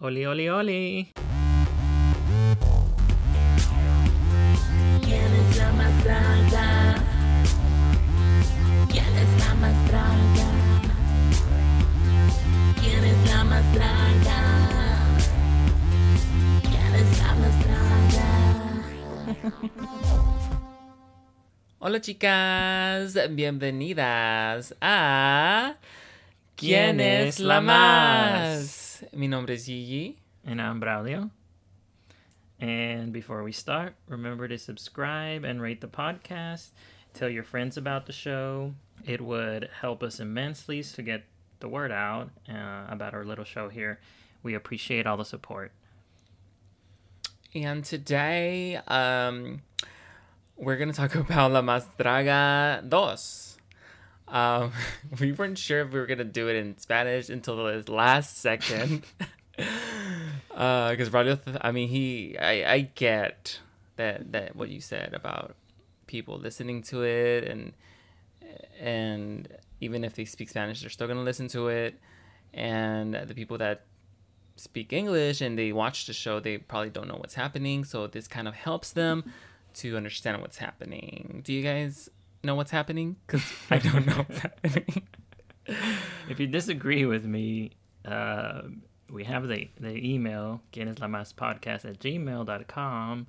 Oli, 0.00 0.24
oli, 0.26 0.48
oli. 0.48 1.12
¿Quién 5.02 5.34
es 5.34 5.56
la 5.56 5.72
más 5.72 6.04
draga? 6.04 6.94
¿Quién 8.88 9.16
es 9.16 9.40
la 9.40 9.54
más 9.56 9.88
draga? 9.88 10.46
¿Quién 12.80 13.04
es 13.04 13.28
la 13.28 13.42
más 13.42 13.74
draga? 13.74 14.40
¿Quién 16.62 16.94
es 16.94 17.18
la 17.18 17.34
más 17.34 17.58
draga? 17.64 18.28
Hola 21.80 22.00
chicas, 22.00 23.18
bienvenidas 23.30 24.76
a 24.80 25.74
¿Quién 26.54 27.00
es 27.00 27.40
la 27.40 27.60
más? 27.60 28.77
Mi 29.12 29.28
nombre 29.28 29.54
es 29.54 29.66
Gigi. 29.66 30.18
And 30.44 30.60
I'm 30.60 30.80
Braulio. 30.80 31.30
And 32.60 33.12
before 33.12 33.42
we 33.42 33.52
start, 33.52 33.94
remember 34.08 34.48
to 34.48 34.58
subscribe 34.58 35.44
and 35.44 35.62
rate 35.62 35.80
the 35.80 35.88
podcast. 35.88 36.70
Tell 37.14 37.28
your 37.28 37.44
friends 37.44 37.76
about 37.76 38.06
the 38.06 38.12
show. 38.12 38.74
It 39.04 39.20
would 39.20 39.68
help 39.80 40.02
us 40.02 40.20
immensely 40.20 40.82
to 40.82 41.02
get 41.02 41.24
the 41.60 41.68
word 41.68 41.92
out 41.92 42.30
uh, 42.48 42.86
about 42.88 43.14
our 43.14 43.24
little 43.24 43.44
show 43.44 43.68
here. 43.68 44.00
We 44.42 44.54
appreciate 44.54 45.06
all 45.06 45.16
the 45.16 45.24
support. 45.24 45.72
And 47.54 47.84
today, 47.84 48.76
um, 48.88 49.62
we're 50.56 50.76
gonna 50.76 50.92
talk 50.92 51.14
about 51.14 51.52
La 51.52 51.62
Más 51.62 51.86
Draga 51.98 52.88
Dos. 52.88 53.47
Um, 54.30 54.72
we 55.20 55.32
weren't 55.32 55.58
sure 55.58 55.80
if 55.80 55.92
we 55.92 55.98
were 55.98 56.06
gonna 56.06 56.24
do 56.24 56.48
it 56.48 56.56
in 56.56 56.78
Spanish 56.78 57.28
until 57.28 57.56
the 57.56 57.90
last 57.90 58.38
second. 58.38 59.02
Because 59.56 61.14
uh, 61.14 61.22
th- 61.22 61.56
I 61.60 61.72
mean, 61.72 61.88
he, 61.88 62.36
I, 62.38 62.72
I 62.72 62.80
get 62.94 63.60
that 63.96 64.32
that 64.32 64.56
what 64.56 64.68
you 64.68 64.80
said 64.80 65.14
about 65.14 65.56
people 66.06 66.38
listening 66.38 66.82
to 66.84 67.02
it, 67.02 67.44
and 67.44 67.72
and 68.80 69.48
even 69.80 70.04
if 70.04 70.14
they 70.14 70.24
speak 70.24 70.48
Spanish, 70.48 70.80
they're 70.80 70.90
still 70.90 71.08
gonna 71.08 71.22
listen 71.22 71.48
to 71.48 71.68
it, 71.68 71.98
and 72.52 73.14
the 73.14 73.34
people 73.34 73.58
that 73.58 73.82
speak 74.56 74.92
English 74.92 75.40
and 75.40 75.58
they 75.58 75.72
watch 75.72 76.06
the 76.06 76.12
show, 76.12 76.40
they 76.40 76.58
probably 76.58 76.90
don't 76.90 77.08
know 77.08 77.16
what's 77.16 77.34
happening. 77.34 77.84
So 77.84 78.06
this 78.06 78.26
kind 78.26 78.48
of 78.48 78.54
helps 78.54 78.90
them 78.92 79.32
to 79.74 79.96
understand 79.96 80.40
what's 80.40 80.58
happening. 80.58 81.42
Do 81.44 81.52
you 81.52 81.62
guys 81.62 82.10
know 82.42 82.54
what's 82.54 82.70
happening? 82.70 83.16
Because 83.26 83.42
I 83.70 83.78
don't 83.78 84.06
know 84.06 84.16
what's 84.16 84.38
happening. 84.40 85.06
If 86.28 86.40
you 86.40 86.46
disagree 86.46 87.04
with 87.04 87.24
me, 87.24 87.72
uh, 88.04 88.62
we 89.10 89.24
have 89.24 89.48
the, 89.48 89.68
the 89.78 89.96
email, 89.96 90.62
podcast 90.72 91.84
at 91.84 91.98
gmail.com, 91.98 93.26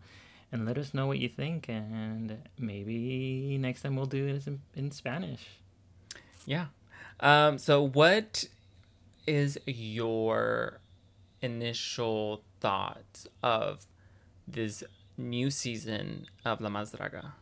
and 0.52 0.66
let 0.66 0.78
us 0.78 0.94
know 0.94 1.08
what 1.08 1.20
you 1.20 1.30
think. 1.30 1.68
And 1.70 2.38
maybe 2.58 3.58
next 3.60 3.82
time 3.82 3.96
we'll 3.96 4.06
do 4.06 4.28
it 4.28 4.48
in, 4.48 4.62
in 4.76 4.92
Spanish. 4.92 5.46
Yeah. 6.46 6.68
Um, 7.20 7.58
so, 7.58 7.82
what 7.82 8.46
is 9.28 9.60
your 9.66 10.80
initial 11.42 12.44
thoughts 12.60 13.28
of 13.44 13.86
this 14.48 14.84
new 15.18 15.52
season 15.52 16.26
of 16.46 16.62
La 16.62 16.70
Más 16.70 16.96
Draga? 16.96 17.34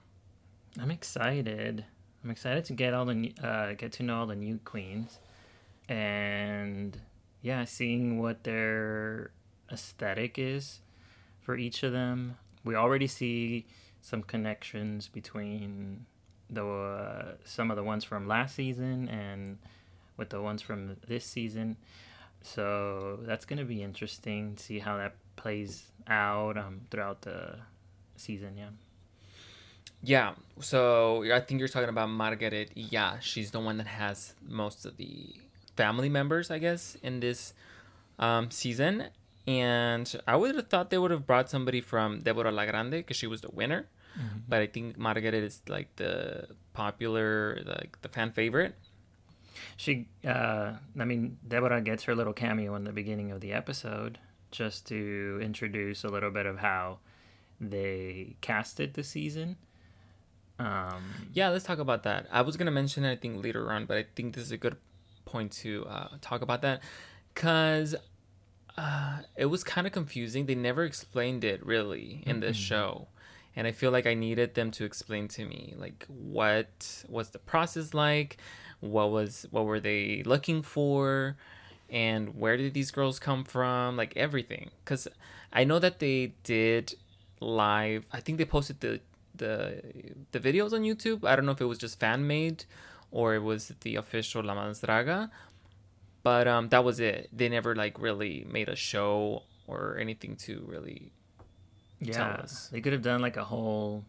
I'm 0.79 0.91
excited. 0.91 1.85
I'm 2.23 2.29
excited 2.29 2.65
to 2.65 2.73
get 2.73 2.93
all 2.93 3.05
the 3.05 3.33
uh, 3.41 3.73
get 3.73 3.93
to 3.93 4.03
know 4.03 4.19
all 4.19 4.27
the 4.27 4.35
new 4.35 4.59
queens, 4.63 5.19
and 5.87 6.99
yeah, 7.41 7.65
seeing 7.65 8.19
what 8.19 8.43
their 8.43 9.31
aesthetic 9.71 10.37
is 10.37 10.81
for 11.39 11.55
each 11.55 11.83
of 11.83 11.93
them. 11.93 12.37
We 12.63 12.75
already 12.75 13.07
see 13.07 13.65
some 14.01 14.23
connections 14.23 15.07
between 15.07 16.05
the 16.49 16.65
uh, 16.65 17.25
some 17.43 17.71
of 17.71 17.77
the 17.77 17.83
ones 17.83 18.03
from 18.03 18.27
last 18.27 18.55
season 18.55 19.09
and 19.09 19.57
with 20.15 20.29
the 20.29 20.41
ones 20.41 20.61
from 20.61 20.97
this 21.07 21.25
season. 21.25 21.77
So 22.41 23.19
that's 23.23 23.45
gonna 23.45 23.65
be 23.65 23.81
interesting 23.81 24.55
to 24.55 24.63
see 24.63 24.79
how 24.79 24.97
that 24.97 25.15
plays 25.35 25.91
out 26.07 26.57
um, 26.57 26.81
throughout 26.91 27.21
the 27.21 27.55
season. 28.15 28.57
Yeah. 28.57 28.69
Yeah. 30.01 30.33
So 30.59 31.23
I 31.31 31.39
think 31.39 31.59
you're 31.59 31.67
talking 31.67 31.89
about 31.89 32.09
Margaret. 32.09 32.71
Yeah, 32.75 33.19
she's 33.19 33.51
the 33.51 33.59
one 33.59 33.77
that 33.77 33.87
has 33.87 34.33
most 34.47 34.85
of 34.85 34.97
the 34.97 35.35
family 35.75 36.09
members, 36.09 36.49
I 36.49 36.59
guess, 36.59 36.97
in 37.03 37.19
this 37.19 37.53
um, 38.19 38.51
season. 38.51 39.05
And 39.47 40.13
I 40.27 40.35
would 40.35 40.55
have 40.55 40.67
thought 40.67 40.89
they 40.89 40.97
would 40.97 41.11
have 41.11 41.25
brought 41.25 41.49
somebody 41.49 41.79
from 41.79 42.19
Deborah 42.19 42.51
La 42.51 42.65
Grande 42.65 42.91
because 42.91 43.15
she 43.15 43.27
was 43.27 43.41
the 43.41 43.51
winner. 43.51 43.87
Mm-hmm. 44.17 44.39
But 44.47 44.61
I 44.61 44.67
think 44.67 44.97
Margaret 44.97 45.33
is 45.33 45.61
like 45.67 45.95
the 45.95 46.47
popular, 46.73 47.61
like 47.65 48.01
the 48.01 48.09
fan 48.09 48.31
favorite. 48.31 48.75
She, 49.77 50.07
uh, 50.25 50.73
I 50.99 51.05
mean, 51.05 51.37
Deborah 51.47 51.81
gets 51.81 52.03
her 52.03 52.15
little 52.15 52.33
cameo 52.33 52.75
in 52.75 52.83
the 52.83 52.91
beginning 52.91 53.31
of 53.31 53.41
the 53.41 53.53
episode 53.53 54.17
just 54.51 54.87
to 54.87 55.39
introduce 55.41 56.03
a 56.03 56.09
little 56.09 56.31
bit 56.31 56.45
of 56.45 56.59
how 56.59 56.99
they 57.59 58.35
casted 58.41 58.93
the 58.95 59.03
season. 59.03 59.57
Um, 60.59 61.03
Yeah, 61.33 61.49
let's 61.49 61.65
talk 61.65 61.79
about 61.79 62.03
that. 62.03 62.27
I 62.31 62.41
was 62.41 62.57
gonna 62.57 62.71
mention 62.71 63.03
it, 63.05 63.11
I 63.11 63.15
think 63.15 63.43
later 63.43 63.71
on, 63.71 63.85
but 63.85 63.97
I 63.97 64.05
think 64.15 64.35
this 64.35 64.43
is 64.43 64.51
a 64.51 64.57
good 64.57 64.77
point 65.25 65.51
to 65.51 65.85
uh, 65.87 66.07
talk 66.21 66.41
about 66.41 66.61
that 66.61 66.81
because 67.33 67.95
uh, 68.77 69.19
it 69.35 69.45
was 69.47 69.63
kind 69.63 69.85
of 69.85 69.93
confusing. 69.93 70.45
They 70.45 70.55
never 70.55 70.83
explained 70.83 71.43
it 71.43 71.65
really 71.65 72.23
in 72.25 72.39
this 72.39 72.55
show, 72.57 73.07
and 73.55 73.67
I 73.67 73.71
feel 73.71 73.91
like 73.91 74.05
I 74.07 74.13
needed 74.13 74.55
them 74.55 74.71
to 74.71 74.85
explain 74.85 75.27
to 75.29 75.45
me 75.45 75.73
like 75.77 76.05
what 76.07 77.03
was 77.07 77.29
the 77.31 77.39
process 77.39 77.93
like, 77.93 78.37
what 78.79 79.11
was 79.11 79.45
what 79.51 79.65
were 79.65 79.79
they 79.79 80.23
looking 80.25 80.61
for, 80.61 81.35
and 81.89 82.35
where 82.39 82.57
did 82.57 82.73
these 82.73 82.91
girls 82.91 83.19
come 83.19 83.43
from, 83.43 83.95
like 83.97 84.15
everything. 84.15 84.71
Because 84.83 85.07
I 85.53 85.63
know 85.63 85.79
that 85.79 85.99
they 85.99 86.33
did 86.43 86.95
live. 87.39 88.05
I 88.11 88.19
think 88.19 88.37
they 88.37 88.45
posted 88.45 88.79
the 88.81 89.01
the 89.37 89.81
the 90.31 90.39
videos 90.39 90.73
on 90.73 90.81
YouTube. 90.81 91.25
I 91.25 91.35
don't 91.35 91.45
know 91.45 91.51
if 91.51 91.61
it 91.61 91.65
was 91.65 91.77
just 91.77 91.99
fan 91.99 92.27
made 92.27 92.65
or 93.11 93.35
it 93.35 93.43
was 93.43 93.73
the 93.81 93.95
official 93.95 94.43
La 94.43 94.55
Más 94.55 94.81
Draga. 94.81 95.29
But 96.23 96.47
um, 96.47 96.69
that 96.69 96.83
was 96.83 96.99
it. 96.99 97.29
They 97.31 97.47
never 97.47 97.75
like 97.75 97.99
really 97.99 98.45
made 98.49 98.67
a 98.69 98.75
show 98.75 99.43
or 99.65 99.97
anything 99.97 100.35
to 100.37 100.63
really 100.67 101.11
tell 102.03 102.27
yeah, 102.27 102.43
us. 102.43 102.69
they 102.71 102.81
could 102.81 102.93
have 102.93 103.01
done 103.01 103.21
like 103.21 103.37
a 103.37 103.45
whole 103.45 104.03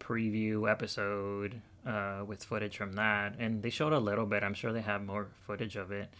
preview 0.00 0.70
episode 0.70 1.60
uh, 1.86 2.24
with 2.26 2.44
footage 2.44 2.76
from 2.76 2.94
that, 2.94 3.34
and 3.38 3.62
they 3.62 3.70
showed 3.70 3.92
a 3.92 3.98
little 3.98 4.26
bit. 4.26 4.42
I'm 4.42 4.54
sure 4.54 4.72
they 4.72 4.82
have 4.82 5.04
more 5.04 5.28
footage 5.46 5.76
of 5.76 5.92
it. 5.92 6.10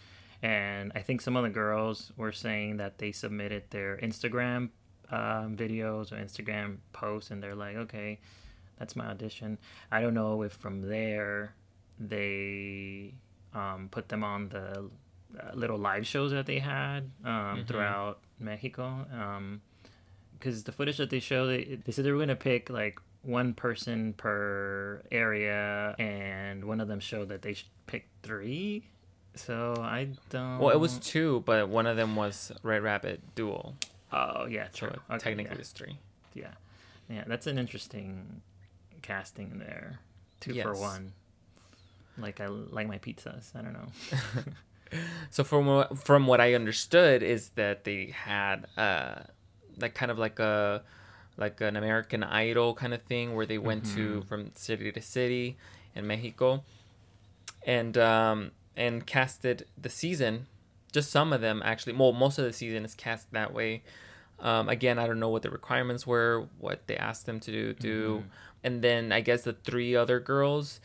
And 0.41 0.91
I 0.93 1.01
think 1.01 1.21
some 1.21 1.35
of 1.35 1.43
the 1.43 1.49
girls 1.49 2.11
were 2.15 2.31
saying 2.31 2.77
that 2.77 2.99
they 2.99 3.11
submitted 3.11 3.63
their 3.71 3.97
Instagram 3.97 4.69
um, 5.11 5.55
videos 5.55 6.11
or 6.11 6.15
Instagram 6.15 6.77
posts, 6.93 7.31
and 7.31 7.41
they're 7.41 7.55
like, 7.55 7.75
okay, 7.75 8.19
that's 8.79 8.95
my 8.95 9.07
audition. 9.07 9.57
I 9.91 10.01
don't 10.01 10.13
know 10.13 10.41
if 10.43 10.53
from 10.53 10.81
there 10.81 11.55
they 11.99 13.13
um, 13.53 13.89
put 13.89 14.09
them 14.09 14.23
on 14.23 14.49
the 14.49 14.89
uh, 15.39 15.51
little 15.53 15.77
live 15.77 16.05
shows 16.05 16.31
that 16.31 16.45
they 16.45 16.59
had 16.59 17.09
um, 17.25 17.65
throughout 17.67 18.19
Mexico. 18.39 19.05
Because 20.33 20.63
the 20.63 20.71
footage 20.71 20.97
that 20.97 21.09
they 21.09 21.19
show, 21.19 21.47
they, 21.47 21.79
they 21.83 21.91
said 21.91 22.05
they 22.05 22.11
were 22.11 22.17
going 22.17 22.27
to 22.29 22.35
pick 22.35 22.69
like 22.69 22.99
one 23.23 23.53
person 23.53 24.13
per 24.13 25.01
area, 25.11 25.95
and 25.97 26.63
one 26.65 26.79
of 26.79 26.87
them 26.87 26.99
showed 26.99 27.29
that 27.29 27.41
they 27.41 27.53
should 27.53 27.67
pick 27.87 28.07
three. 28.23 28.87
So 29.35 29.75
I 29.79 30.09
don't. 30.29 30.59
Well, 30.59 30.69
it 30.69 30.79
was 30.79 30.97
two, 30.99 31.43
but 31.45 31.69
one 31.69 31.87
of 31.87 31.97
them 31.97 32.15
was 32.15 32.51
Red 32.63 32.83
Rabbit 32.83 33.35
Duo. 33.35 33.75
Oh 34.11 34.45
yeah, 34.45 34.67
true. 34.67 34.89
it 34.89 34.99
Okay, 35.09 35.19
technically 35.19 35.55
yeah. 35.55 35.59
it's 35.59 35.71
three. 35.71 35.97
Yeah, 36.33 36.53
yeah, 37.09 37.23
that's 37.27 37.47
an 37.47 37.57
interesting 37.57 38.41
casting 39.01 39.59
there. 39.59 39.99
Two 40.39 40.53
for 40.61 40.73
one. 40.73 41.13
Like 42.17 42.39
I 42.39 42.47
like 42.47 42.87
my 42.87 42.97
pizzas. 42.97 43.55
I 43.55 43.61
don't 43.61 43.73
know. 43.73 43.87
So 45.29 45.43
from 45.43 45.65
what, 45.65 45.97
from 45.97 46.27
what 46.27 46.39
I 46.39 46.53
understood 46.53 47.21
is 47.23 47.49
that 47.55 47.83
they 47.83 48.13
had 48.15 48.67
uh 48.77 49.15
like 49.77 49.93
kind 49.93 50.11
of 50.11 50.17
like 50.17 50.39
a 50.39 50.81
like 51.37 51.61
an 51.61 51.75
American 51.75 52.23
Idol 52.23 52.73
kind 52.73 52.93
of 52.93 53.01
thing 53.01 53.35
where 53.35 53.45
they 53.45 53.57
went 53.57 53.85
to 53.95 54.21
from 54.23 54.51
city 54.55 54.91
to 54.91 55.01
city 55.01 55.57
in 55.93 56.07
Mexico 56.07 56.63
and 57.65 57.97
um 57.97 58.51
and 58.75 59.05
casted 59.05 59.65
the 59.77 59.89
season 59.89 60.47
just 60.91 61.11
some 61.11 61.33
of 61.33 61.41
them 61.41 61.61
actually 61.65 61.93
well 61.93 62.13
most 62.13 62.37
of 62.37 62.45
the 62.45 62.53
season 62.53 62.85
is 62.85 62.95
cast 62.95 63.31
that 63.31 63.53
way 63.53 63.83
um, 64.39 64.69
again 64.69 64.97
i 64.99 65.05
don't 65.07 65.19
know 65.19 65.29
what 65.29 65.41
the 65.41 65.49
requirements 65.49 66.05
were 66.07 66.47
what 66.59 66.85
they 66.87 66.95
asked 66.97 67.25
them 67.25 67.39
to 67.39 67.51
do, 67.51 67.73
do. 67.73 68.23
and 68.63 68.81
then 68.81 69.11
i 69.11 69.19
guess 69.19 69.41
the 69.43 69.53
three 69.53 69.95
other 69.95 70.19
girls 70.19 70.79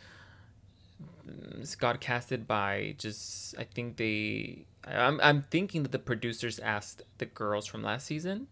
mm, 1.29 1.79
got 1.79 2.01
casted 2.01 2.47
by 2.47 2.95
just 2.99 3.57
i 3.59 3.65
think 3.65 3.97
they 3.97 4.65
I'm 4.87 5.21
I'm 5.23 5.43
thinking 5.43 5.85
that 5.85 5.93
the 5.93 5.99
producers 5.99 6.59
asked 6.59 7.03
the 7.19 7.27
girls 7.27 7.67
from 7.67 7.83
last 7.83 8.07
season, 8.07 8.49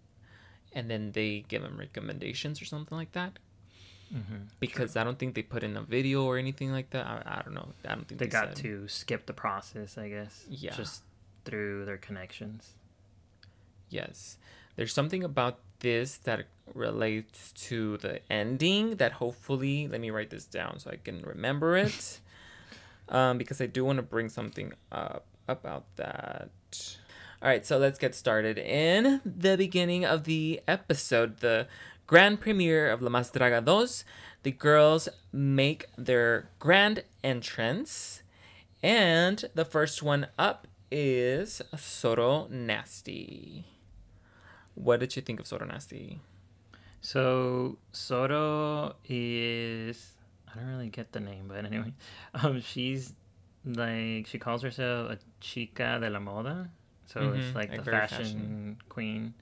and 0.72 0.88
then 0.90 1.12
they 1.12 1.44
give 1.48 1.62
them 1.62 1.76
recommendations 1.76 2.62
or 2.62 2.66
something 2.66 2.96
like 2.96 3.12
that. 3.12 3.38
Mm-hmm. 4.14 4.36
Because 4.58 4.96
I 4.96 5.04
don't 5.04 5.18
think 5.18 5.34
they 5.34 5.42
put 5.42 5.62
in 5.62 5.76
a 5.76 5.82
video 5.82 6.24
or 6.24 6.38
anything 6.38 6.72
like 6.72 6.90
that. 6.90 7.06
I, 7.06 7.38
I 7.38 7.42
don't 7.42 7.54
know. 7.54 7.68
I 7.84 7.94
don't 7.94 8.06
think 8.06 8.20
They 8.20 8.26
they, 8.26 8.30
got 8.30 8.48
said. 8.48 8.56
to 8.58 8.88
skip 8.88 9.26
the 9.26 9.32
process, 9.32 9.98
I 9.98 10.08
guess. 10.08 10.44
Yeah. 10.48 10.74
Just 10.74 11.02
through 11.44 11.84
their 11.84 11.96
connections. 11.96 12.74
Yes. 13.88 14.38
There's 14.76 14.92
something 14.92 15.24
about 15.24 15.58
this 15.80 16.18
that 16.18 16.46
relates 16.74 17.52
to 17.52 17.96
the 17.98 18.20
ending 18.30 18.96
that 18.96 19.12
hopefully, 19.12 19.88
let 19.88 20.00
me 20.00 20.10
write 20.10 20.30
this 20.30 20.44
down 20.44 20.78
so 20.78 20.90
I 20.90 20.96
can 20.96 21.22
remember 21.22 21.76
it. 21.76 22.20
um, 23.08 23.38
because 23.38 23.60
I 23.60 23.66
do 23.66 23.84
want 23.84 23.96
to 23.96 24.02
bring 24.02 24.28
something 24.28 24.72
up 24.92 25.26
about 25.48 25.84
that. 25.96 26.50
All 27.42 27.48
right, 27.48 27.66
so 27.66 27.78
let's 27.78 27.98
get 27.98 28.14
started. 28.14 28.58
In 28.58 29.20
the 29.24 29.56
beginning 29.56 30.04
of 30.04 30.24
the 30.24 30.60
episode, 30.68 31.38
the 31.38 31.66
grand 32.06 32.40
premiere 32.40 32.90
of 32.90 33.02
La 33.02 33.10
Más 33.10 33.32
Draga 33.32 33.64
2, 33.64 34.04
the 34.42 34.50
girls 34.50 35.08
make 35.32 35.86
their 35.96 36.50
grand 36.58 37.02
entrance. 37.24 38.22
And 38.82 39.44
the 39.54 39.64
first 39.64 40.02
one 40.02 40.26
up 40.38 40.66
is 40.90 41.62
Soro 41.74 42.48
Nasty. 42.50 43.64
What 44.74 45.00
did 45.00 45.16
you 45.16 45.22
think 45.22 45.40
of 45.40 45.46
Soro 45.46 45.66
Nasty? 45.66 46.20
So 47.00 47.78
Soto 47.92 48.96
is 49.08 50.12
I 50.52 50.58
don't 50.58 50.68
really 50.68 50.88
get 50.88 51.12
the 51.12 51.20
name, 51.20 51.46
but 51.48 51.64
anyway, 51.64 51.92
um, 52.34 52.60
she's 52.60 53.14
like 53.64 54.26
she 54.26 54.38
calls 54.38 54.62
herself 54.62 55.10
a 55.12 55.18
chica 55.40 55.98
de 56.00 56.10
la 56.10 56.18
moda, 56.18 56.68
so 57.06 57.20
Mhm, 57.20 57.38
it's 57.38 57.54
like, 57.54 57.70
like 57.70 57.84
the 57.84 57.90
fashion, 57.90 58.24
fashion. 58.24 58.76
queen, 58.88 59.34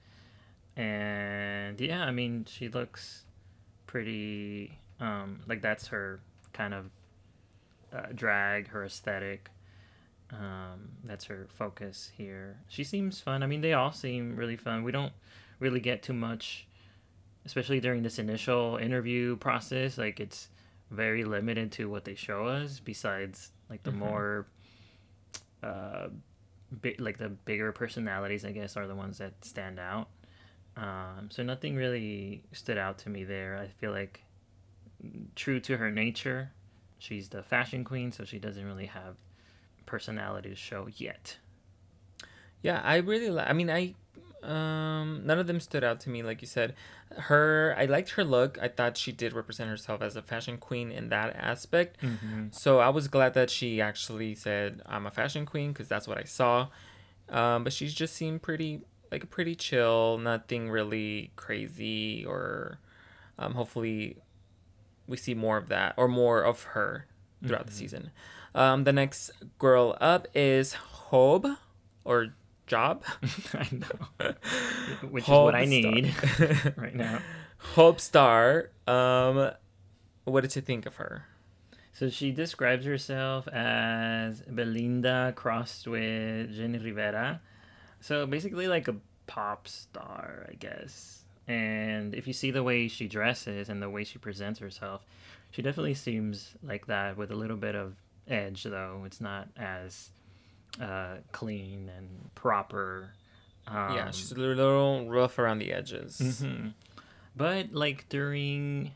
and 0.77 1.79
yeah, 1.79 2.03
I 2.03 2.11
mean 2.11 2.45
she 2.49 2.69
looks 2.69 3.23
pretty 3.87 4.77
um 4.99 5.41
like 5.47 5.61
that's 5.61 5.87
her 5.87 6.19
kind 6.53 6.73
of 6.73 6.89
uh, 7.93 8.07
drag, 8.13 8.69
her 8.69 8.85
aesthetic. 8.85 9.49
Um, 10.31 10.89
that's 11.03 11.25
her 11.25 11.47
focus 11.49 12.11
here. 12.15 12.57
She 12.67 12.83
seems 12.83 13.19
fun. 13.19 13.41
I 13.41 13.47
mean, 13.47 13.61
they 13.61 13.73
all 13.73 13.91
seem 13.91 14.35
really 14.35 14.57
fun. 14.57 14.83
We 14.83 14.91
don't 14.91 15.13
really 15.59 15.79
get 15.79 16.01
too 16.03 16.13
much 16.13 16.65
especially 17.45 17.79
during 17.79 18.03
this 18.03 18.19
initial 18.19 18.77
interview 18.77 19.35
process 19.37 19.97
like 19.97 20.19
it's 20.19 20.49
very 20.91 21.23
limited 21.23 21.71
to 21.71 21.89
what 21.89 22.03
they 22.03 22.13
show 22.13 22.45
us 22.45 22.79
besides 22.79 23.51
like 23.69 23.81
the 23.83 23.91
Mhm. 23.91 23.95
more 23.97 24.45
uh 25.63 26.09
bi- 26.71 26.95
like 26.99 27.17
the 27.17 27.29
bigger 27.29 27.71
personalities 27.71 28.43
i 28.45 28.51
guess 28.51 28.75
are 28.77 28.87
the 28.87 28.95
ones 28.95 29.17
that 29.17 29.33
stand 29.43 29.79
out 29.79 30.09
um 30.77 31.29
so 31.31 31.43
nothing 31.43 31.75
really 31.75 32.43
stood 32.51 32.77
out 32.77 32.97
to 32.97 33.09
me 33.09 33.23
there 33.23 33.57
i 33.57 33.67
feel 33.67 33.91
like 33.91 34.21
true 35.35 35.59
to 35.59 35.77
her 35.77 35.89
nature 35.91 36.51
she's 36.99 37.29
the 37.29 37.41
fashion 37.41 37.83
queen 37.83 38.11
so 38.11 38.23
she 38.25 38.37
doesn't 38.37 38.65
really 38.65 38.85
have 38.87 39.15
personality 39.89 40.53
show 40.55 40.87
yet 40.95 41.37
Yeah, 42.61 42.81
I 42.83 42.97
really 42.97 43.29
like. 43.29 43.49
I 43.49 43.53
mean, 43.53 43.69
I 43.69 43.95
um 44.43 45.21
none 45.25 45.39
of 45.39 45.47
them 45.47 45.59
stood 45.59 45.83
out 45.83 45.99
to 46.01 46.09
me. 46.09 46.23
Like 46.23 46.41
you 46.41 46.47
said, 46.47 46.75
her. 47.27 47.75
I 47.77 47.85
liked 47.85 48.11
her 48.11 48.23
look. 48.23 48.57
I 48.61 48.67
thought 48.67 48.97
she 48.97 49.11
did 49.11 49.33
represent 49.33 49.69
herself 49.69 50.01
as 50.01 50.15
a 50.15 50.21
fashion 50.21 50.57
queen 50.57 50.91
in 50.91 51.09
that 51.09 51.35
aspect. 51.35 52.01
mm-hmm. 52.01 52.47
So 52.51 52.79
I 52.79 52.89
was 52.89 53.07
glad 53.07 53.33
that 53.33 53.49
she 53.49 53.81
actually 53.81 54.35
said 54.35 54.81
I'm 54.85 55.05
a 55.05 55.11
fashion 55.11 55.45
queen 55.45 55.71
because 55.71 55.87
that's 55.87 56.07
what 56.07 56.17
I 56.17 56.25
saw. 56.25 56.67
Um, 57.29 57.63
but 57.63 57.73
she 57.73 57.87
just 57.87 58.13
seemed 58.15 58.41
pretty 58.41 58.81
like 59.11 59.23
a 59.23 59.27
pretty 59.27 59.55
chill. 59.55 60.17
Nothing 60.17 60.69
really 60.69 61.31
crazy 61.35 62.25
or. 62.25 62.79
Um, 63.41 63.53
hopefully, 63.53 64.17
we 65.07 65.15
see 65.15 65.33
more 65.33 65.55
of 65.55 65.69
that 65.69 65.93
or 65.95 66.09
more 66.09 66.41
of 66.41 66.63
her 66.75 67.07
throughout 67.45 67.65
the 67.67 67.71
Mhm. 67.71 67.75
season. 67.75 68.11
Um, 68.55 68.83
the 68.83 68.93
next 68.93 69.31
girl 69.59 69.95
up 70.01 70.27
is 70.33 70.73
Hob 70.73 71.45
or 72.03 72.33
Job. 72.67 73.03
i 73.53 73.67
know 73.71 74.33
which 75.09 75.23
is 75.23 75.29
what 75.29 75.55
i 75.55 75.65
need 75.65 76.13
right 76.77 76.95
now 76.95 77.19
Hope 77.75 77.99
Star. 77.99 78.69
Um, 78.87 79.51
what 80.23 80.41
did 80.41 80.55
you 80.55 80.61
think 80.61 80.85
of 80.85 80.95
her? 80.95 81.25
So 81.91 82.09
she 82.09 82.31
describes 82.31 82.85
herself 82.85 83.49
as 83.49 84.41
Belinda 84.43 85.33
crossed 85.35 85.85
with 85.85 86.55
Jenni 86.57 86.81
Rivera. 86.81 87.41
So 87.99 88.25
basically, 88.25 88.67
like 88.69 88.87
a 88.87 88.95
pop 89.27 89.67
star, 89.67 90.45
I 90.49 90.53
guess. 90.53 91.25
And 91.49 92.15
if 92.15 92.27
you 92.27 92.33
see 92.33 92.49
the 92.51 92.63
way 92.63 92.87
she 92.87 93.09
dresses 93.09 93.67
and 93.67 93.81
the 93.83 93.89
way 93.89 94.05
she 94.05 94.19
presents 94.19 94.59
herself, 94.59 95.05
she 95.51 95.61
definitely 95.61 95.93
seems 95.95 96.53
like 96.63 96.87
that 96.87 97.17
with 97.17 97.31
a 97.31 97.35
little 97.35 97.57
bit 97.57 97.75
of 97.75 97.95
edge, 98.27 98.63
though. 98.63 99.03
It's 99.05 99.19
not 99.21 99.47
as 99.57 100.11
uh, 100.79 101.17
clean 101.31 101.89
and 101.95 102.33
proper. 102.35 103.11
Um, 103.67 103.95
yeah, 103.95 104.11
she's 104.11 104.31
a 104.31 104.35
little 104.35 105.07
rough 105.09 105.37
around 105.39 105.59
the 105.59 105.71
edges. 105.73 106.19
Mhm. 106.21 106.73
But 107.35 107.73
like 107.73 108.07
during 108.09 108.91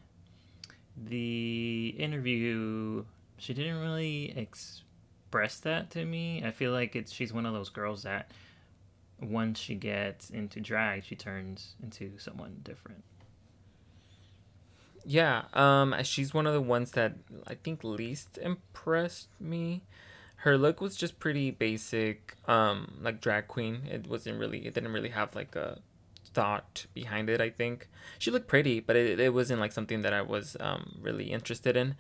the 0.98 1.96
interview, 1.98 3.06
she 3.38 3.54
didn't 3.54 3.80
really 3.80 4.38
express 4.38 5.60
that 5.62 5.90
to 5.92 6.06
me. 6.06 6.44
I 6.46 6.52
feel 6.52 6.72
like 6.72 6.96
it's 6.96 7.12
she's 7.12 7.34
one 7.34 7.46
of 7.46 7.54
those 7.54 7.70
girls 7.70 8.04
that 8.04 8.32
once 9.22 9.60
she 9.60 9.76
gets 9.76 10.30
into 10.30 10.60
drag, 10.60 11.04
she 11.04 11.16
turns 11.16 11.76
into 11.82 12.18
someone 12.18 12.60
different. 12.64 13.04
Yeah, 15.06 15.44
um, 15.54 15.96
she's 16.04 16.34
one 16.34 16.48
of 16.48 16.54
the 16.54 16.62
ones 16.62 16.92
that 16.92 17.16
I 17.46 17.56
think 17.56 17.84
least 17.84 18.38
impressed 18.42 19.30
me. 19.40 19.84
Her 20.38 20.58
look 20.58 20.82
was 20.82 20.96
just 20.96 21.20
pretty 21.20 21.52
basic, 21.52 22.36
um, 22.48 23.00
like 23.02 23.22
drag 23.22 23.48
queen. 23.48 23.84
It 23.90 24.08
wasn't 24.08 24.40
really, 24.40 24.66
it 24.66 24.74
didn't 24.74 24.92
really 24.92 25.10
have 25.10 25.36
like 25.36 25.56
a 25.56 25.80
thought 26.34 26.86
behind 26.94 27.30
it. 27.30 27.40
I 27.42 27.50
think 27.50 27.90
she 28.20 28.32
looked 28.32 28.48
pretty, 28.48 28.80
but 28.80 28.96
it, 28.96 29.20
it 29.20 29.34
wasn't 29.34 29.60
like 29.60 29.72
something 29.72 30.02
that 30.02 30.14
I 30.14 30.22
was 30.22 30.58
um 30.60 31.00
really 31.02 31.32
interested 31.32 31.78
in. 31.78 31.96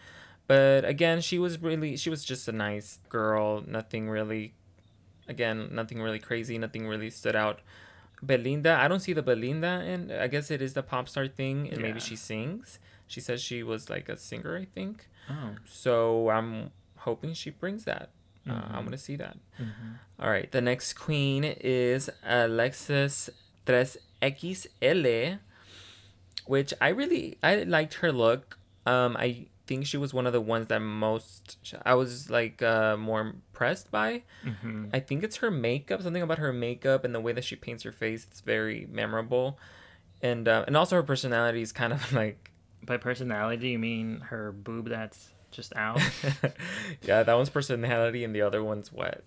But 0.47 0.83
again, 0.83 1.21
she 1.21 1.39
was 1.39 1.61
really, 1.61 1.95
she 1.95 2.09
was 2.09 2.23
just 2.25 2.47
a 2.47 2.51
nice 2.51 2.99
girl. 3.09 3.63
Nothing 3.65 4.09
really, 4.09 4.53
again, 5.27 5.69
nothing 5.71 6.01
really 6.01 6.19
crazy. 6.19 6.57
Nothing 6.57 6.87
really 6.87 7.09
stood 7.09 7.35
out. 7.35 7.61
Belinda, 8.21 8.77
I 8.79 8.87
don't 8.87 8.99
see 9.01 9.13
the 9.13 9.21
Belinda, 9.21 9.83
and 9.85 10.11
I 10.11 10.27
guess 10.27 10.49
it 10.51 10.61
is 10.61 10.73
the 10.73 10.83
pop 10.83 11.09
star 11.09 11.27
thing, 11.27 11.69
and 11.69 11.81
maybe 11.81 11.99
she 11.99 12.15
sings. 12.15 12.79
She 13.07 13.19
says 13.21 13.41
she 13.41 13.63
was 13.63 13.89
like 13.89 14.09
a 14.09 14.17
singer, 14.17 14.57
I 14.57 14.65
think. 14.65 15.07
Oh. 15.29 15.55
So 15.65 16.29
I'm 16.29 16.71
hoping 16.97 17.33
she 17.33 17.49
brings 17.51 17.83
that. 17.85 18.09
Uh, 18.47 18.51
Mhm. 18.53 18.75
I'm 18.75 18.83
gonna 18.85 18.97
see 18.97 19.15
that. 19.17 19.37
Mhm. 19.59 19.99
All 20.19 20.29
right, 20.29 20.51
the 20.51 20.61
next 20.61 20.93
queen 20.93 21.43
is 21.43 22.09
Alexis 22.25 23.29
3XL, 23.65 25.39
which 26.45 26.73
I 26.81 26.89
really 26.89 27.37
I 27.43 27.63
liked 27.63 27.95
her 27.95 28.11
look. 28.11 28.57
Um, 28.85 29.15
I 29.17 29.47
think 29.65 29.85
she 29.85 29.95
was 29.95 30.13
one 30.13 30.27
of 30.27 30.33
the 30.33 30.41
ones 30.41 30.67
that 30.67 30.79
most 30.81 31.57
I 31.85 31.93
was 31.95 32.29
like 32.29 32.61
uh, 32.61 32.97
more 32.97 33.21
impressed 33.21 33.91
by. 33.91 34.23
Mhm. 34.43 34.89
I 34.93 34.99
think 34.99 35.23
it's 35.23 35.37
her 35.37 35.49
makeup. 35.51 36.01
Something 36.01 36.21
about 36.21 36.39
her 36.39 36.51
makeup 36.51 37.05
and 37.05 37.15
the 37.15 37.21
way 37.21 37.31
that 37.33 37.43
she 37.45 37.55
paints 37.55 37.83
her 37.83 37.91
face. 37.91 38.25
It's 38.29 38.41
very 38.41 38.87
memorable, 38.91 39.57
and 40.21 40.47
uh, 40.47 40.65
and 40.67 40.75
also 40.75 40.95
her 40.97 41.03
personality 41.03 41.61
is 41.61 41.71
kind 41.71 41.93
of 41.93 42.11
like 42.21 42.51
By 42.85 42.97
personality, 42.97 43.69
you 43.69 43.79
mean 43.79 44.19
her 44.29 44.51
boob 44.51 44.89
that's 44.89 45.29
just 45.51 45.75
out? 45.75 46.01
yeah, 47.01 47.23
that 47.23 47.33
one's 47.33 47.49
personality 47.49 48.23
and 48.23 48.35
the 48.35 48.41
other 48.41 48.63
one's 48.63 48.91
what? 48.91 49.23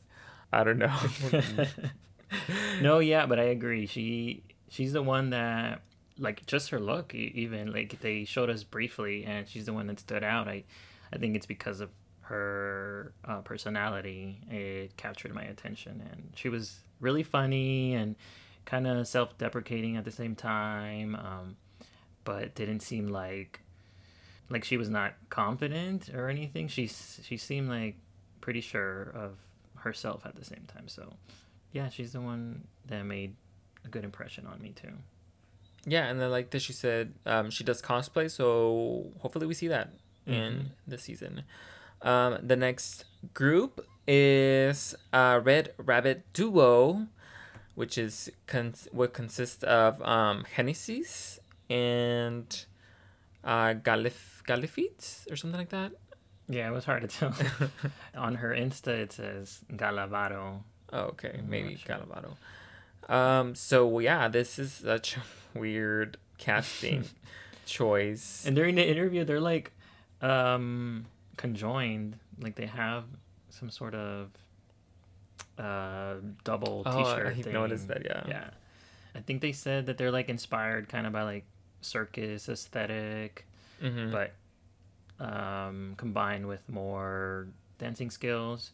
I 0.53 0.65
don't 0.65 0.79
know. 0.79 0.97
no, 2.81 2.99
yeah, 2.99 3.27
but 3.27 3.39
I 3.39 3.45
agree. 3.45 3.87
She 3.87 4.43
she's 4.69 4.93
the 4.93 5.03
one 5.03 5.31
that 5.31 5.83
like 6.19 6.45
just 6.47 6.71
her 6.71 6.81
look 6.81 7.15
even 7.15 7.73
like 7.73 8.01
they 8.01 8.25
showed 8.25 8.49
us 8.49 8.65
briefly 8.65 9.25
and 9.25 9.47
she's 9.49 9.67
the 9.67 9.73
one 9.73 9.87
that 9.87 10.01
stood 10.01 10.25
out. 10.25 10.49
I 10.49 10.65
I 11.13 11.19
think 11.19 11.37
it's 11.37 11.47
because 11.47 11.81
of 11.81 11.91
her 12.23 13.13
uh, 13.25 13.41
personality. 13.43 14.41
It 14.51 14.97
captured 14.97 15.35
my 15.35 15.45
attention 15.45 16.03
and 16.11 16.33
she 16.35 16.49
was 16.49 16.81
really 17.01 17.23
funny 17.23 17.95
and 17.95 18.17
kind 18.65 18.87
of 18.87 19.07
self-deprecating 19.07 19.97
at 19.97 20.05
the 20.05 20.11
same 20.11 20.35
time. 20.35 21.15
Um 21.15 21.57
but 22.27 22.55
didn't 22.55 22.81
seem 22.81 23.07
like 23.07 23.61
like 24.51 24.63
she 24.65 24.77
was 24.77 24.91
not 24.91 25.15
confident 25.31 26.11
or 26.15 26.29
anything. 26.29 26.69
She's 26.69 27.19
she 27.25 27.39
seemed 27.39 27.71
like 27.71 27.97
pretty 28.43 28.61
sure 28.61 29.11
of 29.15 29.39
herself 29.77 30.27
at 30.27 30.37
the 30.37 30.45
same 30.45 30.65
time. 30.69 30.89
So 30.89 31.15
yeah, 31.73 31.89
she's 31.89 32.13
the 32.13 32.21
one 32.21 32.67
that 32.87 33.03
made 33.05 33.35
a 33.85 33.89
good 33.89 34.05
impression 34.05 34.47
on 34.47 34.61
me 34.61 34.73
too. 34.77 34.93
yeah, 35.89 36.07
and 36.09 36.21
then 36.21 36.31
like 36.31 36.51
that 36.51 36.61
she 36.61 36.73
said, 36.73 37.15
um, 37.27 37.49
she 37.51 37.63
does 37.65 37.81
cosplay, 37.81 38.29
so 38.31 39.13
hopefully 39.21 39.47
we 39.47 39.55
see 39.55 39.69
that 39.69 39.89
Mhm. 40.27 40.35
in 40.35 40.71
the 40.87 40.99
season. 40.99 41.45
Um, 42.03 42.39
the 42.43 42.57
next 42.57 43.05
group 43.35 43.87
is 44.09 44.95
uh, 45.13 45.41
Red 45.43 45.73
Rabbit 45.79 46.25
Duo, 46.33 47.07
which 47.77 47.97
is 47.99 48.31
con- 48.49 48.75
what 48.91 49.13
consists 49.13 49.63
of 49.63 50.03
um, 50.03 50.45
Genesis 50.57 51.39
and 51.71 52.65
uh, 53.45 53.75
Galif- 53.75 54.43
Galifeet 54.47 55.31
or 55.31 55.37
something 55.37 55.59
like 55.59 55.71
that. 55.71 55.93
Yeah, 56.49 56.69
it 56.69 56.73
was 56.73 56.85
hard 56.85 57.03
to 57.03 57.09
tell. 57.09 57.35
On 58.15 58.37
her 58.37 58.51
Insta, 58.51 58.89
it 58.89 59.13
says 59.13 59.61
Galavado. 59.73 60.63
Oh, 60.93 60.99
okay, 60.99 61.37
I'm 61.39 61.51
maybe 61.51 61.77
sure. 61.77 61.97
Galavado. 61.97 62.37
Um, 63.13 63.55
so 63.55 63.99
yeah, 63.99 64.29
this 64.29 64.59
is 64.59 64.73
such 64.73 65.17
a 65.17 65.23
weird 65.59 66.17
casting 66.39 67.05
choice. 67.67 68.45
And 68.47 68.55
during 68.55 68.77
the 68.77 68.89
interview, 68.89 69.25
they're 69.25 69.41
like 69.41 69.73
um, 70.21 71.07
conjoined. 71.37 72.19
Like 72.41 72.55
they 72.55 72.67
have 72.67 73.05
some 73.51 73.71
sort 73.71 73.95
of 73.95 74.31
uh, 75.59 76.15
double 76.45 76.83
oh, 76.87 76.99
T-shirt. 77.05 77.27
I 77.27 77.43
thing. 77.43 77.53
noticed 77.53 77.89
that. 77.89 78.05
Yeah. 78.05 78.23
Yeah, 78.29 78.51
I 79.15 79.21
think 79.21 79.41
they 79.41 79.53
said 79.53 79.87
that 79.87 79.99
they're 79.99 80.13
like 80.13 80.29
inspired 80.29 80.89
kind 80.89 81.07
of 81.07 81.13
by 81.13 81.23
like 81.23 81.45
circus 81.87 82.49
aesthetic, 82.49 83.47
Mhm. 83.83 84.11
but 84.13 84.33
um, 85.19 85.95
combined 85.97 86.47
with 86.47 86.69
more 86.69 87.49
dancing 87.79 88.11
skills. 88.11 88.71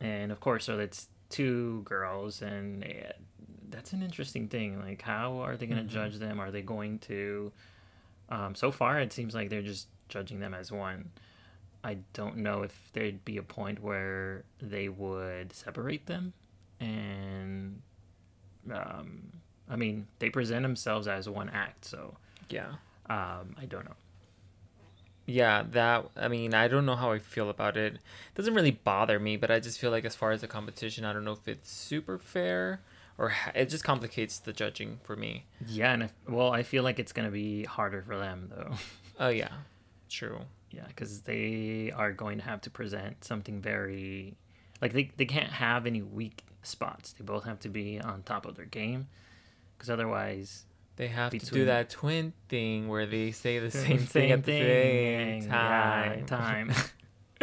And 0.00 0.30
of 0.30 0.38
course, 0.38 0.64
so 0.66 0.78
it's 0.78 1.08
two 1.28 1.82
girls, 1.84 2.40
and 2.42 2.84
eh, 2.84 3.10
that's 3.68 3.92
an 3.92 4.02
interesting 4.02 4.46
thing. 4.48 4.80
Like, 4.80 5.02
how 5.02 5.38
are 5.38 5.56
they 5.56 5.66
going 5.66 5.78
to 5.84 5.88
Mhm. 5.90 5.94
judge 5.94 6.16
them? 6.18 6.38
Are 6.40 6.50
they 6.52 6.62
going 6.62 6.98
to? 7.00 7.52
Um, 8.28 8.54
so 8.54 8.70
far, 8.70 9.00
it 9.00 9.12
seems 9.12 9.34
like 9.34 9.48
they're 9.50 9.62
just 9.62 9.88
judging 10.08 10.38
them 10.40 10.54
as 10.54 10.70
one. 10.70 11.10
I 11.84 11.98
don't 12.12 12.36
know 12.36 12.62
if 12.62 12.90
there'd 12.92 13.24
be 13.24 13.36
a 13.38 13.42
point 13.42 13.80
where 13.80 14.44
they 14.60 14.88
would 14.88 15.52
separate 15.52 16.06
them, 16.06 16.32
and 16.78 17.82
um, 18.70 19.32
I 19.68 19.74
mean, 19.76 20.06
they 20.20 20.30
present 20.30 20.62
themselves 20.62 21.08
as 21.08 21.28
one 21.28 21.48
act, 21.50 21.84
so 21.84 22.16
yeah. 22.50 22.68
um, 23.08 23.56
I 23.60 23.66
don't 23.68 23.84
know. 23.84 23.94
Yeah, 25.26 25.62
that 25.70 26.06
I 26.16 26.28
mean, 26.28 26.52
I 26.52 26.66
don't 26.68 26.84
know 26.84 26.96
how 26.96 27.12
I 27.12 27.18
feel 27.20 27.48
about 27.48 27.76
it. 27.76 27.94
It 27.94 28.00
doesn't 28.34 28.54
really 28.54 28.72
bother 28.72 29.20
me, 29.20 29.36
but 29.36 29.50
I 29.50 29.60
just 29.60 29.78
feel 29.78 29.90
like 29.92 30.04
as 30.04 30.16
far 30.16 30.32
as 30.32 30.40
the 30.40 30.48
competition, 30.48 31.04
I 31.04 31.12
don't 31.12 31.24
know 31.24 31.32
if 31.32 31.46
it's 31.46 31.70
super 31.70 32.18
fair 32.18 32.80
or 33.18 33.28
ha- 33.28 33.52
it 33.54 33.68
just 33.68 33.84
complicates 33.84 34.38
the 34.40 34.52
judging 34.52 34.98
for 35.04 35.14
me. 35.14 35.44
Yeah, 35.64 35.92
and 35.92 36.02
if, 36.04 36.12
well, 36.28 36.50
I 36.52 36.64
feel 36.64 36.82
like 36.82 36.98
it's 36.98 37.12
gonna 37.12 37.30
be 37.30 37.62
harder 37.64 38.02
for 38.02 38.18
them 38.18 38.50
though. 38.54 38.74
Oh 39.20 39.28
yeah. 39.28 39.52
True. 40.08 40.40
yeah, 40.70 40.86
because 40.88 41.20
they 41.20 41.92
are 41.94 42.12
going 42.12 42.38
to 42.38 42.44
have 42.44 42.60
to 42.62 42.70
present 42.70 43.22
something 43.24 43.60
very, 43.60 44.34
like 44.80 44.92
they 44.94 45.10
they 45.16 45.26
can't 45.26 45.50
have 45.52 45.86
any 45.86 46.02
weak 46.02 46.42
spots. 46.62 47.12
They 47.12 47.22
both 47.24 47.44
have 47.44 47.60
to 47.60 47.68
be 47.68 48.00
on 48.00 48.22
top 48.22 48.44
of 48.46 48.56
their 48.56 48.64
game, 48.66 49.06
because 49.76 49.90
otherwise, 49.90 50.64
They 50.96 51.08
have 51.08 51.30
to 51.32 51.38
do 51.38 51.64
that 51.66 51.90
twin 51.90 52.32
thing 52.48 52.88
where 52.88 53.06
they 53.06 53.30
say 53.32 53.58
the 53.58 53.70
Same 53.84 53.98
same 53.98 54.06
thing 54.06 54.30
at 54.32 54.44
the 54.44 54.52
same 54.52 55.48
time. 55.48 56.18
Yeah, 56.20 56.26
time. 56.26 56.68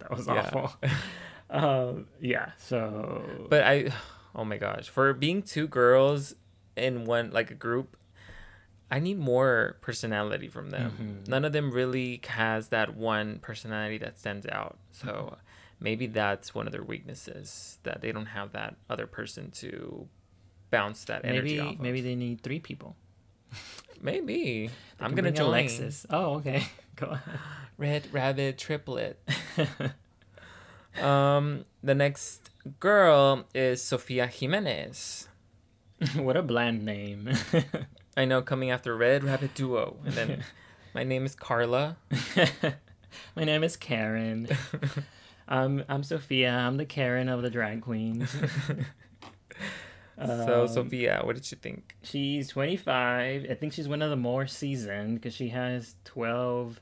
that 0.00 0.10
was 0.10 0.26
Yeah. 0.26 0.50
awful. 0.54 0.76
um, 1.50 2.06
yeah. 2.20 2.50
So, 2.58 3.46
But 3.48 3.62
I, 3.64 3.92
oh 4.34 4.44
my 4.44 4.56
gosh, 4.58 4.88
for 4.88 5.12
being 5.14 5.42
two 5.42 5.66
girls 5.68 6.34
in 6.76 7.04
one 7.04 7.30
like 7.30 7.50
a 7.50 7.54
group, 7.54 7.96
I 8.90 8.98
need 9.00 9.18
more 9.18 9.78
personality 9.80 10.48
from 10.48 10.70
them. 10.70 11.22
Mhm. 11.24 11.28
None 11.28 11.44
of 11.44 11.52
them 11.52 11.70
really 11.72 12.20
has 12.28 12.68
that 12.68 12.94
one 12.96 13.38
personality 13.40 13.98
that 13.98 14.18
stands 14.18 14.46
out. 14.46 14.78
So 14.90 15.38
maybe 15.80 16.06
that's 16.06 16.54
one 16.54 16.66
of 16.66 16.72
their 16.72 16.84
weaknesses 16.84 17.78
that 17.82 18.00
they 18.00 18.12
don't 18.12 18.26
have 18.26 18.52
that 18.52 18.76
other 18.88 19.06
person 19.06 19.50
to 19.52 20.08
bounce 20.76 21.04
that 21.04 21.24
energy 21.24 21.56
maybe 21.56 21.60
off. 21.60 21.74
Of. 21.74 21.80
maybe 21.80 22.00
they 22.00 22.14
need 22.14 22.42
three 22.42 22.60
people. 22.60 22.96
maybe 24.02 24.70
They 24.98 25.04
I'm 25.04 25.14
gonna 25.14 25.30
join 25.30 25.48
Alexis. 25.48 26.06
Oh, 26.10 26.34
okay. 26.36 26.64
Go 26.96 27.06
ahead. 27.06 27.40
Red 27.78 28.08
Rabbit 28.12 28.58
Triplet. 28.58 29.16
Um, 30.98 31.66
the 31.82 31.94
next 31.94 32.48
girl 32.80 33.44
is 33.54 33.82
Sofia 33.82 34.26
Jimenez. 34.26 35.28
what 36.16 36.38
a 36.38 36.42
bland 36.42 36.86
name. 36.86 37.28
I 38.16 38.24
know, 38.24 38.40
coming 38.40 38.70
after 38.70 38.96
Red 38.96 39.22
Rabbit 39.22 39.54
Duo, 39.54 39.98
and 40.06 40.14
then 40.14 40.44
my 40.94 41.02
name 41.04 41.26
is 41.26 41.34
Carla. 41.34 41.98
My 43.34 43.44
name 43.44 43.62
is 43.62 43.76
Karen. 43.76 44.48
I'm 45.48 45.84
I'm 45.86 46.02
Sophia. 46.02 46.50
I'm 46.50 46.78
the 46.78 46.86
Karen 46.86 47.28
of 47.28 47.42
the 47.42 47.50
drag 47.50 47.82
queens. 47.82 48.34
So 50.24 50.62
Um, 50.62 50.68
Sophia, 50.68 51.20
what 51.24 51.34
did 51.36 51.50
you 51.50 51.58
think? 51.58 51.96
She's 52.02 52.48
25. 52.48 53.46
I 53.50 53.54
think 53.54 53.72
she's 53.72 53.88
one 53.88 54.00
of 54.02 54.10
the 54.10 54.16
more 54.16 54.46
seasoned 54.46 55.16
because 55.16 55.34
she 55.34 55.48
has 55.50 55.94
12 56.04 56.80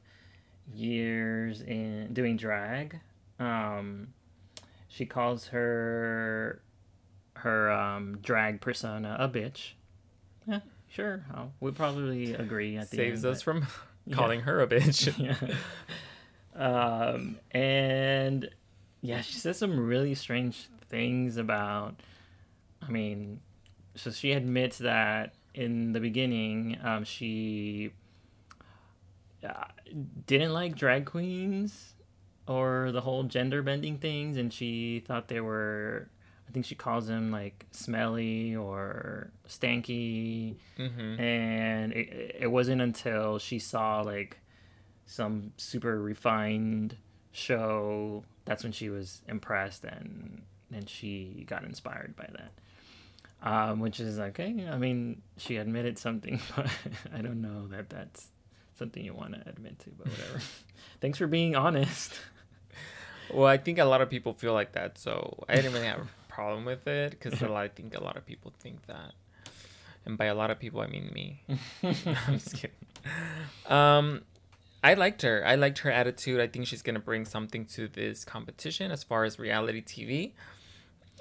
years 0.73 1.61
in 1.61 2.13
doing 2.13 2.37
drag. 2.37 3.01
Um, 3.39 4.09
she 4.89 5.05
calls 5.07 5.49
her 5.49 6.63
her 7.37 7.71
um, 7.73 8.19
drag 8.23 8.61
persona 8.61 9.17
a 9.19 9.29
bitch. 9.29 9.73
Yeah, 10.47 10.61
sure. 10.89 11.25
I'll, 11.35 11.53
we'll 11.61 11.73
probably 11.73 12.35
agree 12.35 12.77
at 12.77 12.91
the 12.91 12.97
Saves 12.97 13.25
end. 13.25 13.33
us 13.35 13.43
but- 13.43 13.45
from 13.45 13.67
Yeah. 14.07 14.17
calling 14.17 14.41
her 14.43 14.61
a 14.61 14.67
bitch. 14.67 15.13
yeah. 15.19 15.55
Um, 16.55 17.39
and 17.53 18.49
yeah, 19.01 19.23
she 19.23 19.35
says 19.35 19.57
some 19.59 19.79
really 19.81 20.15
strange 20.15 20.69
things 20.89 21.37
about. 21.39 21.97
I 22.87 22.91
mean, 22.91 23.41
so 23.95 24.11
she 24.11 24.33
admits 24.33 24.79
that 24.79 25.35
in 25.55 25.93
the 25.93 26.01
beginning, 26.01 26.79
um, 26.83 27.05
she 27.05 27.93
uh, 29.47 29.65
didn't 30.27 30.53
like 30.53 30.77
drag 30.77 31.07
queens 31.07 31.95
or 32.47 32.91
the 32.93 33.01
whole 33.01 33.23
gender 33.25 33.63
bending 33.63 33.99
things, 33.99 34.37
and 34.37 34.53
she 34.53 35.03
thought 35.07 35.29
they 35.29 35.41
were. 35.41 36.09
I 36.49 36.53
think 36.53 36.67
she 36.67 36.75
calls 36.75 37.07
them 37.09 37.31
like 37.33 37.67
smelly 37.73 38.55
or 38.55 39.31
stanky 39.49 40.57
hmm 40.77 41.19
and 41.19 41.93
it, 41.93 42.37
it 42.41 42.47
wasn't 42.47 42.81
until 42.81 43.39
she 43.39 43.59
saw 43.59 44.03
like 44.03 44.39
some 45.07 45.53
super 45.57 46.01
refined 46.01 46.97
show 47.33 48.25
that's 48.45 48.63
when 48.63 48.73
she 48.73 48.89
was 48.91 49.23
impressed 49.27 49.85
and 49.85 50.43
and 50.73 50.89
she 50.89 51.45
got 51.49 51.65
inspired 51.65 52.15
by 52.15 52.29
that 52.33 52.53
um, 53.45 53.79
which 53.79 54.01
is 54.01 54.19
okay 54.19 54.67
i 54.71 54.77
mean 54.77 55.23
she 55.37 55.57
admitted 55.57 55.97
something 55.99 56.41
but 56.57 56.67
i 57.15 57.21
don't 57.23 57.41
know 57.41 57.69
that 57.69 57.89
that's 57.89 58.29
something 58.77 59.05
you 59.05 59.15
want 59.15 59.33
to 59.35 59.49
admit 59.49 59.79
to 59.79 59.91
but 59.91 60.09
whatever 60.09 60.41
thanks 61.01 61.19
for 61.19 61.29
being 61.29 61.55
honest 61.55 62.13
Well, 63.33 63.47
I 63.47 63.57
think 63.57 63.79
a 63.79 63.85
lot 63.87 64.03
of 64.03 64.11
people 64.11 64.35
feel 64.35 64.53
like 64.53 64.73
that, 64.73 64.99
so 64.99 65.45
I 65.49 65.57
didn't 65.57 65.73
really 65.73 65.87
have 65.87 66.01
a 66.01 66.09
problem 66.29 66.67
with 66.67 66.87
it 66.87 67.11
because. 67.13 67.43
I 67.43 67.69
think 67.69 67.97
a 67.97 68.03
lot 68.05 68.19
of 68.19 68.27
people 68.27 68.53
think 68.61 68.87
that, 68.87 69.13
and 70.05 70.19
by 70.19 70.27
a 70.27 70.35
lot 70.35 70.51
of 70.51 70.59
people, 70.59 70.83
I 70.83 70.89
mean 70.89 71.11
me. 71.15 71.43
I'm 71.83 72.39
just 72.39 72.55
kidding. 72.55 72.77
Um, 73.67 74.23
I 74.83 74.93
liked 74.95 75.23
her. 75.23 75.43
I 75.47 75.55
liked 75.55 75.79
her 75.79 75.91
attitude. 75.91 76.39
I 76.39 76.47
think 76.47 76.67
she's 76.67 76.83
gonna 76.83 77.01
bring 77.01 77.25
something 77.25 77.65
to 77.77 77.89
this 77.89 78.25
competition 78.27 78.91
as 78.91 79.03
far 79.03 79.25
as 79.25 79.39
reality 79.39 79.83
TV. 79.83 80.33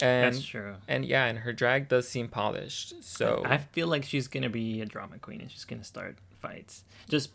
And 0.01 0.33
that's 0.33 0.43
true 0.43 0.75
and 0.87 1.05
yeah, 1.05 1.25
and 1.25 1.39
her 1.39 1.53
drag 1.53 1.87
does 1.87 2.07
seem 2.07 2.27
polished. 2.27 3.03
So 3.03 3.43
I 3.45 3.57
feel 3.57 3.87
like 3.87 4.03
she's 4.03 4.27
gonna 4.27 4.49
be 4.49 4.81
a 4.81 4.85
drama 4.85 5.19
queen 5.19 5.41
and 5.41 5.51
she's 5.51 5.65
gonna 5.65 5.83
start 5.83 6.17
fights 6.41 6.83
just 7.07 7.29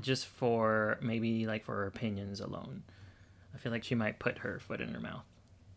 just 0.00 0.26
for 0.26 0.98
maybe 1.00 1.46
like 1.46 1.64
for 1.64 1.76
her 1.76 1.86
opinions 1.86 2.40
alone. 2.40 2.82
I 3.54 3.58
feel 3.58 3.72
like 3.72 3.84
she 3.84 3.94
might 3.94 4.18
put 4.18 4.38
her 4.38 4.58
foot 4.58 4.80
in 4.80 4.92
her 4.92 5.00
mouth. 5.00 5.24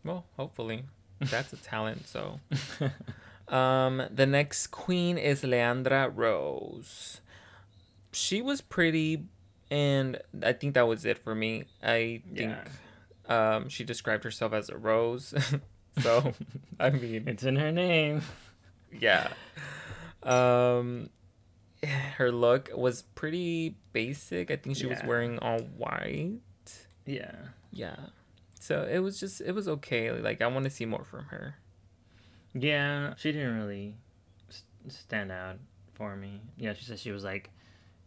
well, 0.04 0.26
hopefully, 0.36 0.84
that's 1.20 1.52
a 1.52 1.56
talent. 1.56 2.06
So, 2.06 2.40
um, 3.48 4.02
the 4.10 4.26
next 4.26 4.66
queen 4.68 5.16
is 5.16 5.42
Leandra 5.42 6.12
Rose. 6.14 7.20
She 8.12 8.42
was 8.42 8.60
pretty, 8.60 9.24
and 9.70 10.18
I 10.42 10.52
think 10.52 10.74
that 10.74 10.86
was 10.86 11.04
it 11.04 11.18
for 11.18 11.34
me. 11.34 11.64
I 11.82 12.20
think 12.34 12.56
um, 13.30 13.68
she 13.68 13.84
described 13.84 14.24
herself 14.24 14.52
as 14.52 14.68
a 14.68 14.76
rose. 14.76 15.32
so, 16.00 16.32
I 16.78 16.90
mean, 16.90 17.24
It's 17.26 17.44
in 17.44 17.56
her 17.56 17.72
name. 17.72 18.22
yeah. 18.92 19.28
Um, 20.22 21.08
her 22.16 22.30
look 22.30 22.70
was 22.74 23.02
pretty 23.14 23.76
basic. 23.92 24.50
I 24.50 24.56
think 24.56 24.76
she 24.76 24.86
was 24.86 24.98
wearing 25.06 25.38
all 25.38 25.60
white. 25.60 26.40
Yeah. 27.06 27.34
Yeah. 27.72 27.96
So 28.60 28.86
it 28.90 28.98
was 28.98 29.18
just 29.18 29.40
it 29.40 29.52
was 29.52 29.66
okay. 29.68 30.10
Like 30.10 30.42
I 30.42 30.46
want 30.48 30.64
to 30.64 30.70
see 30.70 30.84
more 30.84 31.04
from 31.04 31.24
her. 31.26 31.54
Yeah, 32.52 33.14
she 33.16 33.32
didn't 33.32 33.56
really 33.58 33.94
stand 34.88 35.32
out 35.32 35.56
for 35.94 36.14
me. 36.16 36.42
Yeah, 36.58 36.74
she 36.74 36.84
said 36.84 36.98
she 36.98 37.10
was 37.12 37.24
like 37.24 37.48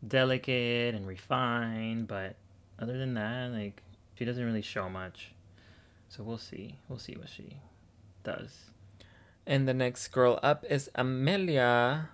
delicate 0.08 0.94
and 0.94 1.08
refined, 1.08 2.08
but 2.08 2.36
other 2.78 2.98
than 2.98 3.16
that, 3.16 3.52
like 3.52 3.82
she 4.18 4.26
doesn't 4.26 4.44
really 4.44 4.62
show 4.62 4.90
much. 4.90 5.34
so 6.10 6.24
we'll 6.24 6.38
see. 6.38 6.78
We'll 6.88 7.00
see 7.00 7.16
what 7.16 7.30
she 7.30 7.58
does. 8.24 8.52
And 9.46 9.68
the 9.68 9.74
next 9.74 10.08
girl 10.10 10.40
up 10.44 10.64
is 10.70 10.90
Amelia, 10.96 12.10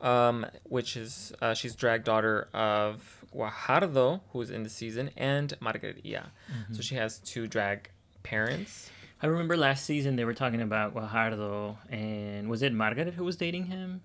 um, 0.00 0.46
which 0.64 0.96
is 0.96 1.32
uh, 1.42 1.54
she's 1.54 1.74
drag 1.74 2.04
daughter 2.04 2.48
of 2.54 3.24
Guajardo, 3.34 4.20
who's 4.32 4.50
in 4.50 4.62
the 4.62 4.70
season, 4.70 5.10
and 5.16 5.52
Margarita. 5.60 6.30
So 6.72 6.80
she 6.82 6.94
has 6.94 7.18
two 7.18 7.46
drag 7.46 7.90
parents. 8.22 8.90
I 9.22 9.26
remember 9.26 9.56
last 9.56 9.84
season 9.86 10.16
they 10.16 10.24
were 10.24 10.34
talking 10.34 10.60
about 10.62 10.94
Guajardo, 10.94 11.76
and 11.90 12.48
was 12.48 12.62
it 12.62 12.72
Margaret 12.72 13.14
who 13.14 13.24
was 13.24 13.36
dating 13.36 13.66
him? 13.66 14.02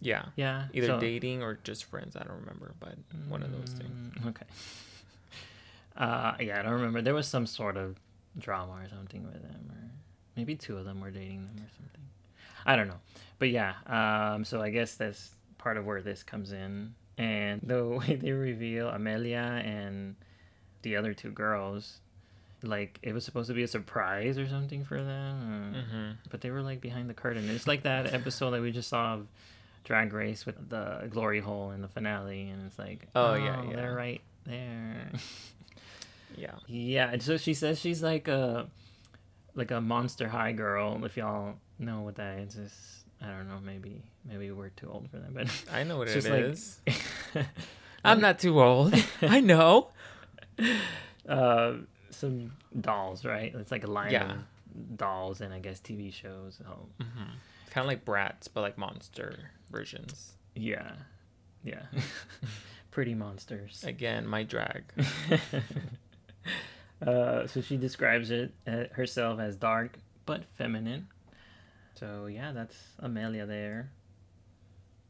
Yeah, 0.00 0.26
Yeah, 0.36 0.68
either 0.74 0.86
so- 0.88 1.00
dating 1.00 1.42
or 1.42 1.58
just 1.64 1.84
friends. 1.84 2.16
I 2.16 2.24
don't 2.24 2.40
remember, 2.40 2.74
but 2.78 2.96
one 3.28 3.42
of 3.42 3.50
those 3.52 3.72
two. 3.78 3.84
Mm, 3.86 4.26
Okay. 4.28 4.46
Uh, 5.96 6.34
yeah, 6.40 6.58
I 6.60 6.62
don't 6.62 6.72
remember. 6.72 7.00
There 7.02 7.14
was 7.14 7.26
some 7.26 7.46
sort 7.46 7.76
of 7.76 7.96
drama 8.38 8.72
or 8.72 8.88
something 8.88 9.24
with 9.24 9.40
them, 9.42 9.70
or 9.70 9.90
maybe 10.36 10.54
two 10.56 10.76
of 10.76 10.84
them 10.84 11.00
were 11.00 11.10
dating 11.10 11.46
them 11.46 11.56
or 11.56 11.68
something. 11.76 12.02
I 12.66 12.76
don't 12.76 12.88
know, 12.88 13.00
but 13.38 13.48
yeah. 13.50 13.74
Um, 13.86 14.44
so 14.44 14.60
I 14.60 14.70
guess 14.70 14.94
that's 14.94 15.30
part 15.58 15.76
of 15.76 15.86
where 15.86 16.02
this 16.02 16.22
comes 16.22 16.52
in, 16.52 16.94
and 17.16 17.60
the 17.62 17.84
way 17.86 18.16
they 18.16 18.32
reveal 18.32 18.88
Amelia 18.88 19.62
and 19.64 20.16
the 20.82 20.96
other 20.96 21.14
two 21.14 21.30
girls, 21.30 21.98
like 22.62 22.98
it 23.02 23.12
was 23.14 23.24
supposed 23.24 23.48
to 23.48 23.54
be 23.54 23.62
a 23.62 23.68
surprise 23.68 24.36
or 24.38 24.46
something 24.48 24.84
for 24.84 25.02
them, 25.02 25.74
or- 25.74 25.82
hmm 25.82 26.10
but 26.30 26.40
they 26.42 26.50
were 26.50 26.62
like 26.62 26.80
behind 26.80 27.08
the 27.08 27.14
curtain. 27.14 27.48
It's 27.48 27.66
like 27.66 27.84
that 27.84 28.12
episode 28.20 28.50
that 28.50 28.60
we 28.60 28.70
just 28.72 28.88
saw 28.90 29.14
of 29.14 29.26
Drag 29.84 30.12
Race 30.12 30.44
with 30.44 30.68
the 30.68 31.08
glory 31.10 31.40
hole 31.40 31.70
in 31.70 31.80
the 31.80 31.88
finale, 31.88 32.50
and 32.50 32.66
it's 32.66 32.78
like, 32.78 33.06
Oh, 33.14 33.34
yeah, 33.34 33.62
yeah. 33.62 33.76
they're 33.76 33.94
right 33.94 34.20
there. 34.44 35.10
Yeah. 36.36 36.52
yeah, 36.66 37.10
and 37.12 37.22
so 37.22 37.36
she 37.36 37.54
says 37.54 37.78
she's 37.80 38.02
like 38.02 38.28
a 38.28 38.66
like 39.54 39.70
a 39.70 39.80
monster 39.80 40.28
high 40.28 40.52
girl. 40.52 41.04
If 41.04 41.16
y'all 41.16 41.54
know 41.78 42.00
what 42.02 42.16
that 42.16 42.38
is, 42.40 42.56
it's, 42.56 43.04
I 43.22 43.28
don't 43.28 43.48
know. 43.48 43.58
Maybe 43.64 44.02
maybe 44.24 44.50
we're 44.50 44.70
too 44.70 44.90
old 44.90 45.08
for 45.10 45.18
that, 45.18 45.32
but 45.34 45.48
I 45.72 45.84
know 45.84 45.98
what 45.98 46.08
it 46.08 46.16
is. 46.26 46.78
like 47.34 47.46
I'm 48.04 48.20
not 48.20 48.38
too 48.38 48.60
old. 48.60 48.94
I 49.22 49.40
know. 49.40 49.88
uh, 51.28 51.74
some 52.10 52.52
dolls, 52.80 53.24
right? 53.24 53.54
It's 53.54 53.70
like 53.70 53.84
a 53.84 53.90
line 53.90 54.10
Yeah. 54.12 54.32
of 54.32 54.96
dolls 54.96 55.40
and 55.40 55.52
I 55.54 55.58
guess 55.58 55.80
TV 55.80 56.12
shows. 56.12 56.58
Oh, 56.68 56.86
It's 57.00 57.72
kind 57.72 57.84
of 57.84 57.88
like 57.88 58.04
brats, 58.04 58.48
but 58.48 58.60
like 58.60 58.76
monster 58.78 59.50
versions. 59.70 60.34
yeah, 60.54 60.92
yeah, 61.64 61.82
pretty 62.90 63.14
monsters. 63.14 63.82
Again, 63.86 64.26
my 64.26 64.42
drag. 64.44 64.84
uh, 67.06 67.46
so 67.46 67.60
she 67.60 67.76
describes 67.76 68.30
it 68.30 68.52
uh, 68.66 68.84
herself 68.92 69.40
as 69.40 69.56
dark 69.56 69.98
but 70.24 70.44
feminine. 70.56 71.08
So 71.94 72.26
yeah, 72.26 72.52
that's 72.52 72.76
Amelia 72.98 73.46
there. 73.46 73.90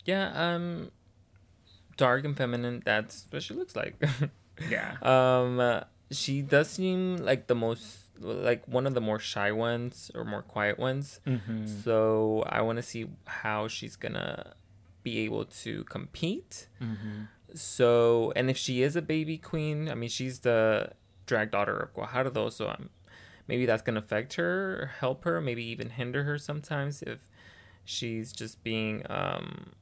Yeah, 0.05 0.31
um, 0.35 0.91
dark 1.97 2.25
and 2.25 2.37
feminine. 2.37 2.83
That's 2.85 3.27
what 3.31 3.43
she 3.43 3.55
looks 3.55 3.77
like. 3.77 4.03
Yeah. 4.71 4.97
um, 5.03 5.61
uh, 5.61 5.81
she 6.11 6.41
does 6.41 6.71
seem 6.71 7.19
like 7.19 7.47
the 7.47 7.55
most, 7.55 7.99
like 8.19 8.67
one 8.67 8.87
of 8.87 8.95
the 8.95 9.03
more 9.03 9.19
shy 9.19 9.53
ones 9.53 10.11
or 10.15 10.25
more 10.25 10.41
quiet 10.41 10.79
ones. 10.79 11.21
Mm-hmm. 11.27 11.67
So 11.67 12.43
I 12.47 12.63
want 12.63 12.77
to 12.77 12.83
see 12.83 13.07
how 13.27 13.69
she's 13.69 13.97
gonna 13.97 14.55
be 15.03 15.19
able 15.19 15.45
to 15.45 15.85
compete. 15.85 16.69
Mm-hmm. 16.81 17.25
So, 17.55 18.33
and 18.35 18.49
if 18.49 18.57
she 18.57 18.83
is 18.83 18.97
a 18.97 19.03
baby 19.03 19.37
queen, 19.37 19.91
I 19.91 19.95
mean, 19.95 20.09
she's 20.09 20.41
the 20.41 20.93
drag 21.27 21.51
daughter 21.51 21.77
of 21.77 21.95
Guajardo, 21.95 22.51
so 22.53 22.69
um, 22.69 22.91
maybe 23.49 23.67
that's 23.67 23.83
gonna 23.83 24.01
affect 24.01 24.35
her, 24.35 24.91
help 25.01 25.25
her, 25.25 25.41
maybe 25.41 25.65
even 25.65 25.91
hinder 25.91 26.25
her 26.25 26.39
sometimes 26.39 27.03
if 27.03 27.19
she's 27.85 28.33
just 28.33 28.63
being 28.65 29.03
um, 29.11 29.73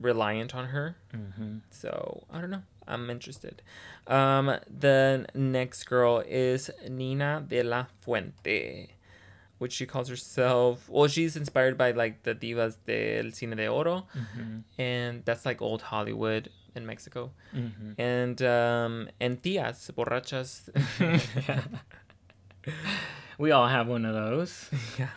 reliant 0.00 0.54
on 0.54 0.66
her. 0.66 0.96
Mm-hmm. 1.14 1.58
So 1.70 2.24
I 2.30 2.40
don't 2.40 2.50
know. 2.50 2.62
I'm 2.88 3.10
interested. 3.10 3.62
Um, 4.06 4.56
the 4.70 5.26
next 5.34 5.84
girl 5.84 6.22
is 6.26 6.70
Nina 6.88 7.44
de 7.48 7.62
la 7.64 7.86
Fuente, 8.00 8.90
which 9.58 9.72
she 9.72 9.86
calls 9.86 10.08
herself. 10.08 10.88
Well, 10.88 11.08
she's 11.08 11.34
inspired 11.36 11.76
by 11.76 11.90
like 11.90 12.22
the 12.22 12.34
divas 12.34 12.76
del 12.86 13.32
cine 13.32 13.56
de 13.56 13.66
oro, 13.66 14.06
Mm-hmm. 14.16 14.58
and 14.80 15.24
that's 15.24 15.44
like 15.44 15.60
old 15.60 15.82
Hollywood 15.82 16.48
in 16.76 16.86
Mexico. 16.86 17.32
Mm-hmm. 17.54 18.00
And 18.00 18.42
um, 18.42 19.08
and 19.20 19.42
tías 19.42 19.90
borrachas. 19.92 20.68
We 23.38 23.50
all 23.50 23.68
have 23.68 23.86
one 23.86 24.04
of 24.04 24.14
those. 24.14 24.70
yeah. 24.98 25.10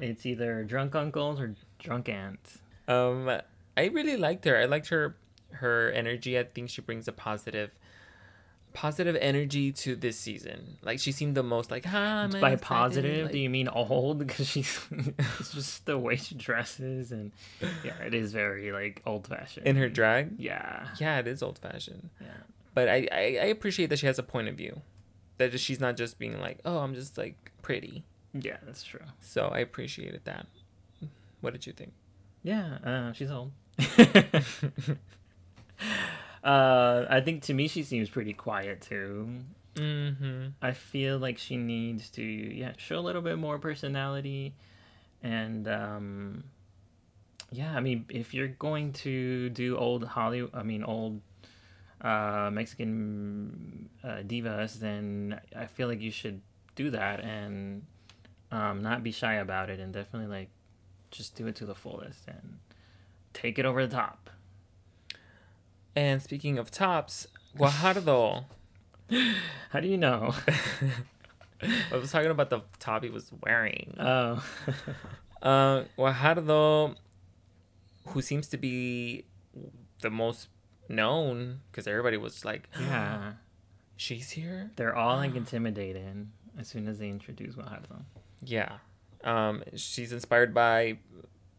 It's 0.00 0.26
either 0.26 0.64
drunk 0.64 0.94
uncles 0.94 1.40
or 1.40 1.54
drunk 1.78 2.08
aunts. 2.08 2.58
Um, 2.86 3.30
I 3.76 3.86
really 3.86 4.16
liked 4.16 4.44
her. 4.44 4.58
I 4.58 4.66
liked 4.66 4.88
her 4.88 5.16
her 5.52 5.90
energy. 5.92 6.38
I 6.38 6.44
think 6.44 6.68
she 6.68 6.82
brings 6.82 7.08
a 7.08 7.12
positive 7.12 7.70
positive 8.74 9.16
energy 9.20 9.72
to 9.72 9.96
this 9.96 10.18
season. 10.18 10.76
Like 10.82 10.98
she 11.00 11.10
seemed 11.12 11.36
the 11.36 11.42
most 11.42 11.70
like, 11.70 11.86
"Hi, 11.86 12.26
By 12.26 12.40
man, 12.40 12.58
positive, 12.58 13.24
like- 13.24 13.32
do 13.32 13.38
you 13.38 13.48
mean 13.48 13.68
old? 13.68 14.18
Because 14.26 14.46
she's 14.46 14.78
it's 15.40 15.54
just 15.54 15.86
the 15.86 15.96
way 15.96 16.16
she 16.16 16.34
dresses, 16.34 17.12
and 17.12 17.32
yeah, 17.82 17.96
it 18.04 18.12
is 18.12 18.32
very 18.34 18.72
like 18.72 19.00
old 19.06 19.26
fashioned. 19.26 19.66
in 19.66 19.76
her 19.76 19.88
drag. 19.88 20.34
yeah, 20.38 20.88
Yeah, 21.00 21.18
it 21.20 21.26
is 21.26 21.42
old 21.42 21.58
fashioned. 21.58 22.10
yeah, 22.20 22.26
But 22.74 22.88
I, 22.90 23.08
I 23.10 23.22
I 23.42 23.46
appreciate 23.56 23.88
that 23.90 23.98
she 23.98 24.06
has 24.06 24.18
a 24.18 24.22
point 24.22 24.48
of 24.48 24.56
view. 24.56 24.82
That 25.38 25.50
just- 25.52 25.64
she's 25.64 25.80
not 25.80 25.96
just 25.96 26.18
being 26.18 26.38
like, 26.38 26.58
"Oh, 26.64 26.78
I'm 26.78 26.94
just 26.94 27.16
like 27.16 27.52
pretty." 27.62 28.04
yeah, 28.34 28.58
that's 28.66 28.82
true. 28.82 29.00
So 29.20 29.48
I 29.48 29.60
appreciated 29.60 30.20
that. 30.24 30.46
What 31.40 31.52
did 31.54 31.66
you 31.66 31.72
think? 31.72 31.92
Yeah, 32.42 32.78
uh, 32.84 33.12
she's 33.12 33.30
old. 33.30 33.52
uh, 36.44 37.06
I 37.08 37.20
think 37.20 37.42
to 37.44 37.54
me 37.54 37.68
she 37.68 37.82
seems 37.82 38.10
pretty 38.10 38.34
quiet 38.34 38.82
too. 38.82 39.40
Mm-hmm. 39.76 40.48
I 40.62 40.72
feel 40.72 41.18
like 41.18 41.38
she 41.38 41.56
needs 41.56 42.10
to 42.10 42.22
yeah 42.22 42.72
show 42.76 42.98
a 42.98 43.00
little 43.00 43.22
bit 43.22 43.38
more 43.38 43.58
personality, 43.58 44.54
and 45.22 45.66
um, 45.66 46.44
yeah, 47.50 47.74
I 47.74 47.80
mean 47.80 48.04
if 48.10 48.34
you're 48.34 48.48
going 48.48 48.92
to 49.04 49.48
do 49.50 49.76
old 49.76 50.04
Hollywood, 50.04 50.50
I 50.54 50.62
mean 50.62 50.84
old 50.84 51.22
uh, 52.00 52.50
Mexican 52.52 53.88
uh, 54.04 54.22
divas, 54.26 54.74
then 54.74 55.40
I 55.56 55.66
feel 55.66 55.88
like 55.88 56.02
you 56.02 56.10
should 56.10 56.42
do 56.76 56.90
that 56.90 57.20
and 57.20 57.86
um, 58.52 58.82
not 58.82 59.02
be 59.02 59.12
shy 59.12 59.34
about 59.34 59.70
it, 59.70 59.80
and 59.80 59.92
definitely 59.94 60.28
like 60.28 60.50
just 61.10 61.36
do 61.36 61.46
it 61.46 61.56
to 61.56 61.64
the 61.64 61.74
fullest 61.74 62.28
and 62.28 62.58
take 63.32 63.58
it 63.58 63.64
over 63.64 63.86
the 63.86 63.94
top. 63.94 64.30
And 65.96 66.22
speaking 66.22 66.58
of 66.58 66.70
tops, 66.70 67.26
Guajardo. 67.56 68.44
How 69.70 69.80
do 69.80 69.88
you 69.88 69.96
know? 69.98 70.34
I 71.62 71.96
was 71.96 72.10
talking 72.10 72.30
about 72.30 72.50
the 72.50 72.62
top 72.78 73.04
he 73.04 73.10
was 73.10 73.30
wearing. 73.42 73.94
Oh, 73.98 74.44
Uh, 75.42 75.84
Guajardo, 75.98 76.94
who 78.06 78.22
seems 78.22 78.48
to 78.48 78.56
be 78.56 79.26
the 80.00 80.08
most 80.08 80.48
known, 80.88 81.60
because 81.70 81.86
everybody 81.86 82.16
was 82.16 82.46
like, 82.46 82.66
yeah. 82.80 83.32
she's 83.96 84.30
here? 84.30 84.70
They're 84.76 84.96
all 84.96 85.18
like 85.18 85.34
intimidated 85.42 86.28
as 86.58 86.68
soon 86.68 86.88
as 86.88 86.98
they 86.98 87.10
introduce 87.10 87.56
Guajardo. 87.56 88.04
Yeah. 88.42 88.78
Um, 89.22 89.62
she's 89.76 90.12
inspired 90.12 90.54
by 90.54 90.96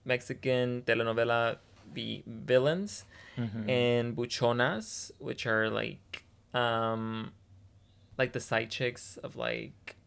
Mexican 0.04 0.82
telenovela 0.82 1.58
The 1.96 2.24
Villains 2.28 3.06
Mm-hmm. 3.38 3.70
and 3.70 4.16
Buchonas, 4.16 5.12
which 5.20 5.46
are 5.46 5.70
like, 5.70 6.24
um, 6.54 7.34
like 8.18 8.32
the 8.32 8.40
side 8.40 8.70
chicks 8.72 9.18
of 9.18 9.36
like 9.36 9.98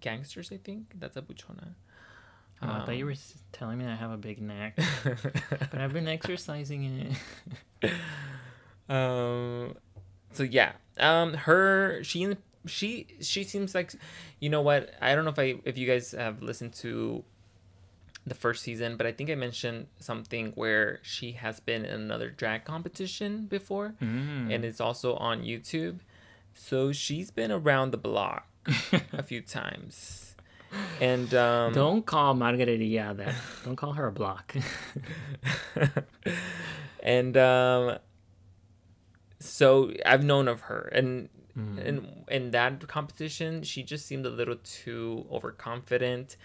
gangsters, 0.00 0.50
I 0.52 0.58
think. 0.58 0.92
That's 1.00 1.16
a 1.16 1.22
Buchona. 1.22 1.76
Oh, 2.60 2.66
I 2.68 2.84
thought 2.84 2.96
you 2.96 3.04
Um, 3.04 3.10
were 3.12 3.16
telling 3.52 3.78
me 3.78 3.86
I 3.86 3.94
have 3.94 4.10
a 4.10 4.16
big 4.18 4.42
neck, 4.42 4.76
but 5.04 5.74
I've 5.80 5.92
been 5.94 6.08
exercising 6.08 7.16
it. 7.82 7.92
um 8.88 9.74
so 10.32 10.42
yeah 10.42 10.72
um 10.98 11.34
her 11.34 12.02
she 12.02 12.36
she 12.66 13.06
she 13.20 13.44
seems 13.44 13.74
like 13.74 13.92
you 14.40 14.48
know 14.48 14.62
what 14.62 14.90
i 15.00 15.14
don't 15.14 15.24
know 15.24 15.30
if 15.30 15.38
i 15.38 15.54
if 15.64 15.76
you 15.78 15.86
guys 15.86 16.12
have 16.12 16.42
listened 16.42 16.72
to 16.72 17.22
the 18.28 18.34
first 18.34 18.62
season 18.62 18.96
but 18.96 19.06
i 19.06 19.12
think 19.12 19.28
i 19.30 19.34
mentioned 19.34 19.86
something 19.98 20.52
where 20.54 21.00
she 21.02 21.32
has 21.32 21.60
been 21.60 21.84
in 21.84 22.00
another 22.00 22.30
drag 22.30 22.64
competition 22.64 23.46
before 23.46 23.94
Mm. 24.02 24.52
and 24.54 24.64
it's 24.64 24.80
also 24.80 25.14
on 25.16 25.42
youtube 25.44 26.00
so 26.54 26.92
she's 26.92 27.30
been 27.30 27.52
around 27.52 27.90
the 27.92 27.98
block 27.98 28.46
a 29.12 29.22
few 29.22 29.40
times 29.40 30.34
and 31.00 31.32
um 31.34 31.72
Don't 31.72 32.04
call 32.04 32.34
Margarita 32.34 32.84
that. 33.14 33.34
Don't 33.64 33.76
call 33.76 33.92
her 33.94 34.06
a 34.08 34.12
block. 34.12 34.54
and 37.02 37.36
um 37.36 37.98
so 39.40 39.92
I've 40.04 40.24
known 40.24 40.48
of 40.48 40.62
her 40.62 40.88
and 40.92 41.28
Mm. 41.58 41.78
in 41.84 42.06
in 42.28 42.50
that 42.52 42.86
competition, 42.86 43.64
she 43.64 43.82
just 43.82 44.06
seemed 44.06 44.24
a 44.24 44.30
little 44.30 44.54
too 44.62 45.26
overconfident. 45.28 46.36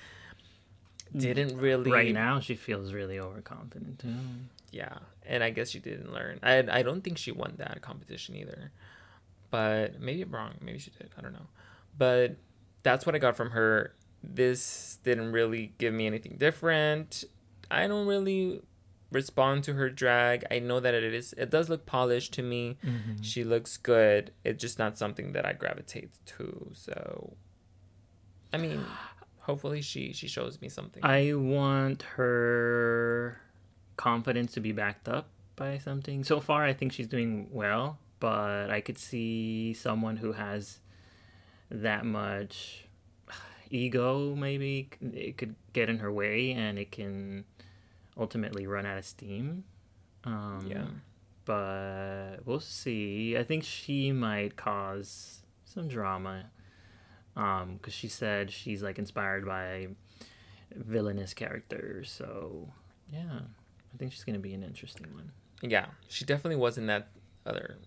Didn't 1.16 1.58
really 1.58 1.92
Right 1.92 2.14
now, 2.14 2.40
she 2.40 2.56
feels 2.56 2.94
really 2.94 3.20
overconfident 3.20 4.00
too. 4.00 4.16
Yeah, 4.72 4.98
and 5.26 5.44
I 5.44 5.52
guess 5.52 5.70
she 5.70 5.80
didn't 5.80 6.12
learn. 6.12 6.40
I 6.42 6.64
I 6.72 6.82
don't 6.82 7.04
think 7.04 7.18
she 7.18 7.32
won 7.32 7.54
that 7.58 7.82
competition 7.82 8.36
either, 8.36 8.72
but 9.52 10.00
maybe 10.00 10.24
I'm 10.24 10.32
wrong. 10.32 10.54
Maybe 10.62 10.80
she 10.80 10.92
did. 10.92 11.12
I 11.18 11.22
don't 11.22 11.34
know, 11.34 11.48
but 11.98 12.38
that's 12.82 13.06
what 13.06 13.14
I 13.14 13.20
got 13.20 13.36
from 13.36 13.52
her. 13.52 13.94
This 14.24 14.98
didn't 15.04 15.32
really 15.32 15.74
give 15.78 15.94
me 15.94 16.08
anything 16.08 16.38
different. 16.38 17.24
I 17.70 17.88
don't 17.88 18.08
really 18.08 18.62
respond 19.12 19.64
to 19.66 19.74
her 19.74 19.90
drag. 19.90 20.46
I 20.50 20.60
know 20.60 20.80
that 20.80 20.94
it 20.94 21.14
is. 21.14 21.34
It 21.38 21.50
does 21.50 21.70
look 21.70 21.86
polished 21.86 22.34
to 22.34 22.42
me. 22.42 22.78
Mm-hmm. 22.84 23.22
She 23.22 23.44
looks 23.44 23.78
good. 23.78 24.32
It's 24.44 24.60
just 24.62 24.80
not 24.80 24.98
something 24.98 25.34
that 25.34 25.46
I 25.46 25.54
gravitate 25.54 26.12
to. 26.38 26.70
So, 26.74 27.34
I 28.52 28.58
mean, 28.58 28.84
hopefully 29.44 29.82
she 29.82 30.14
she 30.14 30.28
shows 30.28 30.60
me 30.62 30.70
something. 30.70 31.04
I 31.04 31.34
want 31.34 32.04
her 32.18 33.40
confidence 33.96 34.54
to 34.54 34.60
be 34.60 34.72
backed 34.72 35.08
up 35.08 35.28
by 35.56 35.78
something. 35.78 36.24
So 36.24 36.40
far, 36.40 36.66
I 36.66 36.74
think 36.74 36.92
she's 36.92 37.08
doing 37.08 37.48
well, 37.52 38.00
but 38.20 38.70
I 38.70 38.82
could 38.82 38.98
see 38.98 39.74
someone 39.74 40.18
who 40.18 40.34
has 40.34 40.80
that 41.70 42.06
much 42.06 42.86
ego, 43.70 44.36
maybe 44.36 44.90
it 45.14 45.38
could 45.38 45.56
get 45.74 45.90
in 45.90 46.00
her 46.00 46.12
way 46.12 46.52
and 46.52 46.78
it 46.78 46.92
can 46.92 47.46
ultimately 48.18 48.68
run 48.68 48.86
out 48.86 48.98
of 48.98 49.06
steam. 49.06 49.64
Um, 50.24 50.66
Yeah. 50.68 50.86
But 51.46 52.38
we'll 52.46 52.62
see. 52.62 53.36
I 53.38 53.44
think 53.44 53.66
she 53.66 54.12
might 54.14 54.56
cause 54.56 55.42
some 55.66 55.90
drama 55.90 56.46
um 57.36 57.78
because 57.78 57.94
she 57.94 58.08
said 58.08 58.52
she's 58.52 58.84
like 58.84 59.00
inspired 59.00 59.46
by 59.46 59.88
villainous 60.76 61.34
characters 61.34 62.10
so 62.12 62.68
yeah 63.12 63.40
i 63.94 63.98
think 63.98 64.12
she's 64.12 64.24
gonna 64.24 64.40
be 64.40 64.54
an 64.54 64.64
interesting 64.64 65.08
one 65.14 65.32
Yeah, 65.62 65.86
she 66.10 66.26
definitely 66.26 66.58
was 66.58 66.78
in 66.78 66.88
that 66.88 67.08
other 67.46 67.78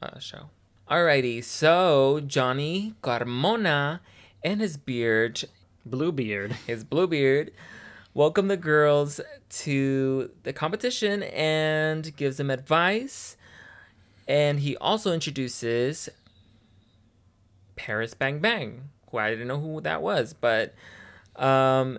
uh, 0.00 0.18
show. 0.18 0.48
Alrighty, 0.90 1.44
so 1.44 2.20
Johnny 2.26 2.94
Carmona 3.02 4.00
and 4.42 4.60
his 4.60 4.76
beard, 4.78 5.44
bluebeard 5.84 6.52
his 6.66 6.82
blue 6.82 7.06
beard, 7.06 7.52
welcome 8.14 8.48
the 8.48 8.56
girls 8.56 9.20
to 9.50 10.30
the 10.44 10.52
competition 10.52 11.22
and 11.24 12.16
gives 12.16 12.38
them 12.38 12.50
advice. 12.50 13.36
And 14.26 14.60
he 14.60 14.76
also 14.78 15.12
introduces 15.12 16.08
Paris 17.80 18.12
Bang 18.12 18.40
Bang, 18.40 18.90
who 19.10 19.16
I 19.16 19.30
didn't 19.30 19.48
know 19.48 19.58
who 19.58 19.80
that 19.80 20.02
was, 20.02 20.34
but 20.34 20.74
um, 21.36 21.98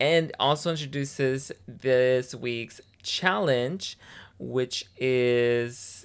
and 0.00 0.32
also 0.40 0.70
introduces 0.70 1.52
this 1.68 2.34
week's 2.34 2.80
challenge, 3.04 3.96
which 4.40 4.86
is 4.96 6.04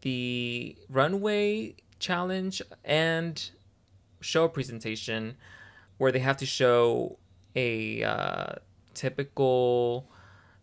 the 0.00 0.74
runway 0.88 1.74
challenge 1.98 2.62
and 2.82 3.50
show 4.22 4.48
presentation, 4.48 5.36
where 5.98 6.10
they 6.10 6.20
have 6.20 6.38
to 6.38 6.46
show 6.46 7.18
a 7.54 8.02
uh, 8.02 8.52
typical 8.94 10.08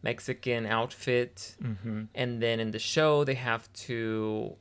Mexican 0.01 0.65
outfit, 0.65 1.55
mm-hmm. 1.61 2.05
and 2.15 2.41
then 2.41 2.59
in 2.59 2.71
the 2.71 2.79
show 2.79 3.23
they 3.23 3.35
have 3.35 3.71
to 3.73 4.55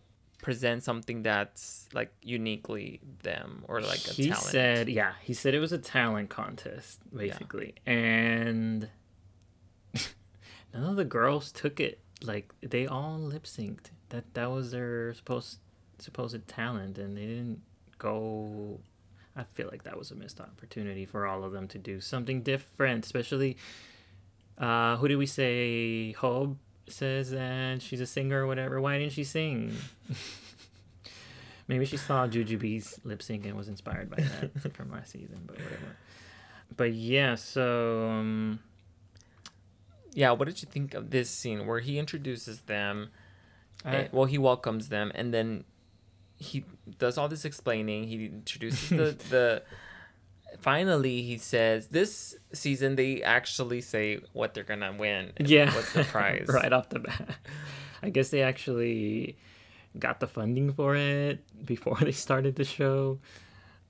present 0.47 0.85
something 0.85 1.25
that's 1.25 1.89
like 1.93 2.13
uniquely 2.23 3.01
them 3.25 3.65
or 3.67 3.81
like 3.81 4.07
a 4.07 4.13
he 4.13 4.29
talent. 4.29 4.45
said 4.45 4.89
yeah 4.89 5.15
he 5.21 5.35
said 5.35 5.55
it 5.55 5.59
was 5.59 5.73
a 5.73 5.79
talent 5.79 6.31
contest 6.31 7.01
basically. 7.13 7.75
And 7.85 8.89
none 10.73 10.85
of 10.85 10.95
the 10.95 11.05
girls 11.05 11.51
took 11.51 11.81
it 11.81 11.99
like 12.23 12.55
they 12.63 12.87
all 12.87 13.19
lip 13.19 13.43
synced 13.43 13.91
that 14.11 14.35
that 14.35 14.49
was 14.49 14.71
their 14.71 15.15
supposed 15.15 15.59
supposed 15.99 16.47
talent 16.47 16.97
and 16.97 17.17
they 17.17 17.27
didn't 17.27 17.61
go 17.99 18.79
i 19.35 19.43
feel 19.55 19.67
like 19.67 19.83
that 19.83 19.99
was 19.99 20.13
a 20.13 20.15
missed 20.15 20.41
opportunity 20.41 21.05
for 21.05 21.27
all 21.27 21.43
of 21.43 21.51
them 21.51 21.67
to 21.67 21.79
do 21.79 22.01
something 22.01 22.41
different 22.43 23.05
especially 23.05 23.57
uh 24.59 24.97
who 24.99 25.09
did 25.09 25.17
we 25.17 25.27
say? 25.27 26.13
Hope 26.13 26.57
says 26.89 27.31
that 27.31 27.83
she's 27.83 28.01
a 28.01 28.07
singer 28.07 28.43
or 28.45 28.47
whatever 28.47 28.81
why 28.81 28.99
didn't 28.99 29.13
she 29.13 29.25
sing 29.25 29.75
Maybe 31.69 31.85
she 31.85 31.97
saw 31.97 32.29
Jujubee's 32.29 33.01
lip 33.03 33.21
sync 33.23 33.45
and 33.45 33.57
was 33.57 33.67
inspired 33.69 34.09
by 34.09 34.19
that 34.23 34.73
from 34.77 34.93
last 34.93 35.11
season, 35.11 35.41
but 35.47 35.57
whatever. 35.57 35.97
But 36.77 36.93
yeah, 36.93 37.35
so 37.35 38.09
um, 38.09 38.61
Yeah, 40.15 40.31
what 40.31 40.45
did 40.47 40.63
you 40.63 40.69
think 40.71 40.95
of 40.95 41.11
this 41.11 41.29
scene 41.29 41.67
where 41.67 41.81
he 41.81 41.99
introduces 41.99 42.61
them? 42.63 43.09
I, 43.85 43.95
and- 43.97 44.13
well, 44.13 44.27
he 44.27 44.39
welcomes 44.39 44.91
them, 44.91 45.11
and 45.17 45.35
then 45.35 45.65
he 46.37 46.65
does 47.01 47.19
all 47.19 47.27
this 47.29 47.45
explaining. 47.45 48.05
He 48.05 48.27
introduces 48.27 48.89
the 48.89 49.17
the. 49.31 49.63
Finally, 50.61 51.23
he 51.23 51.39
says 51.39 51.89
this 51.89 52.35
season 52.53 52.97
they 52.97 53.23
actually 53.23 53.81
say 53.81 54.21
what 54.33 54.55
they're 54.55 54.65
gonna 54.65 54.95
win. 54.97 55.33
yeah, 55.39 55.75
what's 55.75 55.93
the 55.93 56.05
prize? 56.05 56.47
right 56.53 56.73
off 56.73 56.89
the 56.89 57.01
bat? 57.01 57.37
I 58.03 58.11
guess 58.11 58.31
they 58.31 58.43
actually 58.43 59.37
got 59.99 60.21
the 60.21 60.27
funding 60.27 60.73
for 60.73 60.95
it 60.97 61.41
before 61.65 61.97
they 62.01 62.13
started 62.13 62.57
the 62.57 62.65
show, 62.65 63.19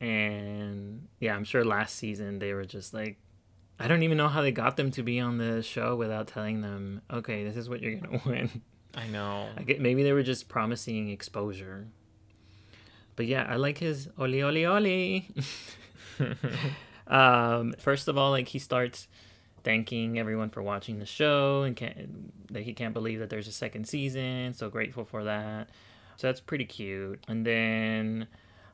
and 0.00 1.06
yeah, 1.20 1.34
I'm 1.34 1.44
sure 1.44 1.64
last 1.64 1.96
season 1.96 2.38
they 2.38 2.52
were 2.52 2.64
just 2.64 2.92
like. 2.94 3.18
I 3.78 3.88
don't 3.88 4.02
even 4.02 4.16
know 4.16 4.28
how 4.28 4.40
they 4.40 4.52
got 4.52 4.78
them 4.78 4.90
to 4.92 5.02
be 5.02 5.20
on 5.20 5.36
the 5.36 5.62
show 5.62 5.96
without 5.96 6.28
telling 6.28 6.62
them, 6.62 7.02
okay, 7.12 7.44
this 7.44 7.58
is 7.58 7.68
what 7.68 7.82
you're 7.82 7.96
gonna 7.96 8.22
win. 8.26 8.62
I 8.94 9.06
know. 9.08 9.48
I 9.54 9.62
get 9.64 9.82
maybe 9.82 10.02
they 10.02 10.12
were 10.12 10.22
just 10.22 10.48
promising 10.48 11.10
exposure. 11.10 11.86
But 13.16 13.26
yeah, 13.26 13.46
I 13.46 13.56
like 13.56 13.76
his 13.78 14.08
oli 14.18 14.42
oli 14.42 14.64
oli. 14.64 15.28
um, 17.06 17.74
first 17.78 18.08
of 18.08 18.16
all, 18.18 18.30
like 18.30 18.48
he 18.48 18.58
starts 18.58 19.08
thanking 19.64 20.18
everyone 20.18 20.48
for 20.50 20.62
watching 20.62 20.98
the 21.00 21.06
show 21.06 21.62
and 21.62 21.74
can't 21.76 22.52
that 22.52 22.62
he 22.62 22.72
can't 22.72 22.94
believe 22.94 23.18
that 23.18 23.30
there's 23.30 23.48
a 23.48 23.52
second 23.52 23.86
season. 23.88 24.54
So 24.54 24.70
grateful 24.70 25.04
for 25.04 25.24
that. 25.24 25.68
So 26.16 26.28
that's 26.28 26.40
pretty 26.40 26.64
cute. 26.64 27.22
And 27.28 27.44
then 27.44 28.28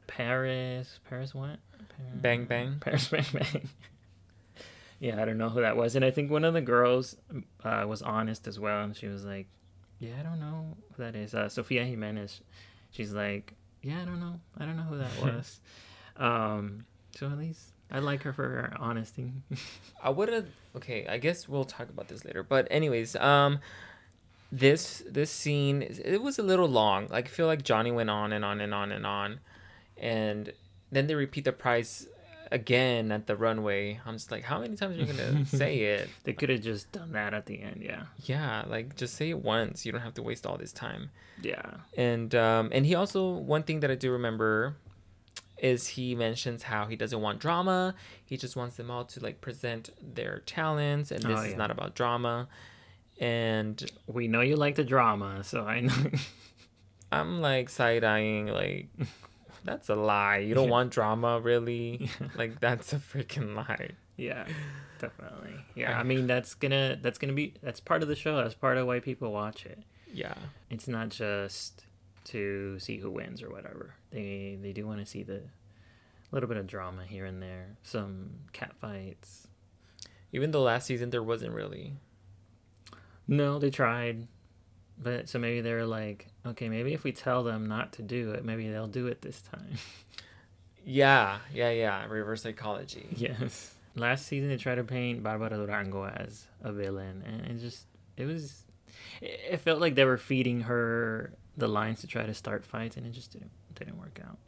Paris, 0.06 1.00
Paris 1.08 1.34
what? 1.34 1.58
Paris, 1.78 2.12
Bang 2.14 2.44
bang. 2.44 2.76
Paris 2.80 3.08
Bang 3.10 3.24
Bang. 3.32 3.68
yeah, 5.00 5.20
I 5.20 5.24
don't 5.24 5.38
know 5.38 5.48
who 5.48 5.62
that 5.62 5.76
was, 5.76 5.96
and 5.96 6.04
I 6.04 6.10
think 6.10 6.30
one 6.30 6.44
of 6.44 6.54
the 6.54 6.60
girls 6.60 7.16
uh, 7.64 7.84
was 7.88 8.02
honest 8.02 8.46
as 8.46 8.60
well, 8.60 8.82
and 8.84 8.96
she 8.96 9.06
was 9.08 9.24
like, 9.24 9.48
"Yeah, 9.98 10.12
I 10.20 10.22
don't 10.22 10.38
know 10.40 10.76
who 10.96 11.02
that 11.02 11.16
is." 11.16 11.34
Uh, 11.34 11.48
Sofia 11.48 11.84
Jimenez. 11.84 12.40
She's 12.90 13.12
like, 13.12 13.54
"Yeah, 13.82 14.02
I 14.02 14.04
don't 14.04 14.20
know. 14.20 14.38
I 14.58 14.64
don't 14.66 14.76
know 14.76 14.84
who 14.84 14.98
that 14.98 15.10
was." 15.22 15.60
um, 16.16 16.84
so 17.16 17.26
at 17.28 17.38
least 17.38 17.60
I 17.90 17.98
like 17.98 18.22
her 18.22 18.32
for 18.32 18.42
her 18.48 18.72
honesty. 18.78 19.32
I 20.02 20.10
would 20.10 20.28
have. 20.30 20.46
Okay, 20.76 21.06
I 21.06 21.18
guess 21.18 21.48
we'll 21.48 21.64
talk 21.64 21.88
about 21.90 22.08
this 22.08 22.24
later. 22.24 22.42
But 22.42 22.66
anyways, 22.70 23.14
um, 23.16 23.58
this 24.50 25.02
this 25.08 25.30
scene 25.30 25.82
it 25.82 26.22
was 26.22 26.38
a 26.38 26.42
little 26.42 26.68
long. 26.68 27.08
Like 27.08 27.26
I 27.26 27.28
feel 27.28 27.46
like 27.46 27.62
Johnny 27.62 27.90
went 27.90 28.10
on 28.10 28.32
and 28.32 28.44
on 28.44 28.60
and 28.60 28.74
on 28.74 28.92
and 28.92 29.06
on, 29.06 29.40
and 29.96 30.52
then 30.90 31.06
they 31.06 31.14
repeat 31.14 31.44
the 31.44 31.52
price 31.52 32.06
again 32.50 33.10
at 33.12 33.26
the 33.26 33.34
runway. 33.36 33.98
I'm 34.04 34.14
just 34.14 34.30
like, 34.30 34.44
how 34.44 34.60
many 34.60 34.76
times 34.76 34.96
are 34.96 35.00
you 35.00 35.06
gonna 35.06 35.46
say 35.46 35.78
it? 35.78 36.08
they 36.24 36.34
could 36.34 36.50
have 36.50 36.60
just 36.60 36.92
done 36.92 37.12
that 37.12 37.32
at 37.32 37.46
the 37.46 37.60
end. 37.62 37.82
Yeah, 37.82 38.04
Yeah, 38.24 38.64
like 38.68 38.94
just 38.96 39.14
say 39.14 39.30
it 39.30 39.38
once. 39.42 39.86
You 39.86 39.92
don't 39.92 40.02
have 40.02 40.14
to 40.14 40.22
waste 40.22 40.46
all 40.46 40.58
this 40.58 40.72
time. 40.72 41.10
yeah. 41.42 41.76
And 41.96 42.34
um, 42.34 42.68
and 42.72 42.84
he 42.84 42.94
also 42.94 43.30
one 43.30 43.62
thing 43.62 43.80
that 43.80 43.90
I 43.90 43.94
do 43.94 44.10
remember 44.12 44.76
is 45.62 45.86
he 45.88 46.14
mentions 46.14 46.64
how 46.64 46.84
he 46.86 46.96
doesn't 46.96 47.20
want 47.22 47.38
drama. 47.38 47.94
He 48.26 48.36
just 48.36 48.54
wants 48.56 48.76
them 48.76 48.90
all 48.90 49.04
to 49.06 49.20
like 49.20 49.40
present 49.40 49.88
their 50.02 50.40
talents, 50.44 51.10
and 51.10 51.22
this 51.22 51.38
Oh, 51.40 51.44
is 51.44 51.56
not 51.56 51.70
about 51.70 51.94
drama. 51.94 52.48
And 53.20 53.82
We 54.06 54.28
know 54.28 54.40
you 54.40 54.56
like 54.56 54.74
the 54.74 54.84
drama, 54.84 55.44
so 55.44 55.64
I 55.64 55.80
know. 55.80 55.94
I'm 57.12 57.40
like 57.40 57.68
side 57.68 58.04
eyeing, 58.04 58.46
like 58.48 58.88
that's 59.64 59.88
a 59.88 59.94
lie. 59.94 60.38
You 60.38 60.54
don't 60.54 60.64
Yeah. 60.64 60.70
want 60.70 60.90
drama, 60.92 61.40
really? 61.40 62.10
like 62.36 62.58
that's 62.60 62.92
a 62.92 62.96
freaking 62.96 63.54
lie. 63.54 63.90
Yeah, 64.16 64.46
definitely. 64.98 65.54
Yeah, 65.74 65.98
I 65.98 66.02
mean 66.02 66.26
that's 66.26 66.54
gonna 66.54 66.98
that's 67.00 67.18
gonna 67.18 67.32
be 67.34 67.54
that's 67.62 67.80
part 67.80 68.02
of 68.02 68.08
the 68.08 68.16
show. 68.16 68.36
That's 68.38 68.54
part 68.54 68.78
of 68.78 68.86
why 68.86 68.98
people 69.00 69.30
watch 69.32 69.64
it. 69.66 69.78
Yeah, 70.12 70.34
It's 70.70 70.88
not 70.88 71.08
just 71.08 71.84
to 72.24 72.78
see 72.78 72.98
who 72.98 73.10
wins 73.10 73.42
or 73.42 73.50
whatever. 73.50 73.94
They 74.12 74.58
they 74.60 74.72
do 74.72 74.86
want 74.86 75.00
to 75.00 75.06
see 75.06 75.22
the 75.22 75.42
little 76.30 76.48
bit 76.48 76.56
of 76.58 76.66
drama 76.66 77.04
here 77.04 77.24
and 77.26 77.42
there, 77.42 77.76
some 77.82 78.30
cat 78.52 78.72
fights. 78.80 79.48
even 80.32 80.50
though 80.50 80.62
last 80.62 80.86
season 80.86 81.10
there 81.10 81.22
wasn't 81.22 81.52
really. 81.52 81.94
No, 83.28 83.58
they 83.58 83.70
tried, 83.70 84.26
but 84.98 85.28
so 85.28 85.38
maybe 85.38 85.60
they're 85.60 85.86
like, 85.86 86.26
okay, 86.46 86.68
maybe 86.68 86.92
if 86.92 87.04
we 87.04 87.12
tell 87.12 87.42
them 87.44 87.66
not 87.66 87.92
to 87.94 88.02
do 88.02 88.30
it, 88.32 88.44
maybe 88.44 88.68
they'll 88.68 88.86
do 88.88 89.06
it 89.06 89.22
this 89.22 89.40
time. 89.42 89.74
Yeah, 90.84 91.38
yeah, 91.54 91.70
yeah. 91.70 92.04
Reverse 92.06 92.42
psychology. 92.42 93.06
yes. 93.14 93.72
Last 93.94 94.26
season, 94.26 94.48
they 94.48 94.56
tried 94.56 94.76
to 94.76 94.84
paint 94.84 95.22
Barbara 95.22 95.50
Durango 95.50 96.04
as 96.06 96.46
a 96.60 96.72
villain, 96.72 97.22
and 97.24 97.46
it 97.56 97.60
just 97.60 97.86
it 98.16 98.24
was 98.24 98.64
it 99.20 99.38
it 99.52 99.56
felt 99.58 99.80
like 99.80 99.94
they 99.94 100.04
were 100.04 100.16
feeding 100.18 100.62
her 100.62 101.34
the 101.56 101.68
lines 101.68 102.00
to 102.00 102.08
try 102.08 102.26
to 102.26 102.34
start 102.34 102.64
fights, 102.64 102.96
and 102.96 103.06
it 103.06 103.12
just 103.12 103.30
didn't 103.32 103.52
didn't 103.84 103.98
work 103.98 104.20
out. 104.26 104.38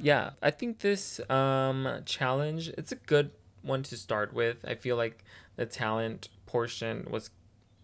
Yeah, 0.00 0.30
I 0.42 0.50
think 0.50 0.78
this 0.78 1.20
um 1.30 2.02
challenge 2.04 2.68
it's 2.78 2.92
a 2.92 2.96
good 2.96 3.30
one 3.62 3.82
to 3.84 3.96
start 3.96 4.32
with. 4.32 4.64
I 4.66 4.74
feel 4.74 4.96
like 4.96 5.24
the 5.56 5.66
talent 5.66 6.28
portion 6.46 7.06
was 7.10 7.30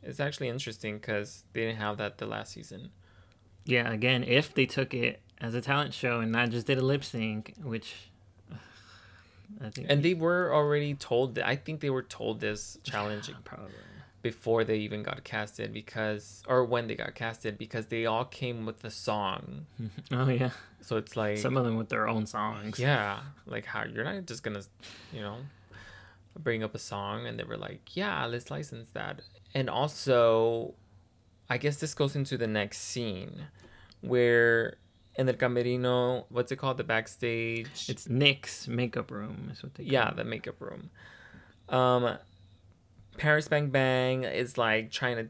it's 0.03 0.21
actually 0.21 0.49
interesting 0.49 0.97
because 0.99 1.45
they 1.53 1.63
didn't 1.63 1.79
have 1.79 1.97
that 1.99 2.19
the 2.19 2.27
last 2.27 2.53
season. 2.53 2.91
Yeah, 3.65 3.91
again, 3.91 4.23
if 4.25 4.55
they 4.55 4.67
took 4.67 4.93
it 4.95 5.21
as 5.41 5.55
a 5.55 5.61
talent 5.61 5.95
show 5.95 6.21
and 6.21 6.31
not 6.31 6.51
just 6.51 6.67
did 6.67 6.79
a 6.79 6.83
lip 6.83 7.03
sync, 7.03 7.55
which 7.63 7.95
I 9.63 9.71
think 9.71 9.87
And 9.91 10.03
they 10.03 10.15
were 10.15 10.55
already 10.55 10.95
told. 10.95 11.37
that. 11.37 11.47
I 11.47 11.57
think 11.57 11.81
they 11.81 11.91
were 11.91 12.03
told 12.03 12.41
this 12.41 12.79
challenge 12.83 13.31
probably 13.45 13.73
before 14.25 14.65
they 14.65 14.79
even 14.79 15.03
got 15.05 15.23
casted 15.23 15.73
because, 15.73 16.43
or 16.49 16.65
when 16.65 16.89
they 16.89 16.97
got 16.97 17.15
casted 17.15 17.59
because 17.59 17.87
they 17.87 18.07
all 18.07 18.25
came 18.25 18.65
with 18.67 18.81
the 18.81 18.91
song. 18.91 19.67
oh 20.11 20.29
yeah, 20.29 20.51
So 20.81 20.97
it's 20.97 21.15
like 21.17 21.39
some 21.39 21.57
of 21.57 21.65
them 21.65 21.77
with 21.77 21.91
their 21.91 22.09
own 22.09 22.27
songs. 22.27 22.79
Yeah, 22.81 23.21
like 23.47 23.67
how 23.67 23.85
you're 23.85 24.03
not 24.03 24.27
just 24.27 24.43
gonna, 24.43 24.63
you 25.13 25.21
know, 25.21 25.37
bring 26.39 26.65
up 26.65 26.75
a 26.75 26.79
song 26.79 27.27
and 27.27 27.39
they 27.39 27.45
were 27.45 27.59
like, 27.59 27.95
yeah, 27.95 28.25
let's 28.27 28.51
license 28.51 28.89
that. 28.95 29.21
And 29.55 29.69
also, 29.71 30.75
I 31.49 31.59
guess 31.59 31.77
this 31.77 31.95
goes 31.95 32.17
into 32.17 32.37
the 32.37 32.49
next 32.49 32.79
scene 32.79 33.47
where 34.01 34.79
in 35.17 35.27
the 35.27 35.35
camerino, 35.35 36.25
what's 36.31 36.51
it 36.51 36.57
called, 36.57 36.79
the 36.79 36.85
backstage? 36.85 37.89
It's 37.89 38.09
Nick's 38.09 38.67
makeup 38.67 39.11
room 39.11 39.51
is 39.53 39.63
what 39.63 39.75
they. 39.75 39.85
yeah, 39.85 40.07
call 40.07 40.15
the 40.17 40.25
makeup 40.25 40.61
room. 40.61 40.91
Um, 41.69 42.17
Paris 43.17 43.49
Bang 43.49 43.71
Bang 43.71 44.25
is 44.25 44.59
like 44.59 44.91
trying 44.91 45.17
to 45.17 45.29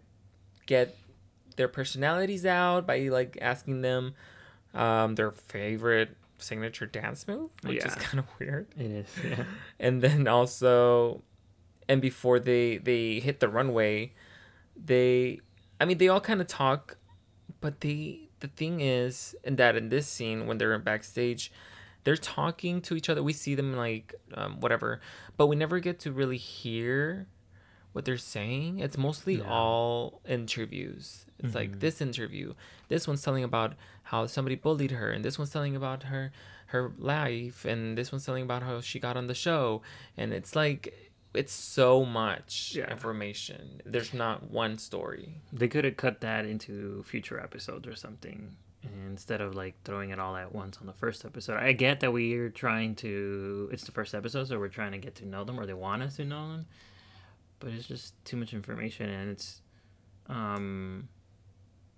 get 0.67 0.97
their 1.57 1.69
personalities 1.69 2.45
out 2.45 2.87
by 2.87 2.99
like 3.09 3.39
asking 3.41 3.83
them 3.83 4.15
um 4.75 5.15
their 5.15 5.31
favorite 5.31 6.17
signature 6.39 6.87
dance 6.87 7.27
move, 7.27 7.51
which 7.63 7.85
is 7.85 7.95
kind 7.95 8.19
of 8.19 8.27
weird. 8.39 8.67
it. 8.77 8.85
It 8.85 8.91
is. 8.91 9.07
Yeah. 9.25 9.45
And 9.81 10.03
then 10.03 10.29
also, 10.29 11.23
and 11.89 12.01
before 12.01 12.39
they 12.39 12.79
they 12.79 13.21
hit 13.21 13.41
the 13.41 13.49
runway, 13.49 14.13
they, 14.77 15.41
I 15.81 15.85
mean, 15.85 15.99
they 15.99 16.09
all 16.09 16.21
kind 16.21 16.41
of 16.41 16.47
talk, 16.47 16.97
but 17.61 17.81
they 17.81 18.29
the 18.41 18.49
thing 18.49 18.81
is, 18.81 19.35
and 19.45 19.57
that 19.59 19.77
in 19.77 19.89
this 19.89 20.07
scene 20.07 20.47
when 20.47 20.59
they're 20.59 20.75
in 20.75 20.83
backstage, 20.83 21.51
they're 22.05 22.17
talking 22.17 22.81
to 22.83 22.95
each 22.95 23.09
other. 23.09 23.23
We 23.23 23.33
see 23.33 23.55
them 23.55 23.75
like 23.75 24.15
um, 24.35 24.61
whatever, 24.61 25.01
but 25.37 25.47
we 25.47 25.57
never 25.57 25.81
get 25.81 26.01
to 26.01 26.13
really 26.13 26.37
hear 26.37 27.27
what 27.95 28.05
they're 28.05 28.19
saying. 28.19 28.81
It's 28.81 28.99
mostly 28.99 29.37
Yeah. 29.37 29.49
all 29.51 30.21
interviews. 30.29 31.25
It's 31.39 31.55
like 31.55 31.71
mm-hmm. 31.71 31.79
this 31.79 32.01
interview. 32.03 32.53
This 32.89 33.09
one's 33.09 33.23
telling 33.23 33.45
about 33.45 33.75
how 34.05 34.27
somebody 34.27 34.57
bullied 34.57 34.91
her, 34.91 35.11
and 35.11 35.25
this 35.25 35.39
one's 35.39 35.51
telling 35.51 35.75
about 35.75 36.05
her 36.05 36.31
her 36.69 36.93
life, 36.99 37.65
and 37.65 37.97
this 37.97 38.11
one's 38.11 38.27
telling 38.27 38.43
about 38.43 38.63
how 38.65 38.81
she 38.81 38.99
got 38.99 39.17
on 39.17 39.29
the 39.29 39.35
show. 39.35 39.81
And 40.17 40.33
it's 40.35 40.55
like 40.55 41.13
it's 41.33 41.53
so 41.53 42.05
much 42.05 42.75
Yeah. 42.77 42.91
information. 42.91 43.81
There's 43.85 44.13
not 44.15 44.51
one 44.51 44.79
story. 44.79 45.43
They 45.53 45.69
could 45.69 45.85
have 45.85 45.97
cut 45.97 46.21
that 46.21 46.45
into 46.47 47.03
future 47.05 47.41
episodes 47.41 47.87
or 47.89 47.95
something 47.97 48.57
instead 49.07 49.41
of 49.41 49.55
like 49.55 49.75
throwing 49.85 50.11
it 50.11 50.19
all 50.19 50.37
at 50.37 50.55
once 50.55 50.79
on 50.79 50.87
the 50.87 50.93
first 50.93 51.25
episode. 51.25 51.57
I 51.57 51.73
get 51.73 52.01
that 52.01 52.13
we're 52.13 52.51
trying 52.51 52.95
to 52.97 53.69
it's 53.73 53.85
the 53.85 53.93
first 53.93 54.15
episode 54.15 54.49
so 54.49 54.59
we're 54.59 54.69
trying 54.69 54.93
to 54.93 54.99
get 54.99 55.15
to 55.17 55.27
know 55.27 55.43
them 55.45 55.59
or 55.59 55.65
they 55.67 55.75
want 55.75 56.03
us 56.03 56.17
to 56.17 56.25
know 56.25 56.49
them. 56.53 56.67
But 57.65 57.73
it's 57.73 57.89
just 57.89 58.23
too 58.27 58.37
much 58.37 58.53
information 58.53 59.09
and 59.09 59.31
it's 59.31 59.63
um 60.29 61.09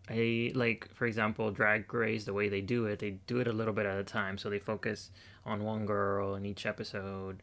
I 0.09 0.53
like 0.55 0.89
for 0.95 1.07
example 1.07 1.51
drag 1.51 1.93
race 1.93 2.25
the 2.25 2.33
way 2.33 2.49
they 2.49 2.61
do 2.61 2.87
it, 2.87 3.01
they 3.01 3.19
do 3.27 3.41
it 3.41 3.49
a 3.49 3.53
little 3.53 3.75
bit 3.75 3.85
at 3.85 3.99
a 3.99 4.05
time 4.05 4.39
so 4.39 4.49
they 4.49 4.61
focus 4.61 5.11
on 5.45 5.65
one 5.65 5.85
girl 5.85 6.37
in 6.37 6.47
each 6.47 6.67
episode. 6.67 7.43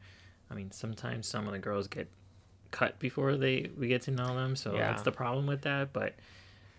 I 0.50 0.54
mean, 0.56 0.72
sometimes 0.72 1.28
some 1.28 1.48
of 1.48 1.52
the 1.52 1.60
girls 1.60 1.88
get 1.88 2.10
cut 2.72 2.98
before 3.00 3.36
they 3.36 3.70
we 3.78 3.90
get 3.90 4.04
to 4.04 4.12
know 4.12 4.36
them, 4.36 4.56
so 4.56 4.74
Yeah. 4.74 4.88
that's 4.88 5.02
the 5.02 5.12
problem 5.12 5.46
with 5.46 5.62
that. 5.64 5.92
But 5.92 6.16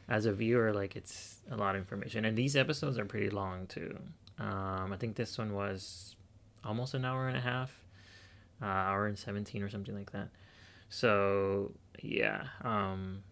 as 0.08 0.24
a 0.26 0.32
viewer, 0.32 0.72
like 0.72 0.96
it's 0.96 1.40
a 1.50 1.56
lot 1.56 1.74
of 1.74 1.80
information, 1.82 2.24
and 2.24 2.36
these 2.38 2.56
episodes 2.56 2.98
are 2.98 3.04
pretty 3.04 3.30
long 3.30 3.66
too. 3.66 3.98
Um, 4.38 4.92
I 4.92 4.96
think 4.96 5.16
this 5.16 5.36
one 5.38 5.52
was 5.54 6.16
almost 6.64 6.94
an 6.94 7.04
hour 7.04 7.28
and 7.28 7.36
a 7.36 7.40
half, 7.40 7.70
uh, 8.62 8.66
hour 8.66 9.06
and 9.06 9.18
seventeen 9.18 9.62
or 9.62 9.68
something 9.68 9.94
like 9.94 10.12
that. 10.12 10.30
So 10.94 11.72
yeah, 12.00 12.44
um, 12.62 13.24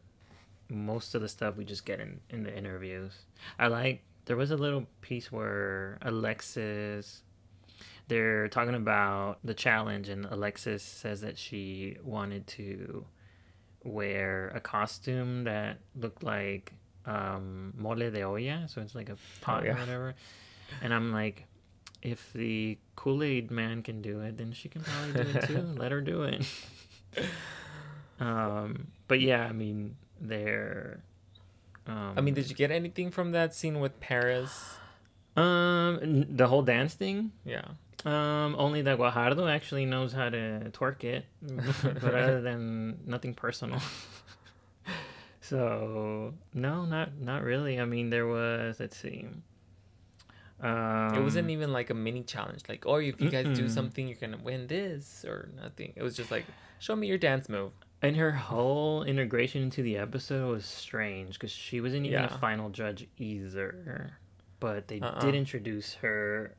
most 0.68 1.14
of 1.14 1.22
the 1.22 1.28
stuff 1.28 1.56
we 1.56 1.64
just 1.64 1.86
get 1.86 2.00
in 2.00 2.18
in 2.28 2.42
the 2.42 2.52
interviews. 2.52 3.12
I 3.56 3.68
like 3.68 4.02
there 4.24 4.36
was 4.36 4.50
a 4.50 4.56
little 4.56 4.86
piece 5.00 5.30
where 5.30 5.96
Alexis 6.02 7.22
they're 8.08 8.48
talking 8.48 8.74
about 8.74 9.38
the 9.44 9.54
challenge 9.54 10.08
and 10.08 10.26
Alexis 10.26 10.82
says 10.82 11.20
that 11.20 11.38
she 11.38 11.98
wanted 12.02 12.48
to 12.48 13.06
wear 13.84 14.48
a 14.56 14.60
costume 14.60 15.44
that 15.44 15.78
looked 15.94 16.24
like 16.24 16.72
um 17.06 17.72
mole 17.76 17.94
de 17.94 18.22
olla 18.22 18.66
so 18.68 18.80
it's 18.80 18.96
like 18.96 19.08
a 19.08 19.16
pot 19.40 19.62
or 19.62 19.66
yeah. 19.66 19.80
whatever 19.80 20.14
and 20.82 20.94
i'm 20.94 21.10
like 21.10 21.46
if 22.00 22.32
the 22.32 22.78
kool-aid 22.94 23.50
man 23.50 23.82
can 23.82 24.00
do 24.00 24.20
it 24.20 24.36
then 24.38 24.52
she 24.52 24.68
can 24.68 24.82
probably 24.82 25.24
do 25.24 25.30
it 25.36 25.46
too 25.48 25.58
let 25.76 25.90
her 25.90 26.00
do 26.00 26.22
it 26.22 26.46
um 28.20 28.88
but 29.08 29.20
yeah 29.20 29.44
i 29.44 29.52
mean 29.52 29.96
they're 30.20 31.02
um, 31.84 32.14
I 32.16 32.20
mean, 32.20 32.34
did 32.34 32.48
you 32.48 32.54
get 32.54 32.70
anything 32.70 33.10
from 33.10 33.32
that 33.32 33.56
scene 33.56 33.80
with 33.80 33.98
Paris? 33.98 34.76
um 35.36 36.26
the 36.28 36.46
whole 36.46 36.62
dance 36.62 36.94
thing 36.94 37.32
Yeah. 37.44 37.64
Um, 38.04 38.56
only 38.58 38.82
that 38.82 38.98
Guajardo 38.98 39.48
actually 39.48 39.86
knows 39.86 40.12
how 40.12 40.28
to 40.28 40.70
twerk 40.72 41.04
it, 41.04 41.24
but 41.40 42.14
other 42.14 42.40
than 42.40 42.98
nothing 43.06 43.32
personal. 43.32 43.80
so 45.40 46.34
no, 46.52 46.84
not 46.84 47.16
not 47.20 47.44
really. 47.44 47.78
I 47.78 47.84
mean, 47.84 48.10
there 48.10 48.26
was 48.26 48.80
let's 48.80 48.96
see. 48.96 49.28
Um, 50.62 51.14
it 51.16 51.20
wasn't 51.22 51.50
even 51.50 51.72
like 51.72 51.90
a 51.90 51.94
mini 51.94 52.22
challenge, 52.22 52.62
like, 52.68 52.86
oh, 52.86 52.96
if 52.96 53.20
you 53.20 53.30
guys 53.30 53.46
do 53.46 53.64
Mm-mm. 53.64 53.70
something, 53.70 54.06
you're 54.06 54.16
gonna 54.20 54.38
win 54.42 54.68
this 54.68 55.24
or 55.24 55.48
nothing. 55.60 55.92
It 55.96 56.02
was 56.02 56.14
just 56.16 56.30
like, 56.30 56.44
show 56.78 56.94
me 56.94 57.08
your 57.08 57.18
dance 57.18 57.48
move. 57.48 57.72
and 58.00 58.16
her 58.16 58.30
whole 58.32 59.02
integration 59.04 59.62
into 59.62 59.82
the 59.82 59.96
episode 59.96 60.50
was 60.50 60.64
strange 60.64 61.34
because 61.34 61.50
she 61.52 61.80
wasn't 61.80 62.06
even 62.06 62.22
Yeah. 62.22 62.34
a 62.34 62.38
final 62.38 62.70
judge 62.70 63.06
either. 63.18 64.12
But 64.60 64.86
they 64.88 65.00
Uh-uh. 65.00 65.20
did 65.20 65.34
introduce 65.34 65.94
her 65.94 66.54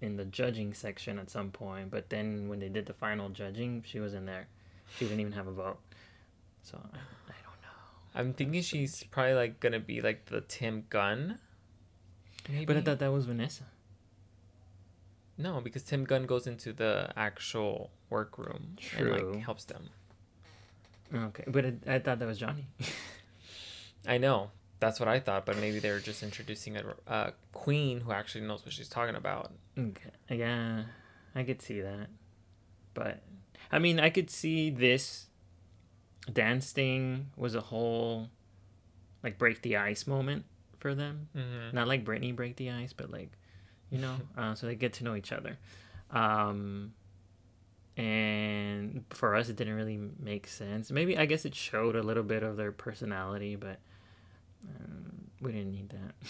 in 0.00 0.16
the 0.16 0.24
judging 0.24 0.72
section 0.72 1.18
at 1.18 1.28
some 1.30 1.50
point. 1.50 1.90
But 1.90 2.08
then 2.10 2.48
when 2.48 2.60
they 2.60 2.68
did 2.68 2.86
the 2.86 2.92
final 2.94 3.28
judging, 3.30 3.82
she 3.86 3.98
wasn't 4.00 4.26
there. 4.26 4.46
She 4.96 5.04
didn't 5.06 5.20
even 5.20 5.32
have 5.32 5.46
a 5.48 5.52
vote. 5.52 5.78
So 6.62 6.78
I, 6.92 6.96
I 6.96 7.34
don't 7.44 7.60
know. 7.62 7.78
I'm 8.14 8.32
thinking 8.32 8.62
she's 8.62 9.02
probably 9.04 9.34
like 9.34 9.58
gonna 9.60 9.80
be 9.80 10.00
like 10.00 10.26
the 10.26 10.40
Tim 10.42 10.84
Gunn. 10.90 11.38
Maybe. 12.50 12.64
But 12.64 12.76
I 12.76 12.80
thought 12.82 12.98
that 12.98 13.12
was 13.12 13.26
Vanessa. 13.26 13.64
no, 15.38 15.60
because 15.60 15.82
Tim 15.82 16.04
Gunn 16.04 16.26
goes 16.26 16.46
into 16.46 16.72
the 16.72 17.10
actual 17.16 17.90
workroom 18.10 18.76
and 18.96 19.10
like 19.10 19.36
helps 19.42 19.64
them. 19.64 19.90
Okay, 21.14 21.44
but 21.46 21.64
it, 21.64 21.82
I 21.86 21.98
thought 21.98 22.18
that 22.18 22.26
was 22.28 22.38
Johnny. 22.38 22.66
I 24.06 24.18
know. 24.18 24.50
That's 24.78 24.98
what 24.98 25.08
I 25.08 25.20
thought, 25.20 25.44
but 25.44 25.58
maybe 25.58 25.78
they 25.78 25.90
were 25.90 26.00
just 26.00 26.22
introducing 26.22 26.76
a, 26.76 26.94
a 27.06 27.32
queen 27.52 28.00
who 28.00 28.12
actually 28.12 28.46
knows 28.46 28.64
what 28.64 28.72
she's 28.72 28.88
talking 28.88 29.14
about. 29.14 29.52
okay, 29.78 30.10
yeah, 30.30 30.84
I 31.34 31.42
could 31.42 31.60
see 31.60 31.80
that. 31.82 32.08
But 32.94 33.22
I 33.70 33.78
mean, 33.78 34.00
I 34.00 34.08
could 34.08 34.30
see 34.30 34.70
this 34.70 35.26
dance 36.32 36.72
thing 36.72 37.30
was 37.36 37.54
a 37.54 37.60
whole 37.60 38.30
like 39.22 39.36
break 39.38 39.62
the 39.62 39.76
ice 39.76 40.06
moment 40.06 40.44
for 40.80 40.94
them. 40.94 41.28
Mm-hmm. 41.36 41.76
Not 41.76 41.88
like 41.88 42.04
Britney 42.04 42.34
break 42.34 42.56
the 42.56 42.70
ice, 42.70 42.92
but 42.92 43.10
like 43.10 43.30
you 43.90 43.98
know, 43.98 44.16
uh, 44.36 44.54
so 44.54 44.66
they 44.66 44.74
get 44.74 44.94
to 44.94 45.04
know 45.04 45.14
each 45.14 45.32
other. 45.32 45.58
Um, 46.10 46.92
and 47.96 49.04
for 49.10 49.34
us, 49.34 49.48
it 49.48 49.56
didn't 49.56 49.74
really 49.74 50.00
make 50.18 50.46
sense. 50.48 50.90
Maybe 50.90 51.16
I 51.18 51.26
guess 51.26 51.44
it 51.44 51.54
showed 51.54 51.96
a 51.96 52.02
little 52.02 52.22
bit 52.22 52.42
of 52.42 52.56
their 52.56 52.72
personality, 52.72 53.56
but 53.56 53.78
um, 54.66 55.26
we 55.40 55.52
didn't 55.52 55.72
need 55.72 55.90
that. 55.90 56.14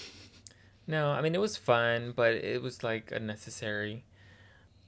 No, 0.86 1.10
I 1.10 1.20
mean 1.20 1.36
it 1.36 1.40
was 1.40 1.56
fun, 1.56 2.14
but 2.16 2.32
it 2.32 2.60
was 2.62 2.82
like 2.82 3.12
unnecessary. 3.12 4.04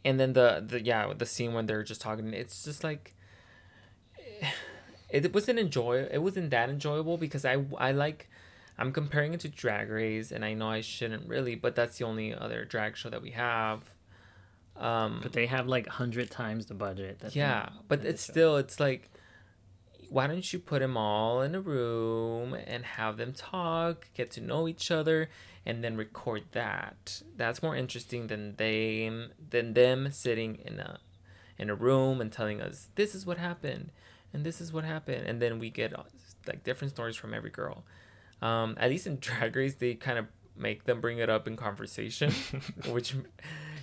And 0.05 0.18
then 0.18 0.33
the 0.33 0.64
the 0.66 0.83
yeah 0.83 1.12
the 1.16 1.27
scene 1.27 1.55
when 1.55 1.66
they're 1.66 1.85
just 1.85 2.01
talking, 2.01 2.35
it's 2.35 2.64
just 2.64 2.83
like 2.83 3.14
it 5.11 5.33
wasn't 5.33 5.61
enjoy. 5.61 6.09
It 6.11 6.20
wasn't 6.20 6.51
that 6.51 6.68
enjoyable 6.70 7.18
because 7.18 7.44
I 7.44 7.64
I 7.79 7.92
like 7.92 8.29
I'm 8.83 8.92
comparing 8.92 9.33
it 9.33 9.40
to 9.40 9.49
Drag 9.49 9.88
Race, 9.90 10.33
and 10.33 10.45
I 10.45 10.55
know 10.55 10.68
I 10.68 10.81
shouldn't 10.81 11.29
really, 11.29 11.55
but 11.55 11.77
that's 11.77 11.99
the 11.99 12.05
only 12.05 12.35
other 12.35 12.64
drag 12.64 12.97
show 12.97 13.11
that 13.11 13.23
we 13.23 13.31
have. 13.31 13.88
Um, 14.77 15.21
But 15.23 15.33
they 15.35 15.47
have 15.47 15.68
like 15.68 15.87
hundred 15.87 16.31
times 16.33 16.66
the 16.66 16.75
budget. 16.75 17.21
they- 17.21 17.29
yeah, 17.40 17.68
but 17.88 18.05
it's 18.05 18.23
still 18.23 18.57
it's 18.57 18.81
like, 18.81 19.09
why 20.09 20.27
don't 20.27 20.53
you 20.53 20.59
put 20.59 20.81
them 20.81 20.97
all 20.97 21.42
in 21.42 21.55
a 21.55 21.61
room 21.61 22.55
and 22.55 22.85
have 22.85 23.16
them 23.18 23.33
talk, 23.33 24.09
get 24.14 24.31
to 24.33 24.40
know 24.40 24.66
each 24.66 24.90
other, 24.90 25.29
and 25.64 25.85
then 25.85 25.97
record 25.97 26.42
that? 26.53 27.23
That's 27.37 27.62
more 27.62 27.77
interesting 27.77 28.27
than 28.27 28.57
them 28.57 29.31
than 29.55 29.75
them 29.75 30.11
sitting 30.11 30.57
in 30.57 30.81
a 30.81 30.99
in 31.57 31.71
a 31.71 31.75
room 31.77 32.21
and 32.21 32.33
telling 32.33 32.61
us 32.61 32.88
this 32.97 33.14
is 33.14 33.25
what 33.25 33.38
happened 33.38 33.92
and 34.33 34.45
this 34.45 34.61
is 34.61 34.73
what 34.73 34.85
happened, 34.85 35.25
and 35.29 35.40
then 35.40 35.59
we 35.61 35.71
get 35.71 35.92
like 36.49 36.64
different 36.64 36.90
stories 36.92 37.14
from 37.14 37.33
every 37.33 37.51
girl. 37.51 37.85
Um, 38.43 38.77
at 38.79 38.91
least 38.91 39.07
in 39.07 39.19
Drag 39.21 39.55
Race, 39.55 39.77
they 39.77 39.95
kind 39.95 40.19
of 40.19 40.27
make 40.57 40.85
them 40.85 41.01
bring 41.01 41.19
it 41.19 41.31
up 41.31 41.47
in 41.47 41.57
conversation, 41.57 42.33
which 42.89 43.15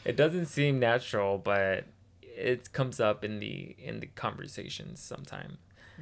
it 0.06 0.16
doesn't 0.16 0.48
seem 0.48 0.80
natural, 0.80 1.38
but 1.38 1.86
it 2.22 2.72
comes 2.74 3.00
up 3.00 3.24
in 3.24 3.40
the 3.40 3.76
in 3.80 4.02
the 4.02 4.08
conversations 4.08 5.00
sometime. 5.02 5.58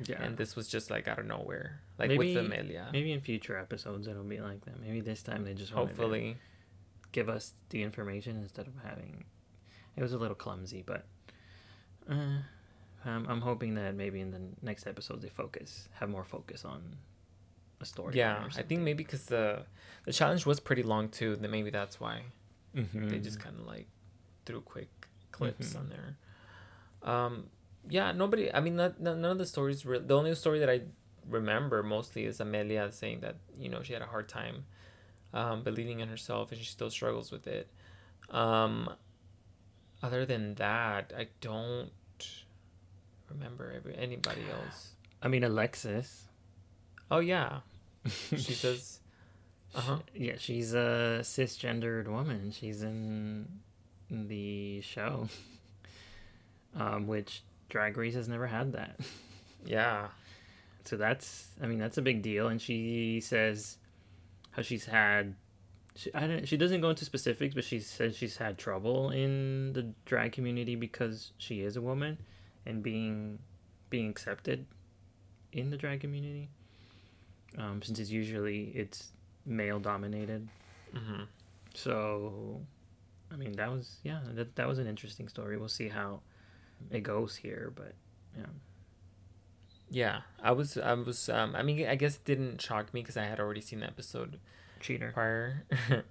Yeah. 0.06 0.22
And 0.22 0.38
this 0.38 0.56
was 0.56 0.68
just 0.68 0.92
like 0.92 1.08
out 1.08 1.18
of 1.20 1.26
nowhere, 1.26 1.82
like 1.98 2.10
Maybe- 2.10 2.36
with 2.36 2.46
Amelia. 2.46 2.90
Maybe 2.92 3.12
in 3.12 3.22
future 3.22 3.58
episodes 3.58 4.08
it'll 4.08 4.24
be 4.24 4.40
like 4.40 4.66
that. 4.66 4.80
Maybe 4.82 5.02
this 5.02 5.24
time 5.24 5.44
they 5.46 5.54
just 5.54 5.72
Hopefully, 5.72 6.38
give 7.12 7.30
us 7.30 7.54
the 7.70 7.84
information 7.84 8.38
instead 8.38 8.68
of 8.68 8.74
having. 8.84 9.24
It 9.96 10.02
was 10.04 10.14
a 10.14 10.18
little 10.18 10.36
clumsy, 10.36 10.84
but 10.86 11.06
uh, 12.10 12.40
I'm 13.06 13.26
I'm 13.28 13.42
hoping 13.42 13.76
that 13.76 13.96
maybe 13.96 14.20
in 14.20 14.32
the 14.32 14.42
next 14.62 14.86
episodes 14.88 15.24
they 15.24 15.30
focus, 15.30 15.90
have 15.94 16.10
more 16.10 16.24
focus 16.24 16.64
on 16.66 16.98
a 17.82 17.86
story. 17.86 18.16
yeah. 18.18 18.44
I 18.58 18.62
think 18.64 18.82
maybe 18.82 19.04
because 19.04 19.26
the 19.26 19.64
the 20.06 20.14
challenge 20.14 20.46
was 20.46 20.60
pretty 20.60 20.84
long 20.84 21.10
too. 21.10 21.36
Then 21.36 21.52
maybe 21.52 21.70
that's 21.70 22.00
why 22.00 22.22
they 22.74 23.20
just 23.20 23.40
kind 23.40 23.56
of 23.60 23.66
like 23.66 23.88
threw 24.46 24.62
quick 24.62 24.90
clips 25.32 25.74
Mhm. 25.74 25.80
on 25.80 25.90
there. 25.90 26.18
Um, 27.04 27.50
yeah, 27.90 28.12
nobody. 28.12 28.52
I 28.54 28.60
mean, 28.60 28.76
not, 28.76 29.00
none 29.00 29.24
of 29.26 29.38
the 29.38 29.46
stories. 29.46 29.86
Re- 29.86 30.00
the 30.00 30.16
only 30.18 30.34
story 30.36 30.60
that 30.60 30.70
I 30.70 30.82
remember 31.30 31.84
mostly 31.84 32.26
is 32.26 32.40
Amelia 32.40 32.92
saying 32.92 33.20
that 33.22 33.36
you 33.58 33.70
know 33.70 33.82
she 33.84 33.94
had 33.94 34.02
a 34.02 34.06
hard 34.08 34.28
time 34.30 34.66
um, 35.34 35.64
believing 35.64 36.00
in 36.00 36.08
herself 36.10 36.52
and 36.52 36.60
she 36.60 36.66
still 36.68 36.90
struggles 36.90 37.32
with 37.32 37.48
it. 37.48 37.70
Um, 38.30 38.90
other 40.04 40.26
than 40.26 40.56
that, 40.56 41.14
I 41.18 41.28
don't 41.42 41.92
remember 43.30 43.72
every 43.76 43.96
anybody 43.98 44.42
else. 44.52 44.96
I 45.22 45.28
mean 45.28 45.44
Alexis. 45.44 46.27
Oh 47.10 47.20
yeah, 47.20 47.60
she 48.06 48.38
says. 48.54 49.00
Uh 49.76 49.82
huh. 49.82 49.98
Yeah, 50.16 50.36
she's 50.38 50.74
a 50.74 51.20
cisgendered 51.22 52.08
woman. 52.08 52.52
She's 52.52 52.82
in 52.82 53.48
the 54.10 54.82
show, 54.82 55.28
um, 56.76 57.06
which 57.08 57.44
Drag 57.70 57.98
Race 57.98 58.16
has 58.16 58.28
never 58.28 58.48
had 58.48 58.74
that. 58.74 59.00
Yeah. 59.66 60.08
So 60.86 60.96
that's, 60.96 61.50
I 61.62 61.66
mean, 61.66 61.80
that's 61.80 61.98
a 61.98 62.02
big 62.02 62.22
deal. 62.22 62.48
And 62.48 62.62
she 62.62 63.20
says 63.20 63.78
how 64.52 64.62
she's 64.62 64.86
had, 64.86 65.36
she, 65.96 66.14
I 66.14 66.26
don't, 66.28 66.48
she 66.48 66.56
doesn't 66.56 66.80
go 66.80 66.90
into 66.92 67.04
specifics, 67.04 67.54
but 67.54 67.66
she 67.66 67.80
says 67.82 68.16
she's 68.16 68.38
had 68.38 68.58
trouble 68.58 69.10
in 69.10 69.74
the 69.74 69.92
drag 70.06 70.32
community 70.32 70.76
because 70.76 71.32
she 71.38 71.62
is 71.64 71.76
a 71.76 71.82
woman 71.82 72.18
and 72.66 72.82
being 72.82 73.40
being 73.90 74.10
accepted 74.10 74.66
in 75.52 75.70
the 75.70 75.76
drag 75.76 76.00
community. 76.00 76.50
Um, 77.56 77.82
since 77.82 78.00
it's 78.00 78.10
usually 78.12 78.72
it's 78.76 79.12
male 79.46 79.80
dominated. 79.80 80.48
hmm 80.94 81.24
So, 81.74 82.62
I 83.32 83.36
mean, 83.36 83.54
that 83.54 83.72
was 83.72 84.00
yeah, 84.04 84.22
that 84.34 84.56
that 84.56 84.68
was 84.68 84.80
an 84.80 84.88
interesting 84.88 85.28
story. 85.30 85.58
We'll 85.58 85.70
see 85.70 85.90
how 85.90 86.22
it 86.92 87.02
goes 87.04 87.36
here, 87.36 87.72
but 87.76 87.94
yeah, 88.38 88.46
Yeah, 89.90 90.22
I 90.42 90.52
was, 90.52 90.78
I 90.78 90.94
was, 90.94 91.30
um, 91.30 91.56
I 91.56 91.64
mean, 91.64 91.88
I 91.88 91.96
guess 91.96 92.16
it 92.18 92.26
didn't 92.26 92.62
shock 92.62 92.94
me 92.94 93.02
because 93.02 93.16
I 93.18 93.24
had 93.24 93.40
already 93.40 93.62
seen 93.62 93.80
the 93.80 93.88
episode 93.88 94.40
cheater. 94.80 95.12
prior, 95.14 95.66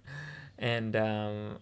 and 0.58 0.96
um, 0.96 1.58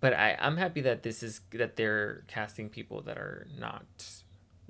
but 0.00 0.12
I, 0.14 0.36
I'm 0.40 0.56
happy 0.56 0.80
that 0.82 1.02
this 1.02 1.22
is 1.22 1.40
that 1.52 1.76
they're 1.76 2.24
casting 2.28 2.68
people 2.68 3.02
that 3.02 3.18
are 3.18 3.46
not 3.58 3.84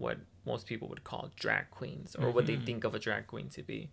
what 0.00 0.18
most 0.46 0.66
people 0.66 0.88
would 0.88 1.04
call 1.04 1.30
drag 1.36 1.70
queens 1.70 2.16
or 2.16 2.30
what 2.30 2.46
they 2.46 2.56
Mhm. 2.56 2.64
think 2.66 2.84
of 2.84 2.94
a 2.94 2.98
drag 2.98 3.26
queen 3.26 3.48
to 3.50 3.62
be. 3.62 3.90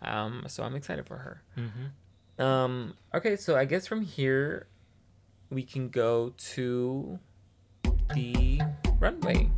Um, 0.00 0.44
so 0.48 0.62
I'm 0.62 0.74
excited 0.76 1.06
for 1.06 1.18
her. 1.18 1.42
Mm-hmm. 1.58 2.42
Um, 2.42 2.94
okay, 3.12 3.36
so 3.36 3.56
I 3.56 3.64
guess 3.66 3.86
from 3.86 4.02
here 4.02 4.68
we 5.50 5.62
can 5.64 5.88
go 5.90 6.32
to 6.54 7.18
the 8.14 8.62
runway. 8.98 9.50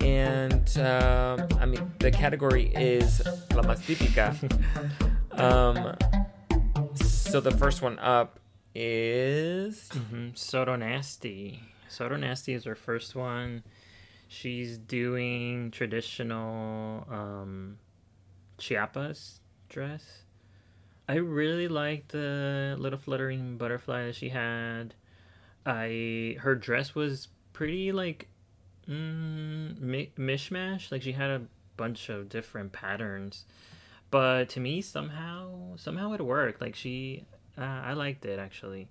And 0.00 0.78
um, 0.78 1.48
I 1.58 1.66
mean, 1.66 1.90
the 1.98 2.10
category 2.10 2.72
is 2.74 3.22
La 3.54 3.62
Más 3.62 3.80
Típica. 3.82 4.34
um, 5.32 5.96
so 6.94 7.40
the 7.40 7.50
first 7.50 7.82
one 7.82 7.98
up 7.98 8.38
is 8.76 9.88
Mm-hmm. 9.88 10.28
Soro 10.34 10.78
Nasty. 10.78 11.62
Soro 11.90 12.18
Nasty 12.18 12.52
is 12.52 12.64
her 12.64 12.74
first 12.74 13.14
one. 13.14 13.62
She's 14.28 14.76
doing 14.76 15.70
traditional 15.70 17.06
um, 17.10 17.78
Chiapas 18.58 19.40
dress. 19.68 20.22
I 21.08 21.14
really 21.14 21.68
like 21.68 22.08
the 22.08 22.74
little 22.78 22.98
fluttering 22.98 23.56
butterfly 23.56 24.06
that 24.06 24.16
she 24.16 24.30
had. 24.30 24.94
I 25.64 26.36
her 26.40 26.54
dress 26.56 26.94
was 26.94 27.28
pretty 27.52 27.92
like 27.92 28.28
mm, 28.88 29.80
mi- 29.80 30.12
mishmash. 30.18 30.90
Like 30.90 31.02
she 31.02 31.12
had 31.12 31.30
a 31.30 31.42
bunch 31.76 32.08
of 32.08 32.28
different 32.28 32.72
patterns, 32.72 33.44
but 34.10 34.48
to 34.50 34.60
me 34.60 34.80
somehow 34.80 35.76
somehow 35.76 36.12
it 36.12 36.20
worked. 36.20 36.60
Like 36.60 36.74
she, 36.74 37.24
uh, 37.58 37.62
I 37.62 37.92
liked 37.94 38.24
it 38.24 38.38
actually, 38.38 38.88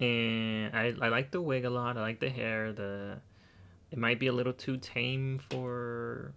and 0.00 0.74
I 0.74 0.94
I 1.00 1.08
like 1.08 1.30
the 1.30 1.40
wig 1.42 1.64
a 1.64 1.70
lot. 1.70 1.96
I 1.96 2.00
like 2.00 2.20
the 2.20 2.30
hair. 2.30 2.72
The 2.72 3.18
it 3.90 3.98
might 3.98 4.18
be 4.18 4.26
a 4.28 4.32
little 4.32 4.52
too 4.52 4.76
tame 4.76 5.38
for 5.50 6.32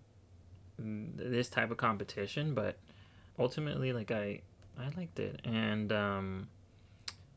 mm, 0.82 1.10
this 1.18 1.50
type 1.50 1.72
of 1.72 1.78
competition, 1.78 2.54
but 2.54 2.78
ultimately, 3.40 3.94
like 3.94 4.12
I 4.12 4.42
I 4.80 4.90
liked 4.96 5.20
it, 5.20 5.42
and 5.44 5.92
um, 5.92 6.48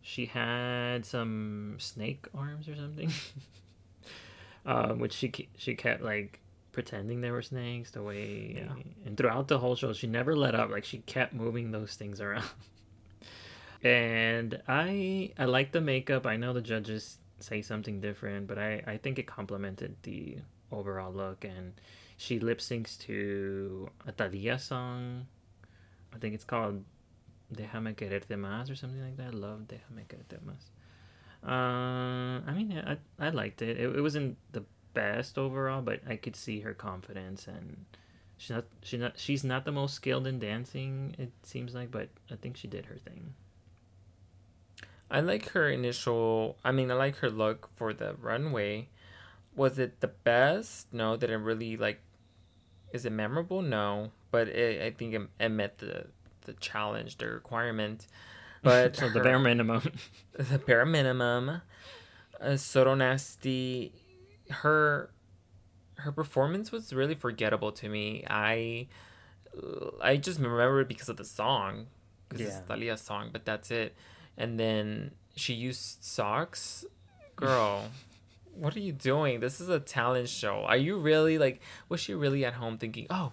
she 0.02 0.26
had 0.26 1.04
some 1.06 1.76
snake 1.78 2.26
arms 2.34 2.68
or 2.68 2.76
something, 2.76 3.10
um, 4.66 4.98
which 5.00 5.12
she 5.12 5.48
she 5.56 5.74
kept 5.74 6.02
like 6.02 6.40
pretending 6.72 7.20
they 7.20 7.30
were 7.32 7.42
snakes 7.42 7.90
the 7.90 8.02
way 8.02 8.54
Yeah. 8.56 8.72
and 9.04 9.16
throughout 9.16 9.48
the 9.48 9.58
whole 9.58 9.74
show 9.74 9.92
she 9.92 10.06
never 10.06 10.36
let 10.36 10.54
up 10.54 10.70
like 10.70 10.84
she 10.84 10.98
kept 10.98 11.32
moving 11.34 11.72
those 11.72 11.94
things 11.96 12.20
around 12.20 12.44
and 13.82 14.60
i 14.68 15.32
i 15.38 15.44
like 15.44 15.72
the 15.72 15.80
makeup 15.80 16.26
i 16.26 16.36
know 16.36 16.52
the 16.52 16.60
judges 16.60 17.18
say 17.38 17.62
something 17.62 18.00
different 18.00 18.46
but 18.46 18.58
i 18.58 18.82
i 18.86 18.96
think 18.96 19.18
it 19.18 19.26
complemented 19.26 19.96
the 20.02 20.36
overall 20.70 21.12
look 21.12 21.44
and 21.44 21.72
she 22.16 22.38
lip 22.38 22.58
syncs 22.58 22.98
to 22.98 23.88
a 24.06 24.12
Thalia 24.12 24.58
song 24.58 25.26
i 26.14 26.18
think 26.18 26.34
it's 26.34 26.44
called 26.44 26.84
déjame 27.54 27.94
quererte 27.94 28.36
más 28.36 28.70
or 28.70 28.74
something 28.74 29.02
like 29.02 29.16
that 29.16 29.28
I 29.28 29.36
love 29.36 29.60
déjame 29.62 30.06
quererte 30.06 30.38
más 30.44 30.70
uh, 31.42 32.42
I 32.46 32.52
mean, 32.54 32.72
I 32.86 32.98
I 33.18 33.30
liked 33.30 33.62
it. 33.62 33.78
it. 33.78 33.96
It 33.96 34.00
wasn't 34.02 34.36
the 34.52 34.64
best 34.92 35.38
overall, 35.38 35.82
but 35.82 36.00
I 36.06 36.16
could 36.16 36.36
see 36.36 36.60
her 36.60 36.74
confidence, 36.74 37.46
and 37.46 37.86
she's 38.36 38.50
not 38.50 38.64
she's 38.82 39.00
not 39.00 39.18
she's 39.18 39.44
not 39.44 39.64
the 39.64 39.72
most 39.72 39.94
skilled 39.94 40.26
in 40.26 40.38
dancing. 40.38 41.14
It 41.18 41.32
seems 41.42 41.74
like, 41.74 41.90
but 41.90 42.08
I 42.30 42.36
think 42.36 42.56
she 42.56 42.68
did 42.68 42.86
her 42.86 42.96
thing. 42.96 43.34
I 45.10 45.20
like 45.20 45.50
her 45.50 45.68
initial. 45.68 46.56
I 46.64 46.72
mean, 46.72 46.90
I 46.90 46.94
like 46.94 47.16
her 47.16 47.30
look 47.30 47.68
for 47.76 47.92
the 47.92 48.14
runway. 48.20 48.88
Was 49.56 49.78
it 49.78 50.00
the 50.00 50.08
best? 50.08 50.92
No. 50.92 51.16
Did 51.16 51.30
it 51.30 51.36
really 51.36 51.76
like? 51.76 52.00
Is 52.92 53.04
it 53.04 53.12
memorable? 53.12 53.62
No. 53.62 54.10
But 54.30 54.48
it, 54.48 54.82
I 54.82 54.90
think 54.90 55.14
it, 55.14 55.22
it 55.38 55.48
met 55.48 55.78
the 55.78 56.06
the 56.42 56.52
challenge, 56.54 57.18
the 57.18 57.26
requirement. 57.28 58.06
But 58.62 58.96
so 59.00 59.08
the 59.08 59.20
bare 59.20 59.38
minimum. 59.38 59.92
the 60.32 60.58
bare 60.58 60.86
minimum. 60.86 61.62
Uh, 62.40 62.46
Soro 62.50 62.96
Nasty, 62.96 63.92
her 64.50 65.10
her 65.96 66.12
performance 66.12 66.72
was 66.72 66.92
really 66.94 67.14
forgettable 67.14 67.72
to 67.72 67.88
me. 67.88 68.24
I 68.28 68.86
I 70.00 70.16
just 70.16 70.38
remember 70.38 70.80
it 70.80 70.88
because 70.88 71.08
of 71.08 71.16
the 71.16 71.24
song, 71.24 71.86
because 72.28 72.46
it's 72.46 72.56
Yeah. 72.56 72.76
Thalia's 72.76 73.00
song, 73.00 73.30
but 73.32 73.44
that's 73.44 73.70
it. 73.70 73.94
And 74.36 74.58
then 74.58 75.12
she 75.36 75.54
used 75.54 76.02
socks, 76.02 76.84
girl. 77.36 77.84
what 78.54 78.76
are 78.76 78.80
you 78.80 78.92
doing? 78.92 79.40
This 79.40 79.60
is 79.60 79.68
a 79.68 79.80
talent 79.80 80.28
show. 80.28 80.64
Are 80.66 80.76
you 80.76 80.98
really 80.98 81.38
like? 81.38 81.60
Was 81.88 82.00
she 82.00 82.14
really 82.14 82.44
at 82.44 82.54
home 82.54 82.78
thinking, 82.78 83.06
oh, 83.10 83.32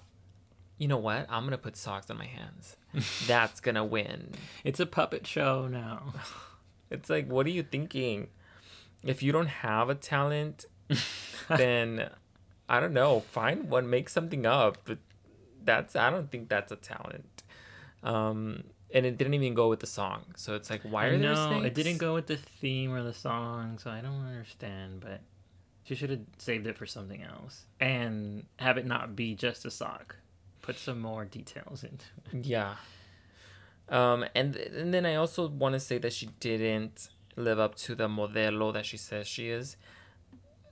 you 0.77 0.87
know 0.87 0.97
what? 0.97 1.25
I'm 1.29 1.43
gonna 1.43 1.57
put 1.57 1.75
socks 1.75 2.09
on 2.09 2.17
my 2.17 2.25
hands. 2.25 2.77
That's 3.27 3.59
gonna 3.59 3.85
win. 3.85 4.31
It's 4.63 4.79
a 4.79 4.85
puppet 4.85 5.25
show 5.27 5.67
now. 5.67 6.13
It's 6.89 7.09
like, 7.09 7.29
what 7.29 7.45
are 7.45 7.49
you 7.49 7.63
thinking? 7.63 8.29
If 9.03 9.21
you 9.21 9.33
don't 9.33 9.49
have 9.49 9.89
a 9.89 9.95
talent, 9.95 10.63
then 11.49 12.09
I 12.69 12.79
don't 12.79 12.93
know. 12.93 13.25
Find 13.29 13.69
one, 13.69 13.89
make 13.89 14.07
something 14.07 14.45
up. 14.45 14.77
But 14.85 14.99
that's 15.61 15.97
I 15.97 16.09
don't 16.09 16.31
think 16.31 16.47
that's 16.47 16.71
a 16.71 16.77
talent. 16.77 17.43
Um, 18.03 18.63
and 18.97 19.05
it 19.05 19.17
didn't 19.17 19.35
even 19.35 19.53
go 19.53 19.69
with 19.69 19.79
the 19.79 19.87
song. 19.87 20.23
So 20.35 20.55
it's 20.55 20.69
like, 20.69 20.81
why 20.81 21.05
are 21.05 21.17
there 21.17 21.35
no, 21.35 21.35
snakes? 21.35 21.65
it 21.67 21.75
didn't 21.75 21.99
go 21.99 22.15
with 22.15 22.25
the 22.25 22.37
theme 22.37 22.91
or 22.91 23.03
the 23.03 23.13
song, 23.13 23.77
so 23.77 23.91
I 23.91 24.01
don't 24.01 24.25
understand. 24.25 25.01
But 25.01 25.21
she 25.83 25.93
should 25.93 26.09
have 26.09 26.21
saved 26.39 26.65
it 26.65 26.77
for 26.77 26.87
something 26.87 27.21
else 27.21 27.65
and 27.79 28.45
have 28.57 28.77
it 28.77 28.85
not 28.85 29.15
be 29.15 29.35
just 29.35 29.65
a 29.65 29.71
sock. 29.71 30.15
Put 30.63 30.79
some 30.79 30.99
more 30.99 31.25
details 31.25 31.83
into 31.83 32.05
it. 32.33 32.45
Yeah. 32.45 32.75
Um, 33.89 34.25
and 34.35 34.55
and 34.55 34.93
then 34.93 35.05
I 35.05 35.15
also 35.15 35.47
want 35.47 35.73
to 35.73 35.79
say 35.79 35.99
that 35.99 36.11
she 36.11 36.29
didn't 36.39 37.09
live 37.35 37.59
up 37.59 37.75
to 37.75 37.93
the 37.93 38.07
modelo 38.07 38.73
that 38.73 38.85
she 38.85 38.97
says 38.97 39.27
she 39.27 39.49
is. 39.49 39.77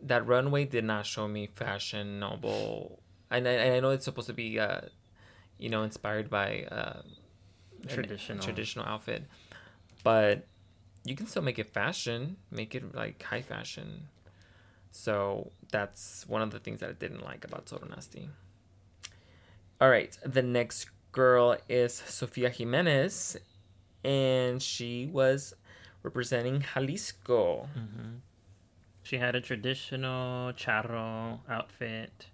That 0.01 0.26
runway 0.26 0.65
did 0.65 0.84
not 0.84 1.05
show 1.05 1.28
me 1.28 1.47
fashionable. 1.53 2.99
And 3.30 3.47
I, 3.47 3.51
and 3.51 3.76
I 3.76 3.80
know 3.80 3.91
it's 3.91 4.05
supposed 4.05 4.28
to 4.28 4.34
be, 4.34 4.59
uh, 4.59 4.82
you 5.57 5.69
know, 5.69 5.84
inspired 5.84 6.30
by 6.30 6.67
uh, 6.71 7.01
Traditional. 7.88 8.43
traditional 8.43 8.86
outfit, 8.86 9.23
but 10.03 10.47
you 11.03 11.15
can 11.15 11.27
still 11.27 11.41
make 11.43 11.59
it 11.59 11.69
fashion, 11.69 12.38
make 12.51 12.73
it 12.75 12.95
like 12.95 13.21
high 13.21 13.41
fashion. 13.41 14.07
So 14.91 15.51
that's 15.71 16.25
one 16.27 16.41
of 16.41 16.51
the 16.51 16.59
things 16.59 16.79
that 16.79 16.89
I 16.89 16.93
didn't 16.93 17.23
like 17.23 17.43
about 17.45 17.65
Soro 17.65 17.89
Nasty. 17.89 18.29
All 19.79 19.89
right, 19.89 20.17
the 20.25 20.41
next 20.41 20.89
girl 21.11 21.57
is 21.67 21.93
Sofia 21.93 22.49
Jimenez, 22.49 23.38
and 24.03 24.61
she 24.61 25.05
was 25.11 25.53
representing 26.01 26.63
Jalisco. 26.73 27.67
She 29.03 29.17
had 29.17 29.36
a 29.36 29.41
traditional 29.41 30.53
charro 30.53 31.39
outfit. 31.49 32.27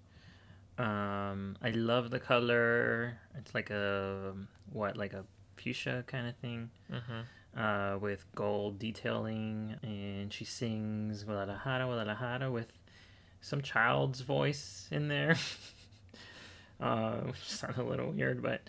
Um, 0.77 1.57
I 1.61 1.71
love 1.71 2.11
the 2.11 2.19
color. 2.19 3.17
It's 3.37 3.53
like 3.53 3.69
a 3.71 4.33
what, 4.71 4.97
like 4.97 5.13
a 5.13 5.25
fuchsia 5.61 6.03
kind 6.07 6.27
of 6.27 6.35
thing, 6.37 6.69
Mhm. 6.91 7.25
uh, 7.55 7.97
with 7.99 8.25
gold 8.35 8.79
detailing, 8.79 9.75
and 9.83 10.31
she 10.33 10.45
sings 10.45 11.23
Guadalajara, 11.23 11.85
Guadalajara 11.85 12.51
with 12.51 12.71
some 13.41 13.61
child's 13.61 14.21
voice 14.21 14.87
in 14.91 15.07
there, 15.07 15.35
uh, 16.79 17.17
which 17.21 17.39
sounds 17.49 17.77
a 17.77 17.83
little 17.83 18.11
weird, 18.11 18.41
but 18.41 18.61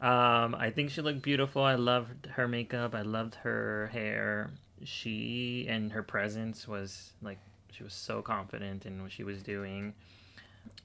um, 0.00 0.54
I 0.54 0.70
think 0.74 0.90
she 0.90 1.00
looked 1.00 1.22
beautiful. 1.22 1.62
I 1.62 1.74
loved 1.76 2.26
her 2.26 2.46
makeup. 2.46 2.94
I 2.94 3.00
loved 3.02 3.34
her 3.36 3.88
hair. 3.92 4.50
She 4.84 5.66
and 5.68 5.92
her 5.92 6.02
presence 6.02 6.68
was 6.68 7.14
like 7.22 7.38
she 7.72 7.82
was 7.82 7.94
so 7.94 8.20
confident 8.20 8.84
in 8.84 9.00
what 9.02 9.10
she 9.12 9.24
was 9.24 9.42
doing. 9.42 9.94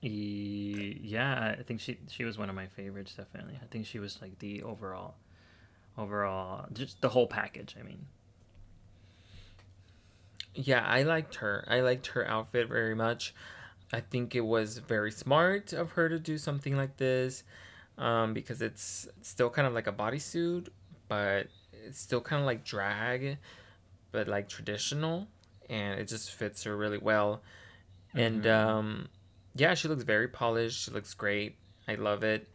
Yeah, 0.02 1.56
I 1.60 1.64
think 1.64 1.82
she 1.82 1.98
she 2.08 2.24
was 2.24 2.38
one 2.38 2.50
of 2.50 2.56
my 2.56 2.68
favorites. 2.68 3.14
Definitely, 3.16 3.60
I 3.62 3.66
think 3.68 3.86
she 3.86 4.00
was 4.00 4.22
like 4.22 4.40
the 4.40 4.64
overall, 4.64 5.16
overall, 5.98 6.66
just 6.74 7.02
the 7.02 7.10
whole 7.10 7.28
package. 7.28 7.76
I 7.80 7.84
mean, 7.84 8.06
Yeah, 10.54 10.86
I 10.86 11.04
liked 11.04 11.36
her. 11.36 11.64
I 11.68 11.80
liked 11.82 12.08
her 12.08 12.28
outfit 12.28 12.68
very 12.68 12.96
much. 12.96 13.34
I 13.94 14.02
think 14.02 14.36
it 14.36 14.42
was 14.42 14.78
very 14.80 15.12
smart 15.12 15.74
of 15.74 15.92
her 15.92 16.10
to 16.10 16.20
do 16.20 16.38
something 16.38 16.76
like 16.76 16.98
this 16.98 17.44
um, 17.98 18.34
because 18.34 18.62
it's 18.62 19.08
still 19.22 19.50
kind 19.50 19.68
of 19.68 19.74
like 19.74 19.88
a 19.88 19.92
bodysuit, 19.92 20.70
but 21.08 21.48
it's 21.86 22.00
still 22.00 22.22
kind 22.22 22.42
of 22.42 22.46
like 22.46 22.64
drag, 22.64 23.38
but 24.12 24.28
like 24.28 24.50
traditional, 24.50 25.28
and 25.70 26.00
it 26.00 26.08
just 26.08 26.32
fits 26.32 26.64
her 26.64 26.76
really 26.76 26.98
well. 26.98 27.42
And 28.14 28.44
Mhm. 28.44 28.50
um, 28.50 29.10
yeah, 29.56 29.74
she 29.74 29.88
looks 29.88 30.04
very 30.04 30.28
polished. 30.28 30.84
She 30.86 30.92
looks 30.92 31.14
great. 31.14 31.58
I 31.88 31.96
love 31.96 32.24
it. 32.24 32.48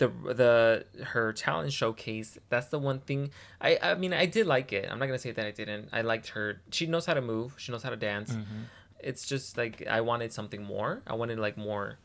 The 0.00 0.08
the 0.08 0.86
her 1.08 1.30
talent 1.34 1.74
showcase. 1.74 2.38
That's 2.48 2.68
the 2.68 2.78
one 2.78 3.00
thing. 3.00 3.32
I 3.60 3.78
I 3.82 3.94
mean 3.96 4.14
I 4.14 4.24
did 4.24 4.46
like 4.46 4.72
it. 4.72 4.88
I'm 4.90 4.98
not 4.98 5.04
gonna 5.04 5.18
say 5.18 5.30
that 5.30 5.44
I 5.44 5.50
didn't. 5.50 5.90
I 5.92 6.00
liked 6.00 6.28
her. 6.28 6.62
She 6.70 6.86
knows 6.86 7.04
how 7.04 7.12
to 7.12 7.20
move. 7.20 7.54
She 7.58 7.70
knows 7.70 7.82
how 7.82 7.90
to 7.90 7.98
dance. 7.98 8.32
Mm-hmm. 8.32 8.62
It's 9.00 9.26
just 9.26 9.58
like 9.58 9.86
I 9.86 10.00
wanted 10.00 10.32
something 10.32 10.62
more. 10.64 11.02
I 11.06 11.14
wanted 11.16 11.38
like 11.38 11.58
more, 11.58 11.98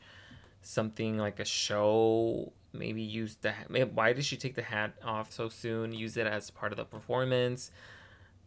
something 0.62 1.18
like 1.18 1.40
a 1.40 1.46
show. 1.46 2.52
Maybe 2.74 3.02
use 3.02 3.38
the. 3.38 3.54
Why 3.94 4.12
did 4.12 4.26
she 4.26 4.36
take 4.36 4.56
the 4.56 4.64
hat 4.64 4.96
off 5.02 5.32
so 5.32 5.48
soon? 5.48 5.94
Use 5.94 6.18
it 6.18 6.28
as 6.28 6.52
part 6.52 6.74
of 6.74 6.78
the 6.78 6.84
performance. 6.84 7.72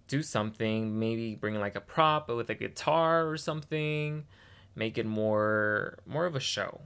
Do 0.09 0.23
something. 0.23 0.99
Maybe 0.99 1.37
bring 1.37 1.59
like 1.59 1.75
a 1.75 1.81
prop 1.81 2.29
with 2.29 2.51
a 2.51 2.55
guitar 2.55 3.27
or 3.27 3.39
something. 3.39 4.27
Make 4.75 4.99
it 4.99 5.07
more 5.07 6.01
more 6.05 6.27
of 6.27 6.37
a 6.37 6.41
show 6.41 6.83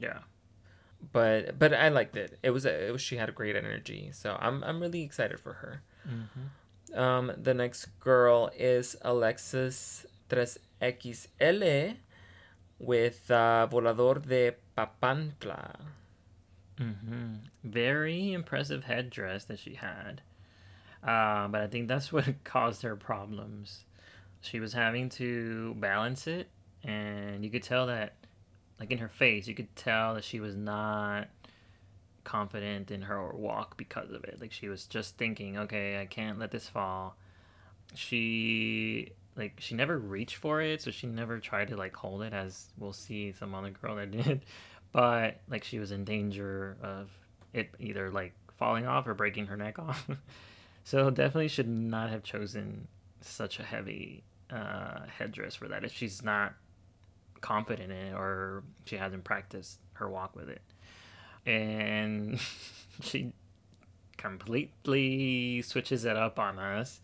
yeah. 0.00 0.18
But 1.12 1.58
but 1.58 1.72
I 1.74 1.88
liked 1.88 2.16
it. 2.16 2.38
It 2.42 2.50
was 2.50 2.64
a, 2.66 2.88
it 2.88 2.92
was 2.92 3.02
she 3.02 3.16
had 3.16 3.28
a 3.28 3.32
great 3.32 3.56
energy, 3.56 4.10
so 4.12 4.36
I'm 4.40 4.62
I'm 4.64 4.80
really 4.80 5.02
excited 5.02 5.40
for 5.40 5.54
her. 5.54 5.82
Mhm. 6.08 6.96
Um, 6.98 7.32
the 7.36 7.54
next 7.54 7.86
girl 8.00 8.50
is 8.56 8.94
Alexis 9.02 10.06
3XL 10.30 11.96
with 12.78 13.30
uh, 13.30 13.66
Volador 13.70 14.20
de 14.26 14.52
Papantla. 14.76 15.74
hmm 16.78 17.34
Very 17.62 18.32
impressive 18.32 18.84
headdress 18.84 19.44
that 19.46 19.58
she 19.58 19.74
had. 19.74 20.22
Uh, 21.02 21.48
but 21.48 21.60
I 21.62 21.66
think 21.66 21.88
that's 21.88 22.12
what 22.16 22.42
caused 22.44 22.82
her 22.82 22.96
problems. 22.96 23.84
She 24.40 24.60
was 24.60 24.72
having 24.74 25.08
to 25.10 25.74
balance 25.74 26.26
it, 26.26 26.48
and 26.82 27.44
you 27.44 27.50
could 27.50 27.62
tell 27.62 27.86
that, 27.86 28.14
like 28.78 28.90
in 28.90 28.98
her 28.98 29.08
face, 29.08 29.46
you 29.46 29.54
could 29.54 29.74
tell 29.76 30.14
that 30.14 30.24
she 30.24 30.40
was 30.40 30.56
not 30.56 31.28
confident 32.24 32.90
in 32.90 33.02
her 33.02 33.30
walk 33.32 33.76
because 33.76 34.10
of 34.10 34.24
it. 34.24 34.38
Like 34.40 34.52
she 34.52 34.68
was 34.68 34.86
just 34.86 35.16
thinking, 35.16 35.58
okay, 35.58 36.00
I 36.00 36.06
can't 36.06 36.38
let 36.38 36.50
this 36.50 36.68
fall. 36.68 37.16
She 37.94 39.12
like 39.36 39.54
she 39.58 39.74
never 39.74 39.98
reached 39.98 40.36
for 40.36 40.60
it, 40.60 40.82
so 40.82 40.90
she 40.90 41.06
never 41.06 41.38
tried 41.38 41.68
to 41.68 41.76
like 41.76 41.94
hold 41.94 42.22
it 42.22 42.32
as 42.32 42.68
we'll 42.78 42.92
see 42.92 43.32
some 43.32 43.54
other 43.54 43.70
girl 43.70 43.96
that 43.96 44.10
did. 44.24 44.44
But 44.92 45.40
like 45.48 45.64
she 45.64 45.78
was 45.78 45.92
in 45.92 46.04
danger 46.04 46.76
of 46.82 47.10
it 47.52 47.70
either 47.78 48.10
like 48.10 48.32
falling 48.58 48.86
off 48.86 49.06
or 49.06 49.14
breaking 49.14 49.46
her 49.46 49.56
neck 49.56 49.78
off. 49.78 50.08
so 50.84 51.10
definitely 51.10 51.48
should 51.48 51.68
not 51.68 52.10
have 52.10 52.22
chosen 52.22 52.88
such 53.20 53.58
a 53.58 53.62
heavy 53.62 54.24
uh, 54.50 55.00
headdress 55.18 55.54
for 55.54 55.68
that 55.68 55.84
if 55.84 55.92
she's 55.92 56.22
not 56.22 56.54
confident 57.40 57.90
in 57.90 57.98
it 57.98 58.14
or 58.14 58.62
she 58.84 58.96
hasn't 58.96 59.24
practiced 59.24 59.78
her 59.94 60.08
walk 60.08 60.34
with 60.34 60.48
it. 60.48 60.62
And 61.46 62.40
she 63.02 63.32
completely 64.16 65.62
switches 65.62 66.04
it 66.04 66.16
up 66.16 66.38
on 66.38 66.58
us. 66.58 67.00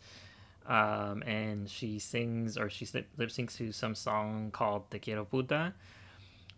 Um, 0.66 1.22
and 1.22 1.68
she 1.68 1.98
sings 1.98 2.56
or 2.56 2.70
she 2.70 2.86
lip 2.94 3.30
syncs 3.30 3.56
to 3.56 3.72
some 3.72 3.94
song 3.94 4.50
called 4.52 4.90
Te 4.90 4.98
Quiero 4.98 5.24
Puta, 5.24 5.74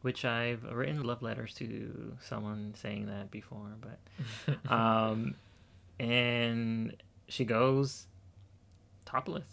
which 0.03 0.25
I've 0.25 0.65
written 0.65 1.03
love 1.03 1.23
letters 1.23 1.55
to 1.55 2.17
someone 2.21 2.75
saying 2.77 3.07
that 3.07 3.31
before. 3.31 3.71
But 3.81 4.71
um, 4.71 5.35
and 5.99 6.95
she 7.29 7.45
goes 7.45 8.07
topless. 9.05 9.47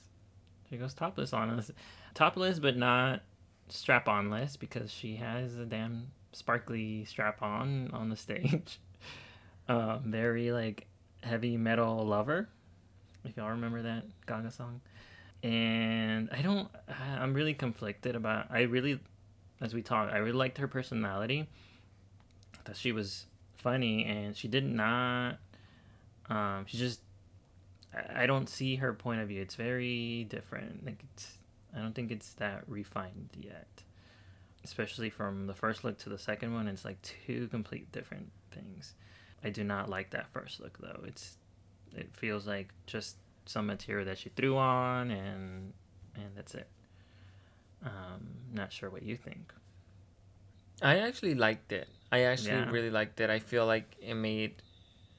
She 0.69 0.77
goes 0.77 0.93
topless 0.93 1.33
on 1.33 1.49
us, 1.51 1.71
topless 2.13 2.59
but 2.59 2.77
not 2.77 3.21
strap 3.69 4.07
onless 4.07 4.57
because 4.57 4.91
she 4.91 5.15
has 5.15 5.57
a 5.57 5.65
damn 5.65 6.07
sparkly 6.31 7.05
strap 7.05 7.41
on 7.41 7.89
on 7.93 8.09
the 8.09 8.15
stage. 8.27 8.79
Um, 9.67 10.03
very 10.05 10.51
like 10.51 10.87
heavy 11.21 11.57
metal 11.57 12.05
lover, 12.05 12.49
if 13.25 13.37
y'all 13.37 13.49
remember 13.49 13.81
that 13.83 14.03
Gaga 14.25 14.51
song. 14.51 14.81
And 15.41 16.29
I 16.31 16.41
don't, 16.41 16.67
I'm 17.17 17.33
really 17.33 17.53
conflicted 17.53 18.15
about. 18.15 18.47
I 18.49 18.61
really, 18.61 18.99
as 19.61 19.73
we 19.73 19.81
talked, 19.81 20.11
I 20.11 20.17
really 20.17 20.33
liked 20.33 20.57
her 20.57 20.67
personality. 20.67 21.47
That 22.65 22.75
she 22.75 22.91
was 22.91 23.25
funny 23.57 24.05
and 24.05 24.35
she 24.35 24.47
did 24.47 24.65
not. 24.65 25.37
Um, 26.29 26.65
she 26.67 26.77
just, 26.77 27.01
I 28.15 28.25
don't 28.25 28.49
see 28.49 28.75
her 28.75 28.93
point 28.93 29.21
of 29.21 29.29
view. 29.29 29.41
It's 29.41 29.55
very 29.55 30.25
different. 30.29 30.85
Like 30.85 31.03
it's, 31.13 31.38
I 31.75 31.79
don't 31.79 31.93
think 31.93 32.11
it's 32.11 32.33
that 32.35 32.63
refined 32.67 33.29
yet. 33.39 33.67
Especially 34.63 35.09
from 35.09 35.47
the 35.47 35.53
first 35.53 35.83
look 35.83 35.97
to 35.99 36.09
the 36.09 36.17
second 36.17 36.53
one, 36.53 36.67
it's 36.67 36.83
like 36.83 37.01
two 37.01 37.47
complete 37.47 37.91
different 37.91 38.31
things. 38.51 38.93
I 39.43 39.49
do 39.49 39.63
not 39.63 39.89
like 39.89 40.09
that 40.11 40.27
first 40.33 40.59
look 40.59 40.77
though. 40.79 41.01
It's 41.05 41.37
it 41.95 42.09
feels 42.15 42.45
like 42.45 42.69
just 42.85 43.15
some 43.45 43.65
material 43.67 44.05
that 44.05 44.17
she 44.17 44.29
threw 44.29 44.57
on 44.57 45.11
and 45.11 45.73
and 46.15 46.25
that's 46.35 46.55
it. 46.55 46.67
Um, 47.83 48.27
not 48.53 48.73
sure 48.73 48.89
what 48.89 49.03
you 49.03 49.15
think. 49.15 49.53
I 50.81 50.99
actually 50.99 51.35
liked 51.35 51.71
it. 51.71 51.87
I 52.11 52.21
actually 52.21 52.49
Yeah. 52.49 52.69
really 52.69 52.89
liked 52.89 53.19
it. 53.21 53.29
I 53.29 53.39
feel 53.39 53.65
like 53.65 53.95
it 54.01 54.15
made. 54.15 54.55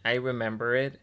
I 0.04 0.14
remember 0.14 0.74
it. 0.76 1.00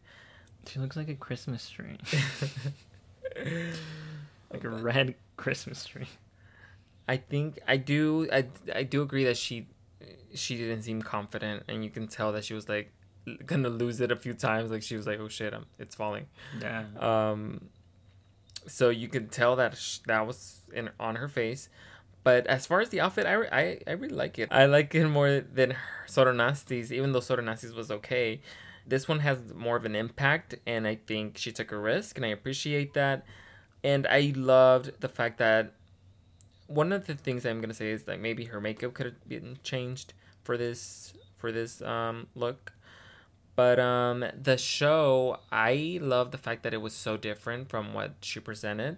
She 0.67 0.79
looks 0.79 0.95
like 0.95 1.07
a 1.09 1.15
Christmas 1.15 1.69
tree, 1.69 1.97
like 4.51 4.63
a 4.63 4.69
red 4.69 5.15
Christmas 5.37 5.85
tree. 5.85 6.07
I 7.07 7.17
think 7.17 7.59
I 7.67 7.77
do. 7.77 8.27
I 8.31 8.47
I 8.75 8.83
do 8.83 9.01
agree 9.01 9.23
that 9.23 9.37
she 9.37 9.67
she 10.33 10.57
didn't 10.57 10.81
seem 10.81 11.01
confident, 11.01 11.63
and 11.69 11.83
you 11.83 11.89
can 11.89 12.07
tell 12.07 12.31
that 12.33 12.43
she 12.43 12.53
was 12.53 12.67
like 12.67 12.91
gonna 13.45 13.69
lose 13.69 14.01
it 14.01 14.11
a 14.11 14.15
few 14.15 14.33
times. 14.33 14.71
Like 14.71 14.83
she 14.83 14.95
was 14.95 15.07
like, 15.07 15.19
"Oh 15.19 15.29
shit, 15.29 15.53
I'm, 15.53 15.65
it's 15.79 15.95
falling." 15.95 16.27
Yeah. 16.61 16.83
Um, 16.99 17.69
so 18.67 18.89
you 18.89 19.07
could 19.07 19.31
tell 19.31 19.55
that 19.55 19.77
sh- 19.77 19.99
that 20.07 20.27
was 20.27 20.61
in 20.73 20.89
on 20.99 21.15
her 21.15 21.29
face. 21.29 21.69
But 22.23 22.45
as 22.47 22.65
far 22.65 22.81
as 22.81 22.89
the 22.89 22.99
outfit, 22.99 23.25
I, 23.25 23.33
re- 23.33 23.49
I, 23.49 23.79
I 23.87 23.93
really 23.93 24.13
like 24.13 24.37
it. 24.37 24.49
I 24.51 24.65
like 24.65 24.93
it 24.93 25.07
more 25.07 25.39
than 25.39 25.71
her 25.71 26.05
Soro 26.07 26.35
Nasty's, 26.35 26.91
even 26.91 27.13
though 27.13 27.21
Soro 27.21 27.41
Nasty's 27.41 27.73
was 27.73 27.89
okay. 27.89 28.41
This 28.85 29.07
one 29.07 29.19
has 29.19 29.53
more 29.53 29.77
of 29.77 29.85
an 29.85 29.95
impact, 29.95 30.55
and 30.65 30.85
I 30.85 30.95
think 30.95 31.37
she 31.37 31.53
took 31.53 31.71
a 31.71 31.77
risk, 31.77 32.17
and 32.17 32.25
I 32.25 32.29
appreciate 32.29 32.93
that. 32.95 33.25
And 33.87 34.05
I 34.05 34.33
loved 34.35 34.99
the 34.99 35.07
fact 35.07 35.37
that 35.37 35.71
one 36.67 36.91
of 36.91 37.07
the 37.07 37.15
things 37.15 37.45
I'm 37.45 37.61
gonna 37.61 37.73
say 37.73 37.89
is 37.89 38.03
that 38.03 38.19
maybe 38.19 38.43
her 38.51 38.59
makeup 38.59 38.93
could 38.93 39.05
have 39.05 39.29
been 39.29 39.59
changed 39.63 40.13
for 40.43 40.57
this 40.57 41.13
for 41.37 41.53
this 41.53 41.81
um, 41.81 42.27
look. 42.35 42.73
But 43.55 43.79
um, 43.79 44.25
the 44.49 44.57
show, 44.57 45.39
I 45.53 45.99
love 46.01 46.31
the 46.31 46.37
fact 46.37 46.63
that 46.63 46.73
it 46.73 46.81
was 46.81 46.93
so 46.93 47.15
different 47.15 47.69
from 47.69 47.93
what 47.93 48.15
she 48.19 48.41
presented. 48.41 48.97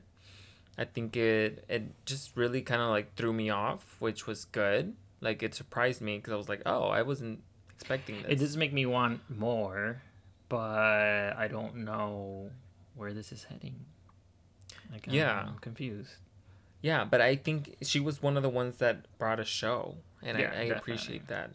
I 0.76 0.86
think 0.86 1.16
it 1.16 1.64
it 1.70 1.84
just 2.08 2.36
really 2.36 2.64
kind 2.64 2.82
of 2.82 2.90
like 2.90 3.14
threw 3.14 3.32
me 3.32 3.52
off, 3.52 3.96
which 4.00 4.26
was 4.26 4.46
good. 4.46 4.96
Like 5.22 5.44
it 5.44 5.54
surprised 5.54 6.02
me 6.02 6.18
because 6.18 6.34
I 6.34 6.38
was 6.38 6.50
like, 6.50 6.64
oh, 6.66 6.86
I 6.88 7.04
wasn't 7.04 7.44
expecting 7.76 8.24
this. 8.24 8.32
It 8.32 8.40
does 8.40 8.58
make 8.58 8.74
me 8.74 8.88
want 8.88 9.22
more, 9.30 10.02
but 10.50 11.38
I 11.38 11.48
don't 11.48 11.76
know 11.86 12.50
where 12.96 13.14
this 13.14 13.32
is 13.32 13.44
heading. 13.44 13.86
Like, 14.92 15.08
I'm, 15.08 15.14
Yeah. 15.14 15.46
I'm 15.48 15.58
confused. 15.60 16.12
Yeah, 16.82 17.04
but 17.04 17.20
I 17.22 17.36
think 17.36 17.76
she 17.82 18.00
was 18.00 18.22
one 18.22 18.38
of 18.38 18.44
the 18.44 18.50
ones 18.50 18.78
that 18.78 19.06
brought 19.18 19.40
a 19.40 19.44
show, 19.46 19.98
and 20.24 20.40
Yeah, 20.40 20.54
I, 20.56 20.62
I 20.62 20.64
appreciate 20.66 21.28
that. 21.28 21.52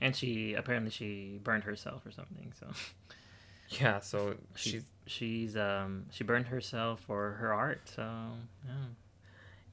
And 0.00 0.14
she 0.14 0.54
apparently 0.54 0.90
she 0.90 1.40
burned 1.42 1.64
herself 1.64 2.04
or 2.06 2.12
something. 2.12 2.52
So 2.60 2.66
Yeah, 3.70 4.00
so 4.00 4.34
She- 4.54 4.70
she's 4.70 4.84
she's 5.06 5.56
um 5.56 6.04
she 6.10 6.22
burned 6.24 6.48
herself 6.48 7.00
for 7.00 7.32
her 7.40 7.52
art. 7.52 7.80
So 7.96 8.02
yeah. 8.66 8.72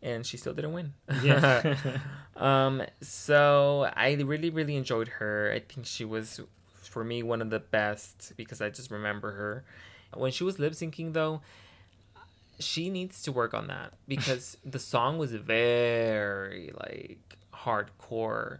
and 0.01 0.25
she 0.25 0.37
still 0.37 0.53
didn't 0.53 0.73
win. 0.73 0.93
Yeah. 1.21 1.75
um. 2.37 2.81
So 3.01 3.89
I 3.95 4.13
really, 4.13 4.49
really 4.49 4.75
enjoyed 4.77 5.07
her. 5.19 5.51
I 5.53 5.59
think 5.59 5.85
she 5.85 6.05
was, 6.05 6.39
for 6.73 7.03
me, 7.03 7.21
one 7.23 7.41
of 7.41 7.49
the 7.49 7.59
best 7.59 8.33
because 8.37 8.61
I 8.61 8.69
just 8.69 8.91
remember 8.91 9.31
her. 9.31 9.65
When 10.13 10.31
she 10.31 10.43
was 10.45 10.59
lip 10.59 10.73
syncing, 10.73 11.11
though, 11.13 11.41
she 12.59 12.89
needs 12.89 13.21
to 13.23 13.31
work 13.31 13.53
on 13.53 13.67
that 13.67 13.93
because 14.07 14.57
the 14.65 14.79
song 14.79 15.17
was 15.17 15.31
very 15.31 16.71
like 16.79 17.37
hardcore 17.53 18.59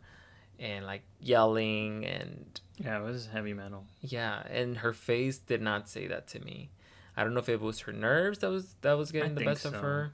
and 0.59 0.85
like 0.85 1.03
yelling 1.19 2.05
and 2.05 2.61
yeah, 2.77 2.99
it 2.99 3.03
was 3.03 3.27
heavy 3.27 3.53
metal. 3.53 3.85
yeah, 4.01 4.43
and 4.49 4.77
her 4.77 4.93
face 4.93 5.37
did 5.37 5.61
not 5.61 5.87
say 5.89 6.07
that 6.07 6.27
to 6.29 6.39
me. 6.39 6.69
I 7.15 7.23
don't 7.23 7.33
know 7.33 7.39
if 7.39 7.47
it 7.47 7.61
was 7.61 7.81
her 7.81 7.93
nerves 7.93 8.39
that 8.39 8.49
was 8.49 8.75
that 8.81 8.97
was 8.97 9.11
getting 9.11 9.35
the 9.35 9.39
think 9.39 9.51
best 9.51 9.65
of 9.65 9.75
her, 9.75 10.13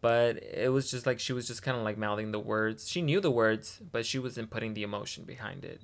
but 0.00 0.42
it 0.42 0.72
was 0.72 0.90
just 0.90 1.04
like 1.04 1.20
she 1.20 1.34
was 1.34 1.46
just 1.46 1.62
kind 1.62 1.76
of 1.76 1.82
like 1.82 1.98
mouthing 1.98 2.32
the 2.32 2.38
words. 2.38 2.88
She 2.88 3.02
knew 3.02 3.20
the 3.20 3.30
words, 3.30 3.80
but 3.92 4.06
she 4.06 4.18
wasn't 4.18 4.50
putting 4.50 4.72
the 4.72 4.82
emotion 4.82 5.24
behind 5.24 5.64
it, 5.64 5.82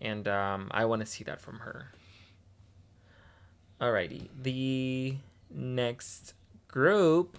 and 0.00 0.28
um, 0.28 0.68
I 0.70 0.84
want 0.84 1.00
to 1.00 1.06
see 1.06 1.24
that 1.24 1.40
from 1.40 1.60
her. 1.60 1.92
Alrighty, 3.80 4.28
the 4.40 5.16
next 5.50 6.34
group 6.68 7.38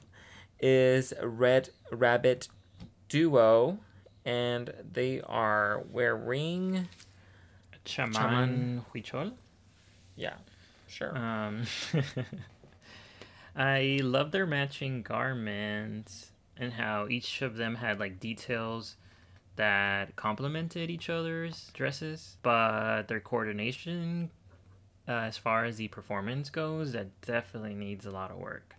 is 0.60 1.14
Red 1.22 1.70
Rabbit 1.92 2.50
Duo, 3.08 3.80
and 4.26 4.74
they 4.92 5.22
are 5.22 5.84
wearing 5.92 6.88
Chaman, 7.86 8.14
Chaman. 8.14 8.86
Huichol. 8.94 9.34
yeah, 10.16 10.36
sure. 10.88 11.18
Um, 11.18 11.64
I 13.56 14.00
love 14.04 14.32
their 14.32 14.46
matching 14.46 15.02
garments 15.02 16.32
and 16.58 16.74
how 16.74 17.08
each 17.10 17.42
of 17.42 17.56
them 17.56 17.76
had 17.76 18.00
like 18.00 18.20
details 18.20 18.96
that 19.56 20.16
complemented 20.16 20.90
each 20.90 21.10
other's 21.10 21.70
dresses, 21.74 22.38
but 22.44 23.04
their 23.08 23.20
coordination, 23.20 24.30
uh, 25.10 25.24
as 25.24 25.38
far 25.38 25.66
as 25.66 25.78
the 25.78 25.88
performance 25.88 26.52
goes, 26.52 26.92
that 26.92 27.20
definitely 27.22 27.74
needs 27.74 28.06
a 28.06 28.12
lot 28.12 28.30
of 28.30 28.38
work. 28.38 28.76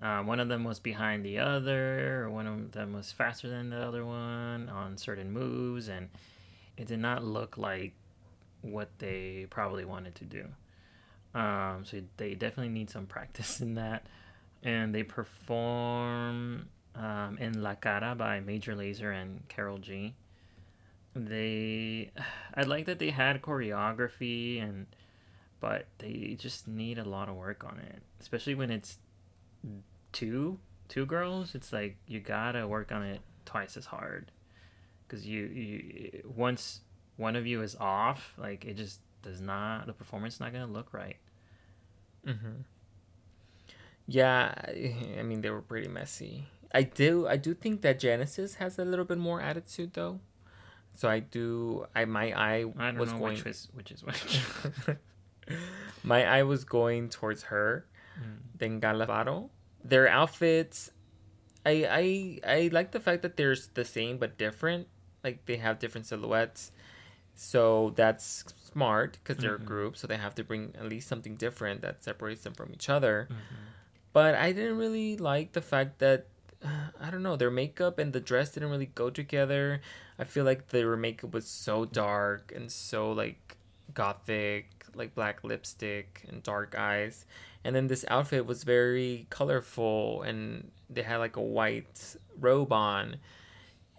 Uh, 0.00 0.22
one 0.22 0.38
of 0.38 0.46
them 0.46 0.62
was 0.62 0.78
behind 0.78 1.24
the 1.24 1.38
other, 1.38 2.22
or 2.22 2.30
one 2.30 2.46
of 2.46 2.70
them 2.70 2.92
was 2.92 3.10
faster 3.10 3.48
than 3.48 3.70
the 3.70 3.76
other 3.76 4.04
one 4.04 4.68
on 4.68 4.96
certain 4.96 5.32
moves, 5.32 5.88
and 5.88 6.08
it 6.76 6.86
did 6.86 7.00
not 7.00 7.24
look 7.24 7.58
like 7.58 7.92
what 8.62 8.88
they 8.98 9.48
probably 9.50 9.84
wanted 9.84 10.14
to 10.14 10.24
do. 10.24 10.44
Um, 11.34 11.84
so 11.84 12.00
they 12.16 12.34
definitely 12.34 12.72
need 12.72 12.88
some 12.88 13.06
practice 13.16 13.60
in 13.60 13.74
that. 13.74 14.06
And 14.62 14.94
they 14.94 15.02
perform 15.02 16.68
um, 16.94 17.38
in 17.40 17.62
La 17.62 17.74
Cara 17.74 18.14
by 18.14 18.38
Major 18.40 18.74
Lazer 18.74 19.12
and 19.12 19.46
Karol 19.48 19.78
G. 19.78 20.14
They, 21.16 22.12
I 22.54 22.62
like 22.62 22.86
that 22.86 23.00
they 23.00 23.10
had 23.10 23.42
choreography 23.42 24.62
and, 24.62 24.86
but 25.60 25.86
they 25.98 26.36
just 26.38 26.68
need 26.68 26.98
a 26.98 27.04
lot 27.04 27.28
of 27.28 27.36
work 27.36 27.64
on 27.64 27.78
it, 27.78 28.02
especially 28.20 28.54
when 28.54 28.70
it's 28.70 28.98
two 30.12 30.58
two 30.88 31.06
girls. 31.06 31.54
It's 31.54 31.72
like 31.72 31.96
you 32.06 32.20
gotta 32.20 32.66
work 32.66 32.92
on 32.92 33.02
it 33.02 33.20
twice 33.44 33.76
as 33.76 33.86
hard, 33.86 34.30
because 35.06 35.26
you 35.26 35.44
you 35.46 36.22
once 36.24 36.80
one 37.16 37.36
of 37.36 37.46
you 37.46 37.62
is 37.62 37.76
off, 37.76 38.34
like 38.38 38.64
it 38.64 38.76
just 38.76 39.00
does 39.22 39.40
not 39.40 39.86
the 39.86 39.92
performance 39.92 40.34
is 40.34 40.40
not 40.40 40.52
gonna 40.52 40.66
look 40.66 40.92
right. 40.92 41.16
Mm-hmm. 42.26 42.62
Yeah, 44.06 44.54
I 44.56 44.94
I 45.18 45.22
mean 45.22 45.40
they 45.40 45.50
were 45.50 45.62
pretty 45.62 45.88
messy. 45.88 46.46
I 46.72 46.82
do 46.82 47.26
I 47.26 47.36
do 47.36 47.54
think 47.54 47.82
that 47.82 47.98
Genesis 47.98 48.54
has 48.54 48.78
a 48.78 48.84
little 48.84 49.04
bit 49.04 49.18
more 49.18 49.40
attitude 49.40 49.92
though. 49.94 50.20
So 50.94 51.08
I 51.08 51.20
do 51.20 51.86
I 51.94 52.04
my 52.04 52.32
eye 52.32 52.64
I 52.78 52.86
don't 52.86 52.98
was 52.98 53.12
know 53.12 53.18
going 53.18 53.34
which 53.34 53.46
is 53.46 53.68
which 53.72 53.90
is 53.90 54.02
which. 54.04 54.40
My 56.02 56.24
eye 56.24 56.42
was 56.42 56.64
going 56.64 57.08
towards 57.10 57.44
her 57.44 57.86
Mm. 58.18 58.38
than 58.58 58.80
Galavaro. 58.80 59.50
Their 59.84 60.08
outfits 60.08 60.90
I 61.66 61.84
I 62.44 62.56
I 62.56 62.68
like 62.72 62.90
the 62.92 63.00
fact 63.00 63.22
that 63.22 63.36
they're 63.36 63.56
the 63.74 63.84
same 63.84 64.18
but 64.18 64.38
different. 64.38 64.88
Like 65.22 65.44
they 65.46 65.56
have 65.56 65.78
different 65.78 66.06
silhouettes. 66.06 66.72
So 67.34 67.92
that's 67.94 68.44
smart 68.72 69.18
because 69.22 69.38
they're 69.38 69.58
Mhm. 69.58 69.62
a 69.62 69.66
group, 69.66 69.96
so 69.96 70.06
they 70.06 70.16
have 70.16 70.34
to 70.36 70.44
bring 70.44 70.74
at 70.76 70.88
least 70.88 71.06
something 71.08 71.36
different 71.36 71.82
that 71.82 72.02
separates 72.02 72.42
them 72.42 72.54
from 72.54 72.72
each 72.72 72.88
other. 72.88 73.28
Mhm. 73.30 73.36
but 74.12 74.34
I 74.34 74.50
didn't 74.52 74.78
really 74.78 75.16
like 75.16 75.52
the 75.52 75.60
fact 75.62 75.98
that 76.00 76.26
I 77.00 77.10
don't 77.10 77.22
know 77.22 77.36
their 77.36 77.50
makeup 77.52 77.98
and 78.00 78.12
the 78.12 78.18
dress 78.20 78.50
didn't 78.50 78.70
really 78.70 78.90
go 78.94 79.10
together. 79.10 79.80
I 80.18 80.24
feel 80.24 80.44
like 80.44 80.68
their 80.74 80.96
makeup 80.96 81.30
was 81.32 81.46
so 81.46 81.84
dark 81.84 82.50
and 82.56 82.72
so 82.72 83.12
like 83.12 83.58
gothic, 83.94 84.77
like 84.98 85.14
black 85.14 85.42
lipstick 85.44 86.24
and 86.28 86.42
dark 86.42 86.74
eyes, 86.76 87.24
and 87.64 87.74
then 87.74 87.86
this 87.86 88.04
outfit 88.08 88.44
was 88.46 88.64
very 88.64 89.26
colorful 89.30 90.22
and 90.22 90.70
they 90.90 91.02
had 91.02 91.16
like 91.18 91.36
a 91.36 91.42
white 91.42 92.16
robe 92.38 92.72
on, 92.72 93.16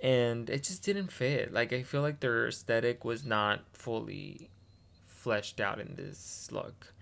and 0.02 0.50
it 0.50 0.64
just 0.64 0.84
didn't 0.84 1.12
fit. 1.12 1.52
Like 1.54 1.74
I 1.74 1.84
feel 1.84 2.02
like 2.02 2.20
their 2.20 2.48
aesthetic 2.48 3.04
was 3.06 3.26
not 3.26 3.62
fully 3.74 4.50
fleshed 5.08 5.60
out 5.60 5.80
in 5.82 5.96
this 5.96 6.48
look 6.50 6.94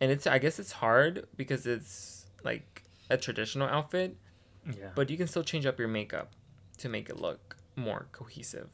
and 0.00 0.10
it's 0.10 0.26
i 0.26 0.38
guess 0.38 0.58
it's 0.58 0.72
hard 0.72 1.26
because 1.36 1.66
it's 1.66 2.24
like 2.42 2.84
a 3.10 3.18
traditional 3.18 3.68
outfit 3.68 4.16
Yeah. 4.66 4.88
but 4.94 5.10
you 5.10 5.18
can 5.18 5.26
still 5.26 5.42
change 5.44 5.66
up 5.66 5.78
your 5.78 5.86
makeup 5.88 6.32
to 6.78 6.88
make 6.88 7.10
it 7.10 7.20
look 7.20 7.56
more 7.76 8.06
cohesive 8.12 8.70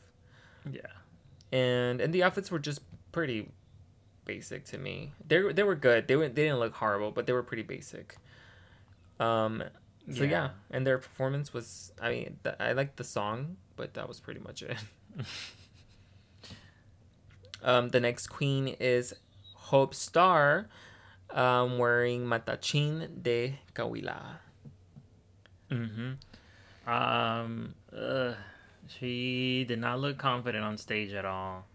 yeah. 0.70 0.82
and 1.50 2.00
and 2.00 2.14
the 2.14 2.22
outfits 2.22 2.48
were 2.52 2.60
just 2.60 2.80
pretty 3.10 3.48
basic 4.26 4.64
to 4.64 4.76
me 4.78 5.12
they 5.26 5.38
were- 5.40 5.52
they 5.52 5.62
were 5.62 5.74
good 5.76 6.06
they 6.08 6.16
were 6.16 6.28
they 6.28 6.44
didn't 6.44 6.58
look 6.58 6.74
horrible 6.74 7.10
but 7.12 7.26
they 7.26 7.32
were 7.32 7.42
pretty 7.42 7.62
basic 7.62 8.16
um 9.20 9.62
so 10.12 10.22
yeah, 10.24 10.30
Yeah. 10.30 10.48
and 10.70 10.86
their 10.86 10.98
performance 10.98 11.52
was 11.54 11.92
i 12.02 12.10
mean 12.10 12.36
th- 12.44 12.56
i 12.60 12.72
liked 12.72 12.96
the 12.96 13.04
song 13.04 13.56
but 13.76 13.94
that 13.94 14.06
was 14.08 14.20
pretty 14.20 14.40
much 14.40 14.62
it 14.62 14.76
um 17.62 17.88
the 17.90 18.00
next 18.00 18.26
queen 18.28 18.68
is 18.80 19.14
hope 19.54 19.94
star 19.94 20.68
um 21.30 21.78
wearing 21.78 22.24
matachin 22.26 23.22
de 23.22 23.58
Coahuila 23.74 24.38
Mm-hmm. 25.68 26.12
Um, 26.88 27.74
ugh, 27.92 28.36
she 28.86 29.64
did 29.66 29.80
not 29.80 29.98
look 29.98 30.16
confident 30.16 30.62
on 30.62 30.76
stage 30.78 31.12
at 31.12 31.24
all. 31.24 31.66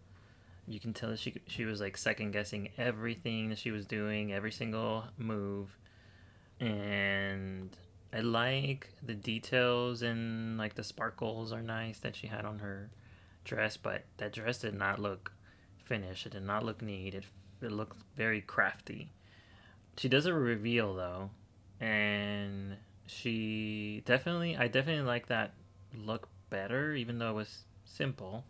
You 0.68 0.80
can 0.80 0.94
tell 0.94 1.16
she 1.16 1.36
she 1.48 1.66
was 1.66 1.82
like 1.82 1.98
second 1.98 2.32
guessing 2.32 2.70
everything 2.78 3.50
that 3.50 3.58
she 3.58 3.72
was 3.72 3.86
doing, 3.86 4.32
every 4.32 4.52
single 4.52 5.06
move, 5.18 5.78
and 6.60 7.76
I 8.14 8.20
like 8.20 8.90
the 9.02 9.14
details 9.16 10.02
and 10.02 10.58
like 10.58 10.76
the 10.76 10.84
sparkles 10.84 11.52
are 11.52 11.62
nice 11.62 12.00
that 12.00 12.16
she 12.16 12.28
had 12.28 12.46
on 12.46 12.60
her 12.60 12.90
dress, 13.44 13.78
but 13.78 14.04
that 14.18 14.34
dress 14.34 14.60
did 14.60 14.76
not 14.76 15.00
look 15.00 15.34
finished. 15.84 16.26
It 16.26 16.34
did 16.34 16.44
not 16.44 16.64
look 16.64 16.82
neat. 16.82 17.16
It 17.16 17.26
it 17.62 17.72
looked 17.72 17.98
very 18.16 18.42
crafty. 18.42 19.12
She 19.98 20.10
does 20.10 20.26
a 20.26 20.34
reveal 20.34 20.94
though, 20.96 21.30
and 21.80 22.78
she 23.08 24.04
definitely 24.06 24.58
I 24.58 24.68
definitely 24.68 25.06
like 25.06 25.28
that 25.28 25.54
look 25.96 26.28
better, 26.50 26.94
even 26.94 27.18
though 27.20 27.32
it 27.32 27.36
was 27.36 27.66
simple. 27.86 28.46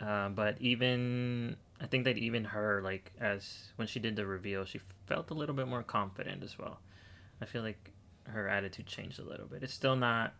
Uh, 0.00 0.30
but 0.30 0.56
even 0.60 1.56
I 1.80 1.86
think 1.86 2.04
that 2.04 2.16
even 2.16 2.44
her 2.44 2.80
like 2.82 3.12
as 3.20 3.68
when 3.76 3.86
she 3.86 4.00
did 4.00 4.16
the 4.16 4.26
reveal, 4.26 4.64
she 4.64 4.80
felt 5.06 5.30
a 5.30 5.34
little 5.34 5.54
bit 5.54 5.68
more 5.68 5.82
confident 5.82 6.42
as 6.42 6.58
well. 6.58 6.80
I 7.40 7.46
feel 7.46 7.62
like 7.62 7.92
her 8.24 8.48
attitude 8.48 8.86
changed 8.86 9.18
a 9.18 9.24
little 9.24 9.46
bit. 9.46 9.62
It's 9.62 9.74
still 9.74 9.96
not 9.96 10.34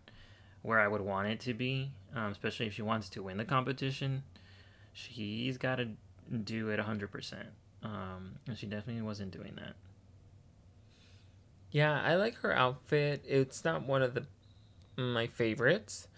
where 0.62 0.78
I 0.78 0.88
would 0.88 1.00
want 1.00 1.28
it 1.28 1.40
to 1.40 1.54
be, 1.54 1.90
um, 2.14 2.32
especially 2.32 2.66
if 2.66 2.74
she 2.74 2.82
wants 2.82 3.08
to 3.10 3.22
win 3.22 3.38
the 3.38 3.44
competition. 3.44 4.22
She's 4.92 5.56
got 5.56 5.76
to 5.76 5.88
do 6.44 6.68
it 6.68 6.78
100%. 6.78 7.34
Um, 7.82 8.32
and 8.46 8.58
she 8.58 8.66
definitely 8.66 9.02
wasn't 9.02 9.30
doing 9.30 9.54
that. 9.56 9.74
Yeah, 11.70 12.00
I 12.02 12.16
like 12.16 12.36
her 12.36 12.52
outfit. 12.52 13.24
It's 13.26 13.64
not 13.64 13.86
one 13.86 14.02
of 14.02 14.14
the 14.14 14.26
my 14.96 15.26
favorites. 15.28 16.08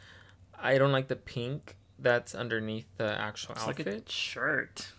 I 0.59 0.79
don't 0.79 0.93
like 0.93 1.09
the 1.09 1.17
pink 1.17 1.77
that's 2.03 2.35
underneath 2.35 2.87
the 2.97 3.19
actual 3.19 3.55
It's 3.55 3.67
outfit. 3.67 3.87
like 3.87 3.97
a 4.09 4.11
shirt. 4.11 4.93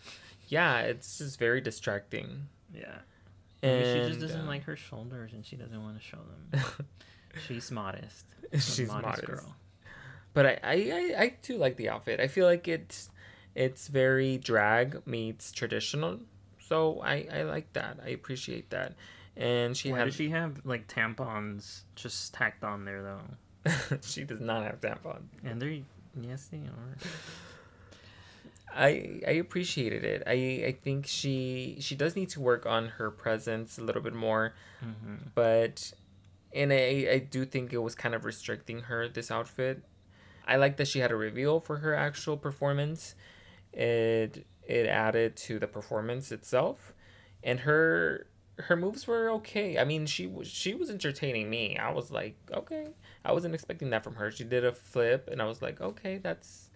yeah, 0.48 0.80
it's 0.80 1.18
just 1.18 1.38
very 1.40 1.62
distracting. 1.62 2.48
Yeah. 2.74 3.00
Maybe 3.62 3.86
she 4.04 4.08
just 4.10 4.20
doesn't 4.20 4.42
uh, 4.42 4.46
like 4.48 4.64
her 4.64 4.76
shoulders 4.76 5.32
and 5.34 5.46
she 5.46 5.56
doesn't 5.56 5.82
want 5.82 5.98
to 5.98 6.04
show 6.04 6.18
them. 6.52 6.64
She's 7.48 7.72
modest. 7.72 8.26
a 8.52 8.60
She's 8.60 8.88
modest. 8.90 9.06
Modest, 9.06 9.26
girl. 9.28 9.56
But 10.34 10.46
I, 10.46 10.60
I, 10.64 10.74
I, 10.74 11.22
I 11.22 11.34
do 11.42 11.58
like 11.58 11.78
the 11.78 11.90
outfit. 11.90 12.20
I 12.20 12.28
feel 12.28 12.46
like 12.46 12.68
it's 12.68 13.10
it's 13.56 13.88
very 13.88 14.38
drag 14.38 15.06
meets 15.06 15.52
traditional. 15.52 16.20
So 16.60 17.02
I, 17.02 17.28
I 17.32 17.44
like 17.44 17.72
that. 17.74 18.00
I 18.04 18.10
appreciate 18.10 18.70
that. 18.72 18.94
And 19.38 19.76
she 19.78 19.92
Why 19.92 20.00
had 20.00 20.06
does 20.06 20.16
she 20.16 20.30
have 20.30 20.62
like 20.66 20.88
tampons 20.88 21.82
just 21.96 22.34
tacked 22.34 22.64
on 22.64 22.86
there 22.86 23.02
though? 23.02 23.72
she 24.02 24.24
does 24.26 24.42
not 24.42 24.64
have 24.64 24.82
tampon. 24.82 25.22
And 25.46 25.62
they're 25.62 25.80
yes 26.20 26.48
they 26.52 26.58
are. 26.58 26.98
I 28.76 29.22
I 29.28 29.32
appreciated 29.32 30.04
it. 30.04 30.24
I 30.26 30.66
I 30.68 30.78
think 30.84 31.06
she 31.06 31.78
she 31.80 31.96
does 31.96 32.16
need 32.16 32.30
to 32.30 32.40
work 32.40 32.66
on 32.66 32.88
her 32.98 33.12
presence 33.12 33.78
a 33.78 33.84
little 33.84 34.02
bit 34.02 34.14
more, 34.16 34.54
hmm 34.80 35.16
but 35.36 35.94
and 36.54 36.72
I 36.74 37.08
I 37.12 37.18
do 37.20 37.46
think 37.46 37.72
it 37.74 37.80
was 37.80 37.96
kind 37.96 38.16
of 38.16 38.26
restricting 38.26 38.82
her 38.82 39.08
this 39.08 39.30
outfit. 39.30 39.84
I 40.48 40.58
like 40.58 40.78
that 40.78 40.88
she 40.88 41.00
had 41.00 41.12
a 41.12 41.16
reveal 41.16 41.60
for 41.60 41.78
her 41.78 41.94
actual 41.94 42.38
performance. 42.38 43.16
It 43.72 44.46
it 44.68 44.88
added 44.88 45.36
to 45.38 45.60
the 45.60 45.68
performance 45.68 46.32
itself, 46.32 46.94
and 47.44 47.62
her 47.62 48.28
her 48.60 48.76
moves 48.76 49.08
were 49.08 49.30
okay. 49.32 49.78
I 49.78 49.84
mean, 49.84 50.06
she 50.08 50.26
was 50.28 50.48
she 50.48 50.74
was 50.74 50.90
entertaining 50.90 51.50
me. 51.50 51.78
I 51.78 51.92
was 51.92 52.12
like, 52.12 52.36
okay, 52.52 52.88
I 53.26 53.32
wasn't 53.32 53.54
expecting 53.54 53.90
that 53.92 54.04
from 54.04 54.16
her. 54.16 54.32
She 54.32 54.44
did 54.44 54.66
a 54.66 54.72
flip, 54.72 55.30
and 55.32 55.42
I 55.42 55.46
was 55.46 55.62
like, 55.62 55.80
okay, 55.82 56.18
that's 56.18 56.70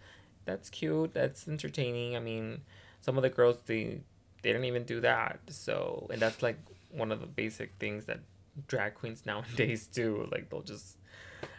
that's 0.46 0.70
cute. 0.70 1.14
That's 1.14 1.48
entertaining. 1.48 2.16
I 2.16 2.20
mean, 2.20 2.62
some 3.02 3.18
of 3.18 3.24
the 3.24 3.30
girls 3.30 3.58
they 3.66 4.02
they 4.44 4.52
didn't 4.52 4.66
even 4.66 4.84
do 4.84 5.02
that. 5.02 5.40
So, 5.50 6.08
and 6.12 6.22
that's 6.22 6.42
like 6.42 6.58
one 6.92 7.12
of 7.12 7.20
the 7.20 7.28
basic 7.28 7.74
things 7.80 8.06
that 8.06 8.20
drag 8.68 8.96
queens 8.96 9.24
nowadays 9.26 9.88
do. 9.88 10.28
Like 10.32 10.50
they'll 10.50 10.62
just 10.62 10.98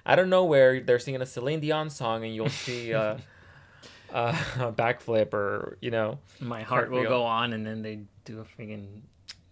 I 0.07 0.17
don't 0.17 0.31
know 0.31 0.45
where 0.45 0.81
they're 0.81 0.99
singing 0.99 1.21
a 1.23 1.27
Celine 1.27 1.61
Dion 1.61 1.91
song 1.91 2.25
and 2.25 2.35
you'll 2.35 2.49
see 2.49 2.93
a, 2.93 3.21
a, 4.13 4.37
a 4.59 4.73
backflip 4.73 5.35
or 5.35 5.77
you 5.81 5.91
know, 5.91 6.19
My 6.41 6.63
heart 6.63 6.91
will 6.91 7.05
go 7.05 7.25
on 7.25 7.53
and 7.53 7.67
then 7.67 7.83
they 7.83 8.01
do 8.25 8.41
a 8.41 8.45
freaking 8.45 9.03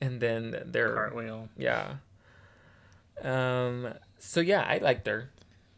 and 0.00 0.20
then 0.20 0.62
they're 0.66 0.94
cartwheel. 0.94 1.48
yeah. 1.56 1.94
Um. 3.22 3.94
So 4.18 4.40
yeah, 4.40 4.62
I 4.62 4.78
liked 4.78 5.06
her. 5.06 5.30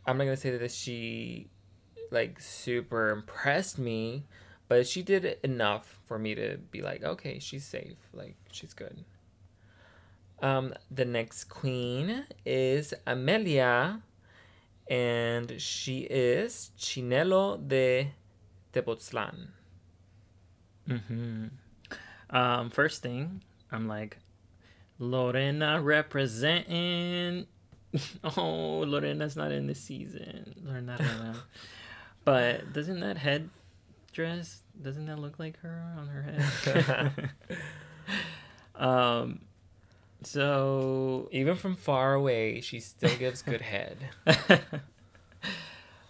I'm 0.07 0.19
not 0.19 0.25
gonna 0.25 0.37
say 0.37 0.57
that 0.57 0.71
she 0.71 1.49
like 2.11 2.41
super 2.41 3.11
impressed 3.11 3.79
me, 3.79 4.25
but 4.69 4.87
she 4.87 5.03
did 5.03 5.39
enough 5.43 6.01
for 6.07 6.19
me 6.19 6.35
to 6.35 6.59
be 6.71 6.81
like, 6.81 7.03
okay, 7.03 7.39
she's 7.39 7.65
safe. 7.65 7.99
Like 8.13 8.37
she's 8.51 8.75
good. 8.75 9.05
Um. 10.41 10.75
The 10.91 11.05
next 11.05 11.45
queen 11.45 12.25
is 12.47 12.95
Amelia, 13.07 14.03
and 14.89 15.61
she 15.61 16.01
is 16.01 16.71
Chinelo 16.79 17.59
de 17.67 18.13
Tepoztlan. 18.73 19.49
Mm-hmm. 20.89 21.47
Um, 22.31 22.71
first 22.71 23.03
thing, 23.03 23.43
I'm 23.71 23.89
like, 23.89 24.19
Lorena 24.99 25.81
representing. 25.83 27.47
oh, 28.37 28.85
Lorena's 28.87 29.37
not 29.37 29.53
in 29.53 29.67
this 29.67 29.81
season. 29.81 30.55
Lorena, 30.63 31.35
but 32.25 32.73
doesn't 32.73 33.01
that 33.01 33.17
head 33.19 33.49
dress? 34.13 34.63
Doesn't 34.81 35.07
that 35.07 35.19
look 35.19 35.39
like 35.39 35.59
her 35.61 35.95
on 35.99 36.09
her 36.09 36.23
head? 36.23 37.21
um, 38.75 39.41
so 40.23 41.29
Even 41.33 41.57
from 41.57 41.77
far 41.77 42.15
away, 42.15 42.61
she 42.61 42.81
still 42.81 43.17
gives 43.17 43.43
good 43.43 43.63
head. 43.63 43.99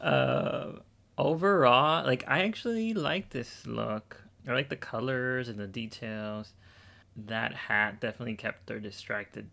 uh, 0.00 0.72
overall, 1.16 2.04
like 2.04 2.24
I 2.26 2.40
actually 2.44 2.94
like 2.94 3.30
this 3.30 3.66
look. 3.66 4.22
I 4.46 4.52
like 4.52 4.70
the 4.70 4.76
colors 4.76 5.48
and 5.48 5.58
the 5.58 5.66
details. 5.66 6.52
That 7.16 7.52
hat 7.52 8.00
definitely 8.00 8.36
kept 8.36 8.68
her 8.70 8.78
distracted 8.80 9.50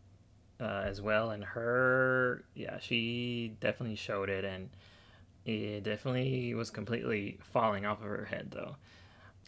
uh, 0.59 0.83
as 0.85 1.01
well, 1.01 1.31
and 1.31 1.43
her, 1.43 2.43
yeah, 2.53 2.79
she 2.79 3.53
definitely 3.59 3.95
showed 3.95 4.29
it, 4.29 4.45
and 4.45 4.69
it 5.45 5.83
definitely 5.83 6.53
was 6.53 6.69
completely 6.69 7.37
falling 7.51 7.85
off 7.85 7.99
of 8.01 8.07
her 8.07 8.25
head 8.25 8.51
though. 8.51 8.75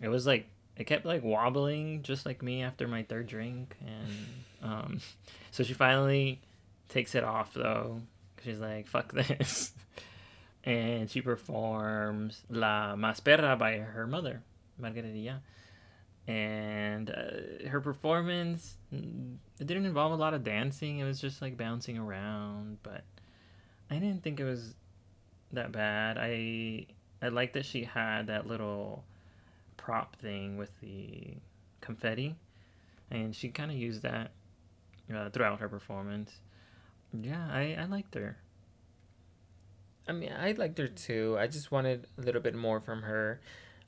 It 0.02 0.10
was 0.10 0.28
like 0.28 0.48
it 0.76 0.86
kept 0.86 1.06
like 1.06 1.24
wobbling, 1.24 2.04
just 2.04 2.26
like 2.26 2.44
me 2.44 2.62
after 2.62 2.88
my 2.88 3.04
third 3.04 3.28
drink, 3.28 3.76
and 3.82 4.72
um, 4.72 5.02
so 5.52 5.64
she 5.64 5.74
finally 5.74 6.40
takes 6.90 7.16
it 7.16 7.24
off 7.24 7.54
though. 7.54 8.02
She's 8.44 8.60
like, 8.60 8.88
"Fuck 8.88 9.14
this." 9.14 9.72
and 10.64 11.10
she 11.10 11.22
performs 11.22 12.42
La 12.50 12.96
Maspera 12.96 13.58
by 13.58 13.78
her 13.78 14.06
mother, 14.06 14.42
Margarita. 14.78 15.40
And 16.28 17.10
uh, 17.10 17.70
her 17.70 17.80
performance, 17.80 18.76
it 18.92 19.66
didn't 19.66 19.86
involve 19.86 20.12
a 20.12 20.16
lot 20.16 20.34
of 20.34 20.44
dancing. 20.44 21.00
It 21.00 21.06
was 21.06 21.22
just 21.22 21.42
like 21.42 21.56
bouncing 21.56 21.98
around, 21.98 22.80
but 22.84 23.04
I 23.90 23.96
didn't 23.96 24.24
think 24.24 24.40
it 24.40 24.44
was 24.44 24.76
that 25.54 25.72
bad. 25.72 26.18
I 26.20 26.88
I 27.22 27.30
like 27.30 27.54
that 27.54 27.66
she 27.66 27.86
had 27.86 28.28
that 28.28 28.46
little 28.46 29.06
prop 29.78 30.18
thing 30.18 30.58
with 30.58 30.78
the 30.82 31.36
confetti, 31.80 32.36
and 33.10 33.34
she 33.34 33.48
kind 33.50 33.72
of 33.72 33.78
used 33.78 34.02
that 34.02 34.32
uh, 35.14 35.30
throughout 35.30 35.60
her 35.62 35.70
performance. 35.70 36.34
Yeah, 37.14 37.48
I 37.50 37.78
I 37.80 37.86
liked 37.86 38.16
her. 38.16 38.38
I 40.10 40.14
mean, 40.14 40.32
I 40.32 40.52
liked 40.54 40.78
her 40.78 40.88
too. 40.88 41.38
I 41.40 41.48
just 41.48 41.72
wanted 41.72 42.08
a 42.18 42.22
little 42.22 42.42
bit 42.42 42.56
more 42.56 42.80
from 42.80 43.02
her. 43.04 43.40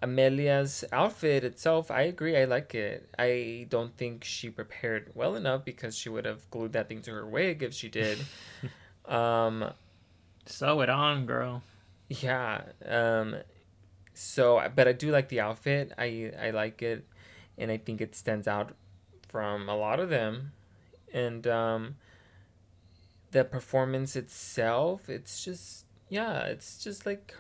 Amelia's 0.02 0.86
outfit 0.94 1.44
itself, 1.44 1.92
I 1.92 2.04
agree, 2.04 2.38
I 2.38 2.46
like 2.46 2.74
it. 2.74 3.10
I 3.20 3.68
don't 3.70 3.96
think 3.98 4.24
she 4.24 4.50
prepared 4.50 5.12
well 5.14 5.36
enough 5.36 5.66
because 5.66 5.98
she 5.98 6.08
would 6.10 6.26
have 6.26 6.50
glued 6.50 6.74
that 6.74 6.88
thing 6.88 7.02
to 7.04 7.12
her 7.12 7.26
wig 7.28 7.64
if 7.64 7.74
she 7.74 7.90
did. 7.90 8.20
um, 9.06 9.72
Sew 10.46 10.82
it 10.82 10.90
on, 10.90 11.26
girl. 11.26 11.64
yeah. 12.08 12.62
Um, 12.88 13.36
so, 14.14 14.62
but 14.76 14.88
I 14.88 14.94
do 14.94 15.12
like 15.12 15.30
the 15.30 15.40
outfit. 15.42 15.94
I 15.98 16.32
I 16.42 16.50
like 16.52 16.82
it, 16.82 17.06
and 17.58 17.72
I 17.72 17.78
think 17.78 18.02
it 18.02 18.16
stands 18.16 18.48
out 18.48 18.74
from 19.28 19.70
a 19.70 19.76
lot 19.76 20.00
of 20.00 20.10
them. 20.10 20.52
And 21.14 21.46
um, 21.48 21.96
the 23.32 23.44
performance 23.44 24.16
itself, 24.16 25.10
it's 25.10 25.44
just 25.44 25.86
yeah, 26.10 26.42
it's 26.44 26.84
just 26.84 27.06
like 27.06 27.34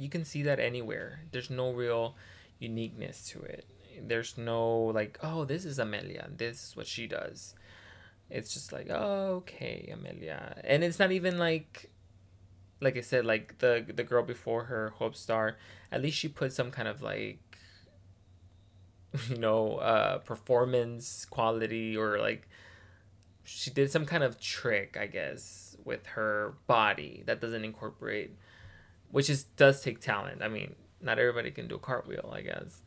you 0.00 0.08
can 0.08 0.24
see 0.24 0.42
that 0.42 0.58
anywhere. 0.58 1.20
There's 1.30 1.50
no 1.50 1.72
real 1.72 2.16
uniqueness 2.58 3.28
to 3.28 3.40
it. 3.42 3.66
There's 4.00 4.38
no 4.38 4.78
like, 4.94 5.18
oh, 5.22 5.44
this 5.44 5.64
is 5.64 5.78
Amelia. 5.78 6.28
This 6.34 6.68
is 6.68 6.76
what 6.76 6.86
she 6.86 7.06
does. 7.06 7.54
It's 8.30 8.54
just 8.54 8.72
like, 8.72 8.86
oh, 8.90 9.42
okay, 9.42 9.90
Amelia, 9.92 10.60
and 10.64 10.82
it's 10.84 10.98
not 10.98 11.12
even 11.12 11.38
like 11.38 11.90
like 12.80 12.96
I 12.96 13.02
said, 13.02 13.26
like 13.26 13.58
the 13.58 13.84
the 13.94 14.04
girl 14.04 14.22
before 14.22 14.64
her, 14.64 14.94
Hope 14.96 15.16
Star, 15.16 15.56
at 15.92 16.00
least 16.00 16.16
she 16.18 16.28
put 16.28 16.52
some 16.52 16.70
kind 16.70 16.88
of 16.88 17.02
like 17.02 17.40
you 19.28 19.36
know, 19.36 19.76
uh 19.76 20.18
performance 20.18 21.26
quality 21.26 21.96
or 21.96 22.18
like 22.18 22.48
she 23.44 23.70
did 23.70 23.90
some 23.90 24.06
kind 24.06 24.22
of 24.22 24.40
trick, 24.40 24.96
I 24.98 25.06
guess, 25.06 25.76
with 25.84 26.06
her 26.08 26.54
body 26.66 27.22
that 27.26 27.40
doesn't 27.40 27.64
incorporate 27.64 28.36
which 29.10 29.28
is 29.30 29.44
does 29.44 29.80
take 29.82 30.00
talent. 30.00 30.42
I 30.42 30.48
mean, 30.48 30.74
not 31.00 31.18
everybody 31.18 31.50
can 31.50 31.68
do 31.68 31.76
a 31.76 31.78
cartwheel, 31.78 32.30
I 32.32 32.42
guess. 32.42 32.82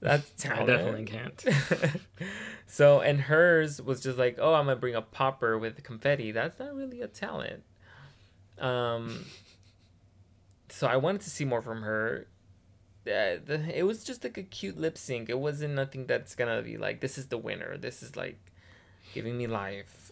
That's 0.00 0.30
talent. 0.30 0.62
I 0.70 0.76
definitely 0.76 1.04
can't. 1.04 1.44
so 2.66 3.00
and 3.00 3.20
hers 3.22 3.80
was 3.80 4.00
just 4.00 4.18
like, 4.18 4.36
oh, 4.40 4.54
I'm 4.54 4.66
gonna 4.66 4.76
bring 4.76 4.94
a 4.94 5.02
popper 5.02 5.56
with 5.58 5.82
confetti. 5.82 6.32
That's 6.32 6.58
not 6.58 6.74
really 6.74 7.00
a 7.00 7.08
talent. 7.08 7.62
Um. 8.58 9.24
So 10.68 10.86
I 10.86 10.96
wanted 10.96 11.20
to 11.22 11.30
see 11.30 11.44
more 11.44 11.62
from 11.62 11.82
her. 11.82 12.26
Uh, 13.06 13.36
the, 13.44 13.64
it 13.74 13.82
was 13.82 14.04
just 14.04 14.22
like 14.24 14.38
a 14.38 14.42
cute 14.42 14.78
lip 14.78 14.96
sync. 14.96 15.28
It 15.28 15.38
wasn't 15.38 15.74
nothing 15.74 16.06
that's 16.06 16.34
gonna 16.34 16.62
be 16.62 16.76
like 16.76 17.00
this 17.00 17.18
is 17.18 17.26
the 17.28 17.38
winner. 17.38 17.76
This 17.76 18.02
is 18.02 18.16
like 18.16 18.38
giving 19.12 19.36
me 19.36 19.46
life, 19.46 20.10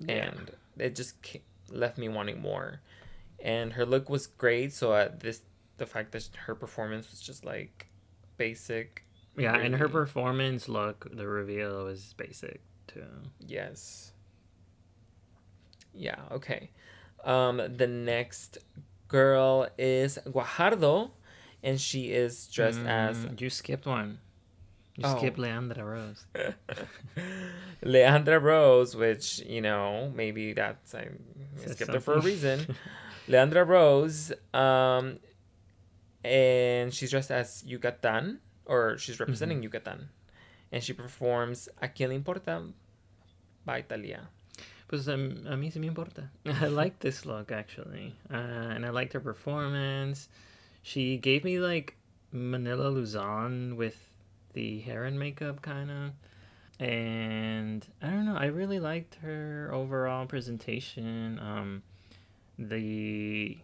Yeah. 0.00 0.26
and 0.30 0.50
it 0.76 0.94
just 0.96 1.14
left 1.70 1.98
me 1.98 2.08
wanting 2.08 2.40
more. 2.40 2.80
And 3.42 3.72
her 3.74 3.84
look 3.84 4.08
was 4.08 4.26
great. 4.26 4.72
So 4.72 4.92
uh, 4.92 5.10
this 5.18 5.42
the 5.78 5.86
fact 5.86 6.12
that 6.12 6.28
her 6.46 6.54
performance 6.54 7.10
was 7.10 7.20
just 7.20 7.44
like 7.44 7.88
basic. 8.36 9.04
Yeah, 9.36 9.56
and 9.56 9.76
her 9.76 9.88
performance 9.88 10.68
look, 10.68 11.08
the 11.12 11.26
reveal 11.26 11.84
was 11.84 12.14
basic 12.16 12.60
too. 12.86 13.06
Yes. 13.40 14.12
Yeah, 15.94 16.16
okay. 16.30 16.70
Um, 17.24 17.56
the 17.76 17.86
next 17.86 18.58
girl 19.08 19.68
is 19.78 20.18
Guajardo, 20.26 21.10
and 21.62 21.80
she 21.80 22.12
is 22.12 22.46
dressed 22.48 22.80
as 22.86 23.24
Mm, 23.24 23.40
you 23.40 23.50
skipped 23.50 23.86
one. 23.86 24.18
You 24.96 25.04
Oh. 25.06 25.16
skipped 25.16 25.38
Leandra 25.38 25.84
Rose. 25.84 26.26
Leandra 27.84 28.40
Rose, 28.40 28.94
which, 28.94 29.40
you 29.40 29.60
know, 29.60 30.12
maybe 30.14 30.52
that's, 30.52 30.94
I 30.94 31.08
Says 31.56 31.72
skipped 31.72 31.92
her 31.92 32.00
for 32.00 32.14
a 32.16 32.20
reason. 32.20 32.76
Leandra 33.28 33.66
Rose, 33.66 34.32
um, 34.52 35.18
and 36.24 36.92
she's 36.92 37.10
dressed 37.10 37.30
as 37.30 37.62
Yucatan, 37.64 38.40
or 38.66 38.98
she's 38.98 39.18
representing 39.20 39.58
Mm-hmm. 39.58 39.64
Yucatan, 39.64 40.08
and 40.70 40.82
she 40.82 40.92
performs 40.92 41.68
A 41.80 41.88
Quien 41.88 42.10
Le 42.10 42.14
Importa 42.16 42.62
by 43.64 43.82
Thalia. 43.82 44.28
Pues 44.88 45.08
um, 45.08 45.46
a 45.46 45.56
mí 45.56 45.72
sí 45.72 45.78
me 45.78 45.86
importa. 45.88 46.28
I 46.46 46.66
like 46.66 46.98
this 46.98 47.24
look 47.24 47.50
actually, 47.50 48.14
uh, 48.30 48.36
and 48.36 48.84
I 48.84 48.90
liked 48.90 49.14
her 49.14 49.20
performance. 49.20 50.28
She 50.82 51.16
gave 51.16 51.44
me 51.44 51.58
like 51.60 51.96
Manila 52.30 52.88
Luzon 52.88 53.76
with 53.76 53.96
the 54.52 54.80
hair 54.80 55.04
and 55.04 55.18
makeup 55.18 55.62
kind 55.62 55.90
of, 55.90 56.10
and 56.78 57.86
I 58.02 58.10
don't 58.10 58.26
know. 58.26 58.36
I 58.36 58.46
really 58.46 58.80
liked 58.80 59.14
her 59.22 59.70
overall 59.72 60.26
presentation. 60.26 61.38
Um, 61.38 61.82
the 62.58 63.58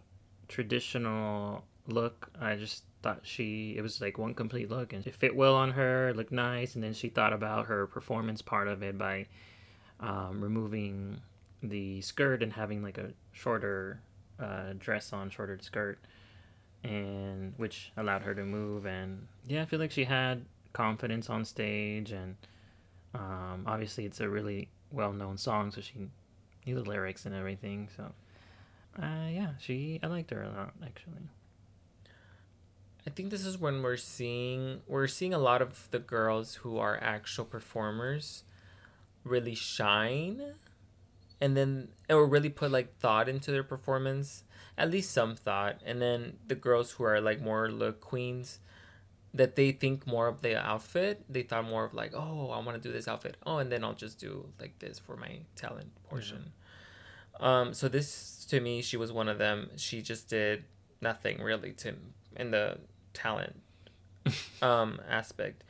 traditional 0.47 1.63
look, 1.87 2.29
I 2.39 2.55
just 2.55 2.83
thought 3.01 3.21
she 3.23 3.75
it 3.77 3.81
was 3.81 4.01
like 4.01 4.17
one 4.17 4.33
complete 4.33 4.69
look, 4.69 4.93
and 4.93 5.05
it 5.05 5.15
fit 5.15 5.35
well 5.35 5.55
on 5.55 5.71
her. 5.71 6.13
Looked 6.13 6.31
nice, 6.31 6.75
and 6.75 6.83
then 6.83 6.93
she 6.93 7.09
thought 7.09 7.33
about 7.33 7.67
her 7.67 7.87
performance 7.87 8.41
part 8.41 8.67
of 8.67 8.83
it 8.83 8.97
by 8.97 9.27
um, 9.99 10.41
removing 10.41 11.21
the 11.61 12.01
skirt 12.01 12.41
and 12.41 12.53
having 12.53 12.81
like 12.81 12.97
a 12.97 13.11
shorter 13.31 13.99
uh, 14.39 14.73
dress 14.77 15.13
on, 15.13 15.29
shorter 15.29 15.57
skirt, 15.61 15.99
and 16.83 17.53
which 17.57 17.91
allowed 17.97 18.21
her 18.21 18.33
to 18.33 18.43
move. 18.43 18.85
And 18.85 19.27
yeah, 19.47 19.61
I 19.61 19.65
feel 19.65 19.79
like 19.79 19.91
she 19.91 20.05
had 20.05 20.45
confidence 20.73 21.29
on 21.29 21.45
stage, 21.45 22.11
and 22.11 22.35
um, 23.13 23.63
obviously 23.65 24.05
it's 24.05 24.19
a 24.19 24.29
really 24.29 24.69
well-known 24.91 25.37
song, 25.37 25.71
so 25.71 25.81
she 25.81 26.07
knew 26.65 26.75
the 26.75 26.89
lyrics 26.89 27.25
and 27.25 27.35
everything. 27.35 27.89
So 27.95 28.11
uh, 29.01 29.27
yeah, 29.29 29.51
she 29.59 29.99
I 30.03 30.07
liked 30.07 30.31
her 30.31 30.43
a 30.43 30.49
lot 30.49 30.73
actually. 30.83 31.29
I 33.07 33.09
think 33.11 33.29
this 33.31 33.45
is 33.45 33.57
when 33.57 33.81
we're 33.81 33.97
seeing 33.97 34.81
we're 34.87 35.07
seeing 35.07 35.33
a 35.33 35.39
lot 35.39 35.61
of 35.61 35.87
the 35.91 35.99
girls 35.99 36.55
who 36.55 36.77
are 36.77 36.99
actual 37.01 37.45
performers 37.45 38.43
really 39.23 39.55
shine 39.55 40.53
and 41.41 41.55
then 41.55 41.89
or 42.09 42.25
really 42.25 42.49
put 42.49 42.71
like 42.71 42.97
thought 42.99 43.29
into 43.29 43.51
their 43.51 43.63
performance 43.63 44.43
at 44.77 44.89
least 44.91 45.11
some 45.11 45.35
thought. 45.35 45.81
And 45.85 46.01
then 46.01 46.37
the 46.47 46.55
girls 46.55 46.91
who 46.91 47.03
are 47.03 47.19
like 47.19 47.41
more 47.41 47.69
look 47.69 48.01
queens 48.01 48.59
that 49.33 49.55
they 49.55 49.71
think 49.71 50.07
more 50.07 50.27
of 50.27 50.41
the 50.41 50.59
outfit 50.59 51.23
they 51.29 51.43
thought 51.43 51.63
more 51.63 51.85
of 51.85 51.93
like 51.93 52.11
oh 52.15 52.49
i 52.49 52.59
want 52.59 52.81
to 52.81 52.87
do 52.87 52.91
this 52.91 53.07
outfit. 53.07 53.37
Oh 53.45 53.57
and 53.57 53.71
then 53.71 53.83
i'll 53.83 53.93
just 53.93 54.19
do 54.19 54.49
like 54.59 54.79
this 54.79 54.97
for 54.97 55.15
my 55.15 55.39
talent 55.55 55.91
portion 56.09 56.51
um 57.39 57.73
so 57.73 57.87
this 57.87 58.45
to 58.49 58.59
me 58.59 58.81
she 58.81 58.97
was 58.97 59.11
one 59.11 59.27
of 59.27 59.37
them. 59.37 59.69
She 59.75 60.01
just 60.01 60.29
did 60.29 60.65
nothing 61.01 61.41
really 61.41 61.71
to 61.73 61.95
in 62.35 62.51
the 62.51 62.77
talent 63.13 63.55
um 64.61 64.99
aspect. 65.09 65.63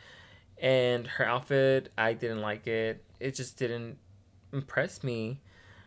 And 0.61 1.07
her 1.07 1.26
outfit 1.26 1.91
i 1.97 2.13
didn't 2.13 2.41
like 2.41 2.67
it. 2.67 3.03
It 3.20 3.36
just 3.36 3.57
didn't 3.57 3.97
impress 4.53 5.03
me. 5.03 5.41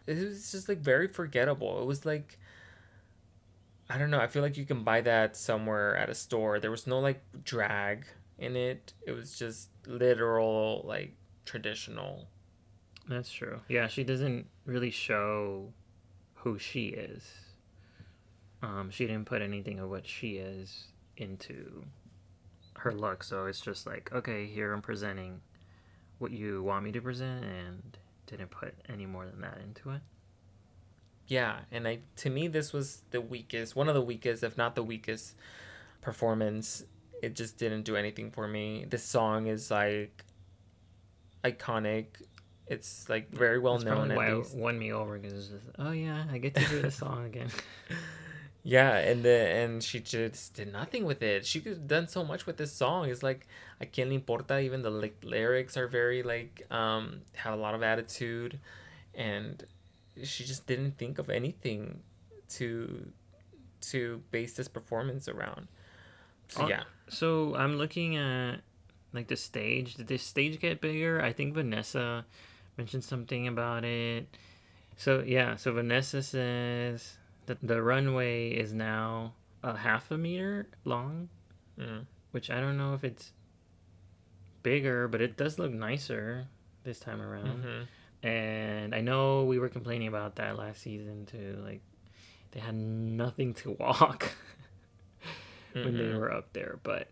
It 0.07 0.19
was 0.19 0.51
just 0.51 0.69
like 0.69 0.79
very 0.79 1.09
forgettable. 1.09 1.81
It 1.81 1.87
was 1.87 2.05
like 2.07 2.39
i 3.91 3.99
don't 3.99 4.11
know. 4.11 4.21
I 4.21 4.27
feel 4.27 4.43
like 4.43 4.57
you 4.57 4.65
can 4.65 4.85
buy 4.85 5.01
that 5.03 5.37
somewhere 5.37 5.97
at 5.97 6.09
a 6.09 6.15
store. 6.15 6.59
There 6.61 6.71
was 6.71 6.87
no 6.87 7.01
like 7.01 7.21
drag 7.45 8.07
in 8.39 8.57
it. 8.57 8.93
It 9.07 9.13
was 9.13 9.39
just 9.39 9.69
literal 9.87 10.83
like 10.87 11.15
traditional. 11.45 12.27
That's 13.09 13.31
true. 13.31 13.61
Yeah, 13.69 13.89
she 13.89 14.05
doesn't 14.05 14.47
really 14.65 14.91
show 14.91 15.73
who 16.35 16.59
she 16.59 16.89
is. 16.89 17.25
Um, 18.63 18.91
she 18.91 19.07
didn't 19.07 19.25
put 19.27 19.43
anything 19.43 19.81
of 19.81 19.91
what 19.91 20.07
she 20.07 20.37
is 20.37 20.85
into 21.17 21.85
her 22.77 22.93
look, 22.93 23.25
so 23.25 23.47
it's 23.47 23.61
just 23.61 23.87
like, 23.87 24.11
okay, 24.13 24.47
here 24.47 24.73
I'm 24.73 24.83
presenting 24.83 25.41
what 26.19 26.31
you 26.31 26.63
want 26.63 26.85
me 26.85 26.93
to 26.93 27.01
present, 27.01 27.45
and 27.45 27.99
didn't 28.27 28.51
put 28.51 28.75
any 28.89 29.05
more 29.07 29.27
than 29.27 29.41
that 29.41 29.59
into 29.63 29.91
it. 29.91 30.01
yeah 31.27 31.61
and 31.71 31.87
i 31.87 31.99
to 32.17 32.31
me 32.31 32.49
this 32.49 32.73
was 32.73 33.03
the 33.11 33.21
weakest 33.21 33.77
one 33.77 33.89
of 33.89 33.95
the 33.95 34.01
weakest 34.01 34.43
if 34.43 34.57
not 34.57 34.75
the 34.75 34.83
weakest 34.83 35.35
performance 36.01 36.85
it 37.23 37.35
just 37.35 37.59
didn't 37.59 37.83
do 37.83 37.95
anything 37.97 38.31
for 38.31 38.49
me 38.49 38.85
this 38.89 39.05
song 39.05 39.47
is 39.47 39.71
like 39.71 40.25
iconic 41.45 42.07
it's 42.67 43.09
like 43.09 43.31
very 43.31 43.59
well 43.59 43.75
That's 43.75 43.85
known 43.85 44.15
why 44.15 44.33
least 44.33 44.55
it 44.55 44.61
won 44.61 44.79
me 44.79 44.93
over 44.93 45.19
because 45.19 45.51
oh 45.79 45.91
yeah, 45.91 46.25
I 46.31 46.39
get 46.39 46.55
to 46.55 46.61
hear 46.61 46.83
the 46.83 46.91
song 46.91 47.25
again. 47.33 47.49
Yeah, 48.65 48.97
and 48.97 49.25
the 49.25 49.31
and 49.31 49.83
she 49.83 49.99
just 49.99 50.55
did 50.55 50.73
nothing 50.73 51.05
with 51.05 51.21
it. 51.23 51.45
She 51.45 51.61
could 51.61 51.73
have 51.73 51.89
done 51.89 52.07
so 52.07 52.25
much 52.25 52.47
with 52.47 52.59
this 52.59 52.73
song. 52.73 53.09
It's 53.11 53.23
like 53.23 53.49
I 53.81 53.87
can't 53.87 54.13
importa. 54.13 54.61
Even 54.61 54.83
the 54.83 54.91
like 54.91 55.17
lyrics 55.25 55.77
are 55.77 55.89
very 55.89 56.23
like 56.23 56.65
um 56.71 57.23
have 57.35 57.55
a 57.55 57.57
lot 57.57 57.75
of 57.75 57.83
attitude, 57.83 58.61
and 59.15 59.65
she 60.23 60.45
just 60.45 60.67
didn't 60.67 60.97
think 60.97 61.19
of 61.19 61.29
anything 61.29 62.01
to 62.51 63.09
to 63.81 64.23
base 64.31 64.55
this 64.55 64.69
performance 64.69 65.27
around. 65.27 65.67
So 66.49 66.69
yeah, 66.69 66.85
So 67.09 67.57
I'm 67.57 67.77
looking 67.77 68.17
at 68.17 68.61
like 69.13 69.27
the 69.27 69.37
stage. 69.37 69.95
Did 69.95 70.07
this 70.07 70.23
stage 70.23 70.61
get 70.61 70.81
bigger? 70.81 71.21
I 71.21 71.33
think 71.33 71.55
Vanessa 71.55 72.25
mentioned 72.77 73.05
something 73.05 73.49
about 73.49 73.85
it. 73.85 74.27
So 74.97 75.23
yeah, 75.27 75.57
so 75.57 75.73
Vanessa 75.73 76.23
says 76.23 77.17
that 77.47 77.59
the 77.63 77.83
runway 77.83 78.51
is 78.51 78.73
now 78.73 79.35
a 79.63 79.77
half 79.77 80.11
a 80.11 80.19
meter 80.19 80.69
long, 80.85 81.29
mm. 81.79 82.05
which 82.33 82.51
I 82.51 82.61
don't 82.61 82.77
know 82.77 82.95
if 82.95 83.05
it's 83.05 83.33
bigger, 84.63 85.09
but 85.09 85.21
it 85.21 85.37
does 85.37 85.59
look 85.59 85.73
nicer 85.73 86.47
this 86.85 86.99
time 87.01 87.21
around. 87.21 87.63
hmm 87.65 88.27
And 88.27 88.95
I 88.95 89.01
know 89.01 89.45
we 89.45 89.59
were 89.59 89.69
complaining 89.69 90.09
about 90.09 90.37
that 90.37 90.57
last 90.57 90.83
season 90.83 91.27
too. 91.27 91.59
Like 91.65 91.81
they 92.53 92.61
had 92.61 92.75
nothing 92.75 93.55
to 93.55 93.73
walk 93.81 94.31
when 95.73 95.97
they 95.97 96.05
Mhm. 96.05 96.19
were 96.19 96.33
up 96.33 96.53
there, 96.53 96.79
but 96.83 97.09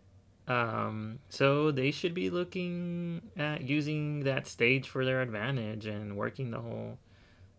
um 0.47 1.19
so 1.29 1.71
they 1.71 1.91
should 1.91 2.13
be 2.13 2.29
looking 2.29 3.21
at 3.37 3.61
using 3.61 4.23
that 4.23 4.47
stage 4.47 4.89
for 4.89 5.05
their 5.05 5.21
advantage 5.21 5.85
and 5.85 6.17
working 6.17 6.51
the 6.51 6.59
whole 6.59 6.97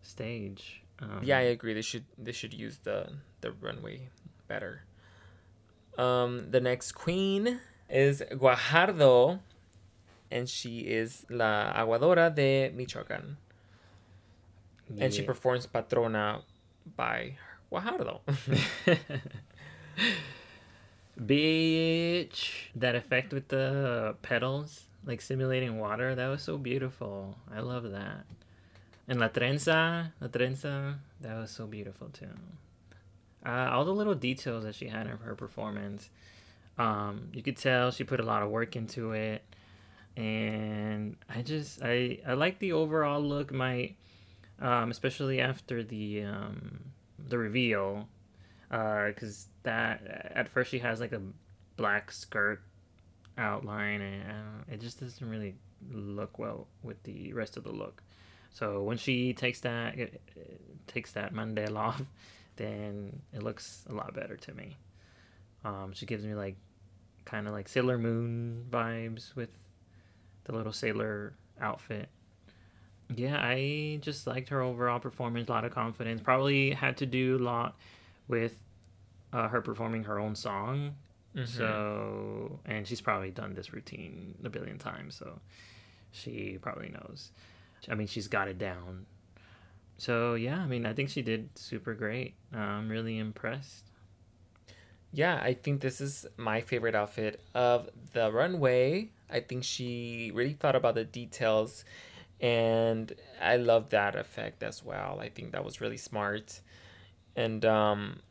stage. 0.01 0.81
Um, 0.99 1.21
yeah, 1.23 1.37
I 1.37 1.41
agree. 1.41 1.73
They 1.73 1.81
should 1.81 2.05
they 2.17 2.31
should 2.31 2.53
use 2.53 2.79
the 2.83 3.09
the 3.41 3.51
runway 3.51 4.09
better. 4.47 4.83
Um, 5.97 6.49
the 6.51 6.59
next 6.59 6.93
queen 6.93 7.59
is 7.89 8.21
Guajardo, 8.31 9.39
and 10.31 10.49
she 10.49 10.79
is 10.79 11.25
la 11.29 11.71
aguadora 11.73 12.33
de 12.33 12.71
Michoacán, 12.75 13.35
and 14.99 15.13
she 15.13 15.21
performs 15.21 15.65
Patrona 15.67 16.41
by 16.95 17.37
Guajardo. 17.71 18.21
Bitch, 21.19 22.51
that 22.75 22.95
effect 22.95 23.33
with 23.33 23.49
the 23.49 24.15
petals, 24.23 24.85
like 25.05 25.21
simulating 25.21 25.79
water, 25.79 26.15
that 26.15 26.27
was 26.27 26.41
so 26.41 26.57
beautiful. 26.57 27.37
I 27.53 27.59
love 27.59 27.91
that. 27.91 28.25
And 29.07 29.19
La 29.19 29.27
Trenza, 29.27 30.11
La 30.19 30.27
Trenza, 30.27 30.95
that 31.21 31.37
was 31.37 31.51
so 31.51 31.67
beautiful 31.67 32.09
too. 32.09 32.27
Uh, 33.45 33.69
all 33.71 33.85
the 33.85 33.93
little 33.93 34.15
details 34.15 34.63
that 34.63 34.73
she 34.73 34.87
had 34.87 35.05
in 35.05 35.17
her 35.17 35.35
performance, 35.35 36.09
um, 36.77 37.29
you 37.33 37.43
could 37.43 37.57
tell 37.57 37.91
she 37.91 38.03
put 38.03 38.19
a 38.19 38.23
lot 38.23 38.41
of 38.41 38.49
work 38.49 38.75
into 38.75 39.11
it. 39.11 39.43
And 40.15 41.17
I 41.29 41.41
just, 41.41 41.81
I, 41.83 42.19
I 42.25 42.33
like 42.33 42.59
the 42.59 42.73
overall 42.73 43.21
look. 43.21 43.51
My, 43.51 43.93
um, 44.61 44.89
especially 44.91 45.41
after 45.41 45.83
the, 45.83 46.23
um, 46.23 46.79
the 47.27 47.37
reveal, 47.37 48.07
because 48.73 49.47
that 49.61 50.31
at 50.33 50.49
first 50.49 50.71
she 50.71 50.79
has 50.79 50.99
like 50.99 51.11
a 51.11 51.21
black 51.77 52.11
skirt 52.11 52.59
outline 53.37 54.01
and 54.01 54.31
uh, 54.31 54.73
it 54.73 54.81
just 54.81 54.99
doesn't 54.99 55.29
really 55.29 55.55
look 55.91 56.39
well 56.39 56.67
with 56.81 57.01
the 57.03 57.33
rest 57.33 57.55
of 57.55 57.63
the 57.63 57.71
look. 57.71 58.01
So 58.51 58.81
when 58.83 58.97
she 58.97 59.33
takes 59.33 59.59
that 59.61 59.97
it, 59.97 60.21
it 60.35 60.61
takes 60.87 61.11
that 61.13 61.33
mandel 61.33 61.77
off 61.87 62.01
then 62.55 63.21
it 63.31 63.43
looks 63.43 63.83
a 63.89 63.93
lot 63.93 64.13
better 64.15 64.37
to 64.37 64.53
me. 64.53 64.77
Um, 65.63 65.91
she 65.93 66.05
gives 66.05 66.25
me 66.25 66.33
like 66.33 66.55
kind 67.25 67.47
of 67.47 67.53
like 67.53 67.67
sailor 67.67 67.97
moon 67.99 68.65
vibes 68.69 69.35
with 69.35 69.49
the 70.45 70.51
little 70.51 70.73
sailor 70.73 71.33
outfit. 71.61 72.09
Yeah 73.15 73.37
i 73.39 73.99
just 74.01 74.25
liked 74.25 74.49
her 74.49 74.61
overall 74.61 74.99
performance 74.99 75.47
a 75.47 75.51
lot 75.51 75.65
of 75.65 75.71
confidence 75.71 76.21
probably 76.21 76.71
had 76.71 76.97
to 76.97 77.05
do 77.05 77.37
a 77.37 77.43
lot 77.43 77.75
with 78.27 78.57
uh, 79.33 79.47
her 79.49 79.61
performing 79.61 80.03
her 80.05 80.19
own 80.19 80.35
song. 80.35 80.95
Mhm. 81.35 81.47
So, 81.47 82.59
and 82.65 82.87
she's 82.87 83.01
probably 83.01 83.31
done 83.31 83.55
this 83.55 83.73
routine 83.73 84.35
a 84.43 84.49
billion 84.49 84.77
times, 84.77 85.15
so 85.15 85.39
she 86.11 86.59
probably 86.61 86.89
knows. 86.89 87.31
I 87.89 87.95
mean, 87.95 88.07
she's 88.07 88.27
got 88.27 88.47
it 88.47 88.57
down. 88.59 89.07
So, 89.97 90.35
yeah, 90.35 90.59
I 90.59 90.67
mean, 90.67 90.85
I 90.85 90.93
think 90.93 91.09
she 91.09 91.21
did 91.21 91.49
super 91.57 91.93
great. 91.95 92.35
Uh, 92.53 92.59
I'm 92.59 92.89
really 92.89 93.17
impressed. 93.17 93.89
Yeah, 95.11 95.39
I 95.43 95.53
think 95.53 95.81
this 95.81 96.01
is 96.01 96.25
my 96.37 96.61
favorite 96.61 96.95
outfit 96.95 97.41
of 97.53 97.89
the 98.13 98.31
runway. 98.31 99.09
I 99.29 99.39
think 99.41 99.63
she 99.63 100.31
really 100.33 100.53
thought 100.53 100.75
about 100.75 100.95
the 100.95 101.03
details 101.03 101.83
and 102.41 103.13
I 103.41 103.57
love 103.57 103.89
that 103.91 104.15
effect 104.15 104.63
as 104.63 104.83
well. 104.83 105.19
I 105.21 105.29
think 105.29 105.51
that 105.51 105.63
was 105.63 105.79
really 105.79 105.97
smart. 105.97 106.61
And 107.35 107.63
um 107.63 108.21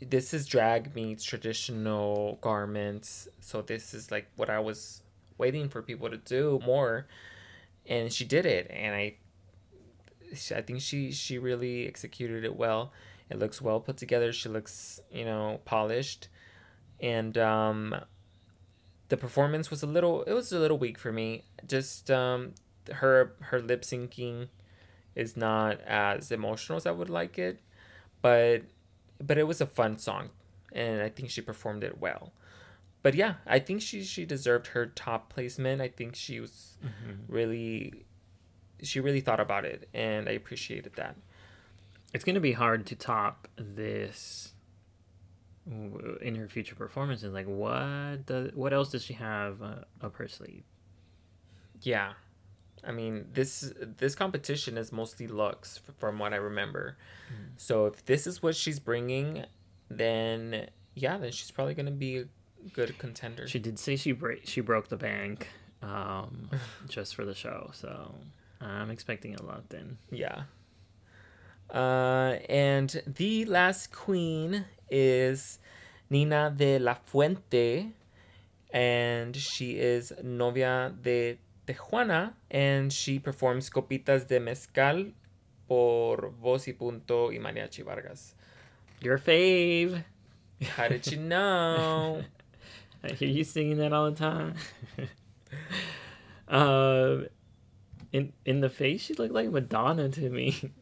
this 0.00 0.32
is 0.32 0.46
drag 0.46 0.94
meets 0.94 1.24
traditional 1.24 2.38
garments. 2.40 3.28
So 3.40 3.62
this 3.62 3.94
is 3.94 4.10
like 4.10 4.28
what 4.36 4.50
I 4.50 4.58
was 4.60 5.02
waiting 5.36 5.68
for 5.68 5.82
people 5.82 6.10
to 6.10 6.16
do 6.16 6.60
more 6.64 7.06
and 7.86 8.12
she 8.12 8.24
did 8.24 8.44
it 8.44 8.68
and 8.70 8.94
I 8.94 9.16
I 10.54 10.60
think 10.60 10.80
she 10.80 11.10
she 11.10 11.38
really 11.38 11.86
executed 11.86 12.44
it 12.44 12.56
well. 12.56 12.92
It 13.30 13.38
looks 13.38 13.60
well 13.60 13.80
put 13.80 13.96
together. 13.96 14.32
She 14.32 14.48
looks, 14.48 15.00
you 15.10 15.24
know, 15.24 15.60
polished. 15.64 16.28
And 17.00 17.36
um 17.38 17.94
the 19.08 19.16
performance 19.16 19.70
was 19.70 19.82
a 19.82 19.86
little 19.86 20.22
it 20.24 20.32
was 20.32 20.52
a 20.52 20.58
little 20.58 20.78
weak 20.78 20.98
for 20.98 21.12
me. 21.12 21.44
Just 21.66 22.10
um 22.10 22.54
her 22.92 23.34
her 23.40 23.60
lip 23.60 23.82
syncing 23.82 24.48
is 25.14 25.36
not 25.36 25.80
as 25.80 26.30
emotional 26.30 26.76
as 26.76 26.86
I 26.86 26.90
would 26.92 27.10
like 27.10 27.38
it, 27.38 27.60
but 28.22 28.62
but 29.20 29.38
it 29.38 29.46
was 29.46 29.60
a 29.60 29.66
fun 29.66 29.98
song 29.98 30.30
and 30.72 31.02
I 31.02 31.08
think 31.08 31.30
she 31.30 31.40
performed 31.40 31.82
it 31.84 31.98
well. 31.98 32.32
But 33.02 33.14
yeah, 33.14 33.34
I 33.46 33.58
think 33.58 33.80
she 33.80 34.02
she 34.02 34.24
deserved 34.24 34.68
her 34.68 34.86
top 34.86 35.32
placement. 35.32 35.80
I 35.80 35.88
think 35.88 36.16
she 36.16 36.40
was 36.40 36.78
really 37.28 38.04
she 38.82 39.00
really 39.00 39.20
thought 39.20 39.40
about 39.40 39.64
it 39.64 39.88
and 39.94 40.28
I 40.28 40.32
appreciated 40.32 40.94
that. 40.96 41.16
It's 42.14 42.24
going 42.24 42.34
to 42.34 42.40
be 42.40 42.52
hard 42.52 42.86
to 42.86 42.96
top 42.96 43.48
this 43.56 44.54
in 45.66 46.34
her 46.36 46.48
future 46.48 46.74
performances. 46.74 47.32
Like, 47.32 47.46
what 47.46 48.24
does, 48.26 48.52
what 48.54 48.72
else 48.72 48.90
does 48.90 49.04
she 49.04 49.14
have 49.14 49.60
uh, 49.62 49.74
up 50.00 50.16
her 50.16 50.28
sleeve? 50.28 50.64
Yeah. 51.82 52.12
I 52.88 52.92
mean, 52.92 53.26
this 53.34 53.72
this 53.98 54.14
competition 54.14 54.78
is 54.78 54.90
mostly 54.90 55.26
looks 55.26 55.80
from 55.98 56.18
what 56.18 56.32
I 56.32 56.36
remember. 56.36 56.96
So 57.58 57.84
if 57.84 58.04
this 58.06 58.26
is 58.26 58.42
what 58.42 58.56
she's 58.56 58.78
bringing, 58.78 59.44
then 59.90 60.68
yeah, 60.94 61.18
then 61.18 61.30
she's 61.30 61.50
probably 61.50 61.74
going 61.74 61.86
to 61.86 61.92
be 61.92 62.16
a 62.16 62.24
good 62.72 62.96
contender. 62.96 63.46
She 63.46 63.58
did 63.58 63.78
say 63.78 63.96
she 63.96 64.12
break 64.12 64.46
she 64.46 64.62
broke 64.62 64.88
the 64.88 64.96
bank 64.96 65.48
um, 65.82 66.48
just 66.88 67.14
for 67.14 67.26
the 67.26 67.34
show, 67.34 67.70
so 67.74 68.14
I'm 68.60 68.90
expecting 68.90 69.34
a 69.34 69.42
lot 69.42 69.68
then. 69.68 69.98
Yeah. 70.10 70.44
Uh, 71.70 72.38
and 72.48 73.02
the 73.06 73.44
last 73.44 73.92
queen 73.92 74.64
is 74.90 75.58
Nina 76.08 76.50
de 76.56 76.78
la 76.78 76.94
Fuente, 77.04 77.92
and 78.72 79.36
she 79.36 79.72
is 79.72 80.10
novia 80.22 80.94
de 81.02 81.38
Tijuana, 81.68 82.32
and 82.50 82.92
she 82.92 83.18
performs 83.18 83.68
Copitas 83.68 84.26
de 84.26 84.40
Mezcal 84.40 85.12
por 85.68 86.32
Voz 86.40 86.66
y 86.66 86.72
Punto 86.72 87.30
y 87.30 87.38
Mariachi 87.38 87.84
Vargas. 87.84 88.34
Your 89.00 89.18
fave. 89.18 90.02
How 90.76 90.88
did 90.88 91.06
you 91.06 91.18
know? 91.18 92.24
I 93.04 93.12
hear 93.12 93.28
you 93.28 93.44
singing 93.44 93.76
that 93.78 93.92
all 93.92 94.10
the 94.10 94.16
time. 94.16 94.54
um, 96.48 97.26
in 98.12 98.32
in 98.44 98.60
the 98.60 98.70
face, 98.70 99.02
she 99.02 99.14
looked 99.14 99.34
like 99.34 99.50
Madonna 99.50 100.08
to 100.08 100.30
me. 100.30 100.72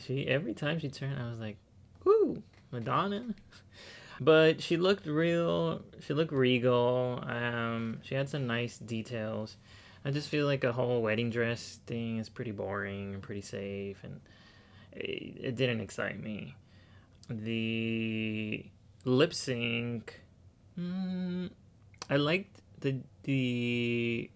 She 0.00 0.28
every 0.28 0.54
time 0.54 0.78
she 0.78 0.88
turned, 0.88 1.20
I 1.20 1.28
was 1.28 1.40
like, 1.40 1.56
"Ooh, 2.06 2.40
Madonna." 2.70 3.34
But 4.20 4.62
she 4.62 4.76
looked 4.76 5.06
real. 5.06 5.82
She 6.06 6.14
looked 6.14 6.30
regal. 6.30 7.20
Um, 7.26 7.98
she 8.04 8.14
had 8.14 8.28
some 8.28 8.46
nice 8.46 8.78
details. 8.78 9.56
I 10.04 10.10
just 10.10 10.28
feel 10.28 10.46
like 10.46 10.64
a 10.64 10.72
whole 10.72 11.02
wedding 11.02 11.30
dress 11.30 11.80
thing 11.86 12.18
is 12.18 12.28
pretty 12.28 12.52
boring 12.52 13.14
and 13.14 13.22
pretty 13.22 13.42
safe, 13.42 13.98
and 14.04 14.20
it, 14.92 15.36
it 15.40 15.56
didn't 15.56 15.80
excite 15.80 16.22
me. 16.22 16.54
The 17.28 18.64
lip 19.04 19.34
sync, 19.34 20.20
mm, 20.78 21.50
I 22.08 22.16
liked 22.16 22.60
the 22.80 23.00
the 23.24 24.30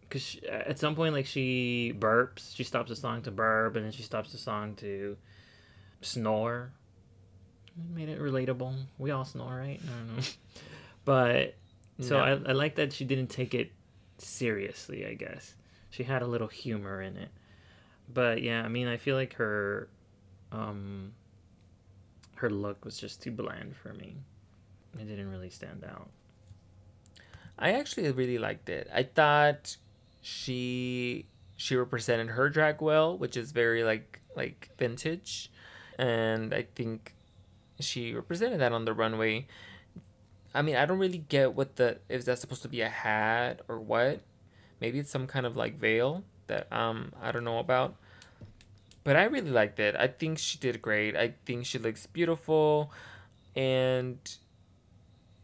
because 0.00 0.38
at 0.50 0.78
some 0.78 0.96
point 0.96 1.14
like 1.14 1.26
she 1.26 1.94
burps, 1.96 2.56
she 2.56 2.64
stops 2.64 2.88
the 2.88 2.96
song 2.96 3.22
to 3.22 3.30
burp, 3.30 3.76
and 3.76 3.84
then 3.84 3.92
she 3.92 4.02
stops 4.02 4.32
the 4.32 4.38
song 4.38 4.74
to 4.76 5.16
snore. 6.00 6.72
It 7.68 7.94
made 7.96 8.08
it 8.08 8.18
relatable. 8.20 8.74
We 8.98 9.12
all 9.12 9.24
snore, 9.24 9.54
right? 9.54 9.80
I 9.84 9.88
don't 9.98 10.16
know, 10.16 10.22
but 11.04 11.54
so 12.00 12.18
No. 12.18 12.24
I 12.24 12.50
I 12.50 12.52
like 12.52 12.74
that 12.76 12.92
she 12.92 13.04
didn't 13.04 13.28
take 13.28 13.54
it 13.54 13.70
seriously. 14.20 15.06
I 15.06 15.14
guess 15.14 15.54
she 15.90 16.04
had 16.04 16.22
a 16.22 16.26
little 16.26 16.48
humor 16.48 17.00
in 17.02 17.16
it, 17.16 17.30
but 18.12 18.42
yeah, 18.42 18.62
I 18.62 18.68
mean, 18.68 18.88
I 18.88 18.96
feel 18.96 19.16
like 19.16 19.34
her, 19.34 19.88
um, 20.52 21.12
her 22.36 22.50
look 22.50 22.84
was 22.84 22.98
just 22.98 23.22
too 23.22 23.30
bland 23.30 23.76
for 23.76 23.92
me. 23.92 24.16
It 24.98 25.04
didn't 25.04 25.30
really 25.30 25.50
stand 25.50 25.84
out. 25.84 26.10
I 27.58 27.72
actually 27.72 28.10
really 28.10 28.38
liked 28.38 28.68
it. 28.68 28.88
I 28.92 29.02
thought 29.02 29.76
she 30.22 31.26
she 31.56 31.76
represented 31.76 32.28
her 32.28 32.48
drag 32.48 32.80
well, 32.80 33.16
which 33.16 33.36
is 33.36 33.52
very 33.52 33.84
like 33.84 34.20
like 34.34 34.70
vintage, 34.78 35.50
and 35.98 36.54
I 36.54 36.66
think 36.74 37.14
she 37.78 38.14
represented 38.14 38.60
that 38.60 38.72
on 38.72 38.86
the 38.86 38.94
runway. 38.94 39.46
I 40.54 40.62
mean, 40.62 40.76
I 40.76 40.84
don't 40.86 40.98
really 40.98 41.18
get 41.28 41.54
what 41.54 41.76
the 41.76 41.98
if 42.08 42.24
that's 42.24 42.40
supposed 42.40 42.62
to 42.62 42.68
be 42.68 42.80
a 42.80 42.88
hat 42.88 43.60
or 43.68 43.78
what. 43.78 44.20
Maybe 44.80 44.98
it's 44.98 45.10
some 45.10 45.26
kind 45.26 45.46
of 45.46 45.56
like 45.56 45.78
veil 45.78 46.24
that 46.46 46.72
um 46.72 47.12
I 47.22 47.32
don't 47.32 47.44
know 47.44 47.58
about. 47.58 47.94
But 49.02 49.16
I 49.16 49.24
really 49.24 49.50
liked 49.50 49.80
it. 49.80 49.96
I 49.96 50.08
think 50.08 50.38
she 50.38 50.58
did 50.58 50.82
great. 50.82 51.16
I 51.16 51.34
think 51.46 51.64
she 51.66 51.78
looks 51.78 52.06
beautiful 52.06 52.92
and 53.56 54.18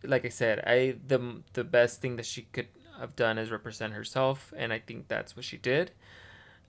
like 0.03 0.25
I 0.25 0.29
said, 0.29 0.61
I 0.67 0.97
the 1.07 1.43
the 1.53 1.65
best 1.65 2.01
thing 2.01 2.17
that 2.17 2.27
she 2.27 2.43
could 2.53 2.69
have 2.99 3.17
done 3.17 3.39
is 3.39 3.51
represent 3.51 3.93
herself, 3.93 4.53
and 4.57 4.73
I 4.73 4.79
think 4.79 5.09
that's 5.09 5.37
what 5.37 5.45
she 5.45 5.57
did. 5.57 5.91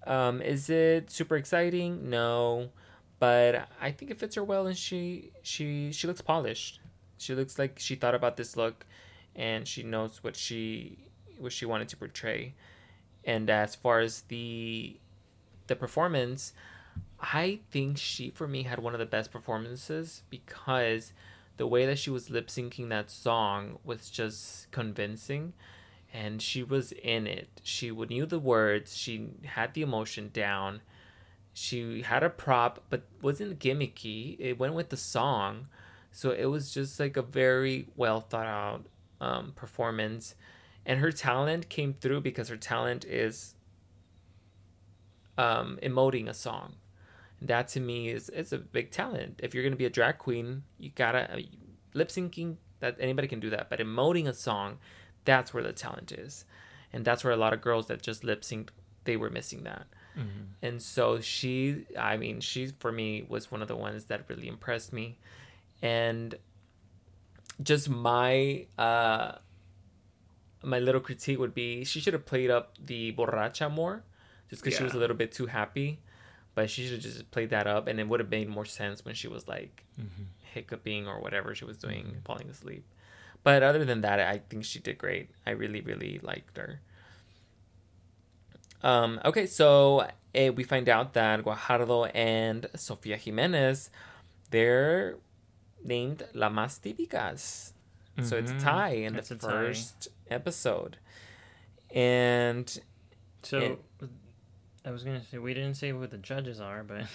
Um, 0.06 0.42
is 0.42 0.70
it 0.70 1.12
super 1.12 1.36
exciting? 1.36 2.10
No, 2.10 2.70
but 3.20 3.68
I 3.82 3.92
think 3.92 4.12
it 4.12 4.20
fits 4.20 4.36
her 4.36 4.44
well, 4.44 4.68
and 4.68 4.78
she 4.78 5.32
she 5.42 5.92
she 5.92 6.08
looks 6.08 6.22
polished. 6.22 6.80
She 7.18 7.34
looks 7.36 7.58
like 7.58 7.80
she 7.80 7.96
thought 7.96 8.16
about 8.16 8.38
this 8.38 8.56
look, 8.56 8.86
and 9.36 9.68
she 9.68 9.84
knows 9.84 10.24
what 10.24 10.36
she 10.36 10.98
what 11.38 11.52
she 11.52 11.66
wanted 11.66 11.90
to 11.90 11.98
portray. 11.98 12.54
And 13.24 13.50
as 13.50 13.76
far 13.76 14.00
as 14.00 14.22
the 14.24 14.98
the 15.68 15.76
performance, 15.76 16.54
I 17.20 17.60
think 17.72 17.98
she, 17.98 18.30
for 18.30 18.48
me, 18.48 18.64
had 18.64 18.80
one 18.80 18.94
of 18.94 19.00
the 19.00 19.06
best 19.06 19.32
performances 19.32 20.24
because 20.30 21.14
the 21.58 21.68
way 21.68 21.86
that 21.86 22.00
she 22.00 22.10
was 22.10 22.30
lip 22.30 22.48
syncing 22.48 22.90
that 22.90 23.10
song 23.10 23.80
was 23.84 24.10
just 24.10 24.72
convincing. 24.72 25.54
And 26.14 26.42
she 26.42 26.64
was 26.64 26.94
in 26.94 27.28
it. 27.28 27.50
She 27.64 27.92
knew 27.92 28.26
the 28.26 28.40
words. 28.40 28.96
She 28.96 29.30
had 29.44 29.74
the 29.74 29.82
emotion 29.82 30.30
down. 30.34 30.82
She 31.54 32.04
had 32.04 32.24
a 32.24 32.30
prop, 32.30 32.84
but 32.90 33.04
wasn't 33.22 33.60
gimmicky. 33.60 34.38
It 34.40 34.58
went 34.58 34.74
with 34.74 34.90
the 34.90 34.98
song, 34.98 35.68
so 36.18 36.32
it 36.32 36.46
was 36.46 36.74
just 36.74 37.00
like 37.00 37.16
a 37.16 37.22
very 37.22 37.88
well 37.96 38.22
thought 38.22 38.48
out 38.48 38.86
um, 39.22 39.52
performance. 39.56 40.34
And 40.84 41.00
her 41.00 41.12
talent 41.12 41.70
came 41.70 41.94
through 41.94 42.22
because 42.22 42.48
her 42.50 42.58
talent 42.58 43.06
is 43.06 43.54
um, 45.38 45.78
emoting 45.84 46.28
a 46.28 46.34
song 46.34 46.74
that 47.40 47.68
to 47.68 47.80
me 47.80 48.10
is 48.10 48.30
is 48.30 48.52
a 48.52 48.58
big 48.58 48.90
talent. 48.90 49.40
If 49.44 49.54
you're 49.54 49.64
gonna 49.64 49.76
be 49.76 49.86
a 49.86 49.92
drag 49.92 50.18
queen, 50.18 50.64
you 50.80 50.90
gotta 50.90 51.32
uh, 51.32 51.42
lip 51.94 52.10
syncing. 52.10 52.56
That 52.80 52.96
anybody 53.00 53.28
can 53.28 53.40
do 53.40 53.52
that, 53.52 53.70
but 53.70 53.78
emoting 53.80 54.28
a 54.28 54.34
song, 54.34 54.80
that's 55.24 55.54
where 55.54 55.62
the 55.62 55.72
talent 55.72 56.12
is, 56.12 56.46
and 56.92 57.06
that's 57.06 57.24
where 57.24 57.34
a 57.34 57.38
lot 57.38 57.54
of 57.54 57.62
girls 57.62 57.86
that 57.88 58.02
just 58.02 58.24
lip 58.24 58.42
synced, 58.42 58.70
they 59.04 59.18
were 59.18 59.30
missing 59.30 59.66
that. 59.66 59.86
And 60.64 60.82
so 60.82 61.20
she, 61.22 61.86
I 61.98 62.18
mean, 62.18 62.40
she 62.40 62.68
for 62.80 62.92
me 62.92 63.24
was 63.30 63.52
one 63.52 63.62
of 63.62 63.68
the 63.68 63.76
ones 63.76 64.06
that 64.06 64.26
really 64.30 64.48
impressed 64.48 64.92
me, 64.94 65.20
and 65.82 66.36
just 67.62 67.90
my 67.90 68.66
uh 68.78 69.34
my 70.64 70.80
little 70.80 71.02
critique 71.02 71.40
would 71.40 71.54
be 71.54 71.84
she 71.84 72.00
should 72.00 72.14
have 72.14 72.26
played 72.26 72.50
up 72.50 72.76
the 72.84 73.14
borracha 73.14 73.72
more, 73.72 74.04
just 74.50 74.64
because 74.64 74.78
she 74.78 74.84
was 74.84 74.94
a 74.94 74.98
little 74.98 75.16
bit 75.16 75.32
too 75.32 75.46
happy 75.48 76.00
but 76.58 76.72
she 76.72 76.86
should 76.86 76.94
have 76.94 77.02
just 77.02 77.30
played 77.30 77.52
that 77.52 77.68
up 77.68 77.88
and 77.88 78.00
it 78.00 78.08
would 78.08 78.20
have 78.20 78.32
made 78.32 78.50
more 78.50 78.66
sense 78.66 79.06
when 79.06 79.14
she 79.14 79.28
was 79.28 79.48
like 79.48 79.84
hiccuping 80.56 81.08
or 81.08 81.22
whatever 81.22 81.54
she 81.54 81.64
was 81.66 81.78
doing 81.78 82.18
falling 82.26 82.50
asleep. 82.50 82.84
But 83.44 83.62
other 83.62 83.86
than 83.86 84.02
that 84.02 84.20
i 84.20 84.42
think 84.50 84.66
she 84.66 84.80
did 84.80 84.98
great. 84.98 85.30
I 85.46 85.52
really 85.52 85.82
really 85.82 86.20
liked 86.24 86.58
her. 86.58 86.82
Um, 88.82 89.22
okay 89.24 89.46
so 89.46 90.08
eh, 90.34 90.50
we 90.50 90.64
find 90.64 90.90
out 90.90 91.14
that 91.14 91.44
guajardo 91.44 92.10
and 92.16 92.68
sofia 92.76 93.18
jimenez 93.18 93.92
they're 94.50 95.18
named 95.84 96.28
la 96.34 96.50
más 96.50 96.80
típicas 96.82 97.74
so 98.24 98.36
it's 98.38 98.52
Mhm. 98.52 98.60
tie 98.64 98.90
in 99.06 99.16
It's 99.16 99.30
the 99.30 99.36
a 99.36 99.38
tie. 99.38 99.50
first 99.50 100.08
episode 100.30 100.98
and 101.94 102.80
So, 103.44 103.60
And- 103.60 103.78
I 104.84 104.92
was 104.92 105.04
gonna 105.04 105.24
say 105.24 105.38
we 105.38 105.54
didn't 105.54 105.76
say 105.76 105.94
what 105.94 106.10
the 106.12 106.18
judges 106.18 106.60
are, 106.60 106.84
but 106.84 107.06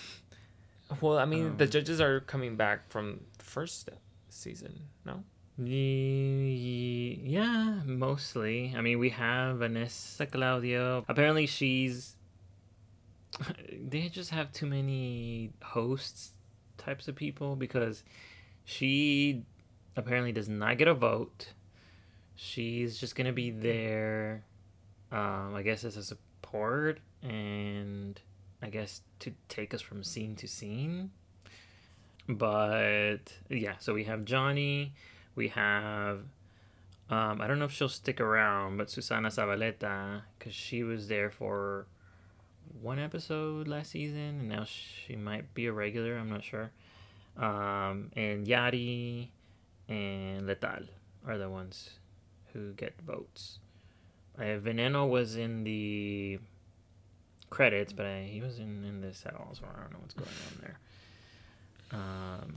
well 1.02 1.18
i 1.18 1.24
mean 1.24 1.56
the 1.56 1.64
Um, 1.64 1.70
judges 1.70 2.00
are 2.00 2.20
coming 2.20 2.56
back 2.56 2.90
from 2.90 3.24
the 3.38 3.44
first 3.44 3.88
season 4.28 4.88
no 5.04 5.24
yeah, 5.58 7.82
mostly. 7.84 8.72
I 8.76 8.80
mean, 8.80 8.98
we 8.98 9.10
have 9.10 9.58
Vanessa 9.58 10.26
Claudio. 10.26 11.04
Apparently, 11.08 11.46
she's. 11.46 12.16
They 13.70 14.08
just 14.08 14.30
have 14.30 14.50
too 14.52 14.66
many 14.66 15.52
hosts 15.62 16.32
types 16.78 17.06
of 17.08 17.16
people 17.16 17.54
because 17.56 18.02
she 18.72 19.44
apparently 19.96 20.32
does 20.32 20.48
not 20.48 20.78
get 20.78 20.88
a 20.88 20.94
vote. 20.94 21.52
She's 22.34 22.98
just 22.98 23.14
gonna 23.14 23.32
be 23.32 23.50
there, 23.50 24.44
um, 25.10 25.54
I 25.54 25.62
guess 25.62 25.84
as 25.84 25.96
a 25.96 26.02
support 26.02 27.00
and 27.22 28.20
I 28.60 28.68
guess 28.68 29.02
to 29.20 29.32
take 29.48 29.74
us 29.74 29.80
from 29.80 30.02
scene 30.02 30.34
to 30.36 30.48
scene. 30.48 31.10
But 32.28 33.34
yeah, 33.48 33.74
so 33.78 33.94
we 33.94 34.04
have 34.04 34.24
Johnny, 34.24 34.94
we 35.34 35.48
have 35.48 36.20
um, 37.10 37.42
I 37.42 37.46
don't 37.46 37.58
know 37.58 37.66
if 37.66 37.72
she'll 37.72 37.90
stick 37.90 38.22
around, 38.22 38.78
but 38.78 38.88
Susana 38.88 39.28
Zabaleta, 39.28 40.22
because 40.38 40.54
she 40.54 40.82
was 40.82 41.08
there 41.08 41.30
for 41.30 41.86
one 42.80 42.98
episode 42.98 43.68
last 43.68 43.90
season, 43.90 44.40
and 44.40 44.48
now 44.48 44.64
she 44.64 45.14
might 45.16 45.52
be 45.52 45.66
a 45.66 45.72
regular. 45.72 46.16
I'm 46.16 46.30
not 46.30 46.42
sure. 46.42 46.70
Um, 47.36 48.10
and 48.14 48.46
Yari 48.46 49.28
and 49.88 50.46
Letal 50.46 50.86
are 51.26 51.38
the 51.38 51.48
ones 51.48 51.90
who 52.52 52.72
get 52.72 52.94
votes. 53.00 53.58
Uh, 54.38 54.58
Veneno 54.58 55.08
was 55.08 55.36
in 55.36 55.64
the 55.64 56.38
credits, 57.50 57.92
but 57.92 58.06
I, 58.06 58.28
he 58.30 58.40
was 58.40 58.58
in, 58.58 58.84
in 58.84 59.00
this 59.00 59.24
at 59.26 59.34
all, 59.34 59.50
so 59.54 59.64
I 59.64 59.80
don't 59.80 59.92
know 59.92 59.98
what's 60.00 60.14
going 60.14 60.28
on 60.28 60.58
there. 60.62 60.78
Um, 61.92 62.56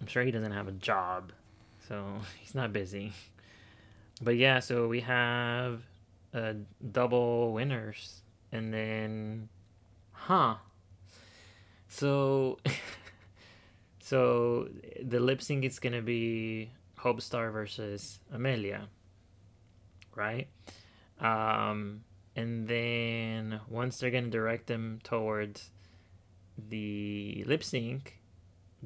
I'm 0.00 0.06
sure 0.06 0.22
he 0.22 0.30
doesn't 0.30 0.52
have 0.52 0.68
a 0.68 0.72
job, 0.72 1.32
so 1.88 2.04
he's 2.40 2.54
not 2.54 2.72
busy. 2.72 3.12
But 4.22 4.36
yeah, 4.36 4.60
so 4.60 4.88
we 4.88 5.00
have 5.00 5.82
uh, 6.34 6.54
double 6.92 7.52
winners, 7.52 8.20
and 8.52 8.72
then, 8.72 9.48
huh? 10.12 10.56
So, 11.88 12.58
so 14.06 14.68
the 15.02 15.18
lip 15.18 15.42
sync 15.42 15.64
is 15.64 15.80
gonna 15.80 16.00
be 16.00 16.70
Hope 16.98 17.20
Star 17.20 17.50
versus 17.50 18.20
Amelia, 18.32 18.86
right? 20.14 20.46
Um, 21.20 22.04
and 22.36 22.68
then 22.68 23.58
once 23.68 23.98
they're 23.98 24.12
gonna 24.12 24.28
direct 24.28 24.68
them 24.68 25.00
towards 25.02 25.70
the 26.68 27.42
lip 27.48 27.64
sync, 27.64 28.20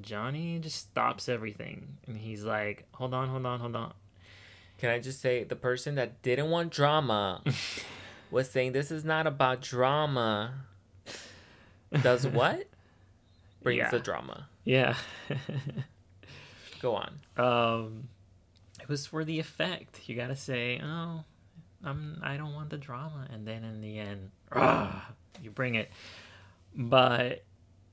Johnny 0.01 0.59
just 0.59 0.79
stops 0.79 1.29
everything, 1.29 1.99
and 2.07 2.17
he's 2.17 2.43
like, 2.45 2.87
"Hold 2.95 3.13
on, 3.13 3.29
hold 3.29 3.45
on, 3.45 3.61
hold 3.61 3.77
on." 3.77 3.93
Can 4.79 4.89
I 4.89 5.01
just 5.01 5.21
say 5.21 5.45
the 5.45 5.57
person 5.57 5.97
that 5.97 6.23
didn't 6.23 6.49
want 6.49 6.73
drama 6.73 7.43
was 8.31 8.51
saying 8.51 8.73
this 8.73 8.91
is 8.91 9.05
not 9.05 9.27
about 9.27 9.61
drama. 9.61 10.55
Does 12.03 12.27
what? 12.27 12.69
Brings 13.63 13.77
Yeah. 13.79 13.91
the 13.91 13.99
drama. 13.99 14.49
Yeah. 14.71 14.95
Go 16.81 16.95
on. 16.95 17.19
um, 17.37 18.09
it 18.81 18.89
was 18.89 19.05
for 19.05 19.25
the 19.25 19.41
effect. 19.41 20.09
You 20.09 20.15
gotta 20.15 20.37
say, 20.37 20.81
"Oh, 20.81 21.25
I'm. 21.83 22.21
I 22.23 22.37
don't 22.37 22.55
want 22.55 22.71
the 22.71 22.79
drama," 22.79 23.27
and 23.33 23.45
then 23.45 23.65
in 23.65 23.81
the 23.81 23.99
end, 23.99 24.31
"Ah," 24.53 25.11
you 25.43 25.51
bring 25.51 25.75
it. 25.75 25.91
But 26.73 27.43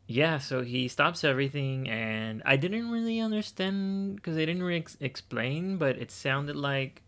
yeah, 0.06 0.38
so 0.38 0.62
he 0.62 0.88
stops 0.88 1.24
everything, 1.24 1.90
and 1.90 2.44
I 2.46 2.58
didn't 2.58 2.92
really 2.92 3.20
understand 3.20 4.18
because 4.18 4.36
they 4.36 4.46
didn't 4.46 4.62
really 4.62 4.82
ex- 4.82 4.98
explain, 5.00 5.78
but 5.78 5.98
it 5.98 6.12
sounded 6.12 6.56
like 6.56 7.02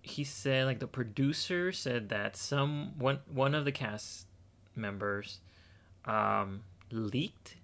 he 0.00 0.24
said 0.24 0.64
like 0.64 0.80
the 0.80 0.86
producer 0.86 1.72
said 1.72 2.08
that 2.08 2.36
some 2.36 2.98
one 2.98 3.20
one 3.30 3.54
of 3.54 3.66
the 3.66 3.70
cast 3.70 4.26
members 4.74 5.40
um 6.06 6.62
leaked 6.90 7.56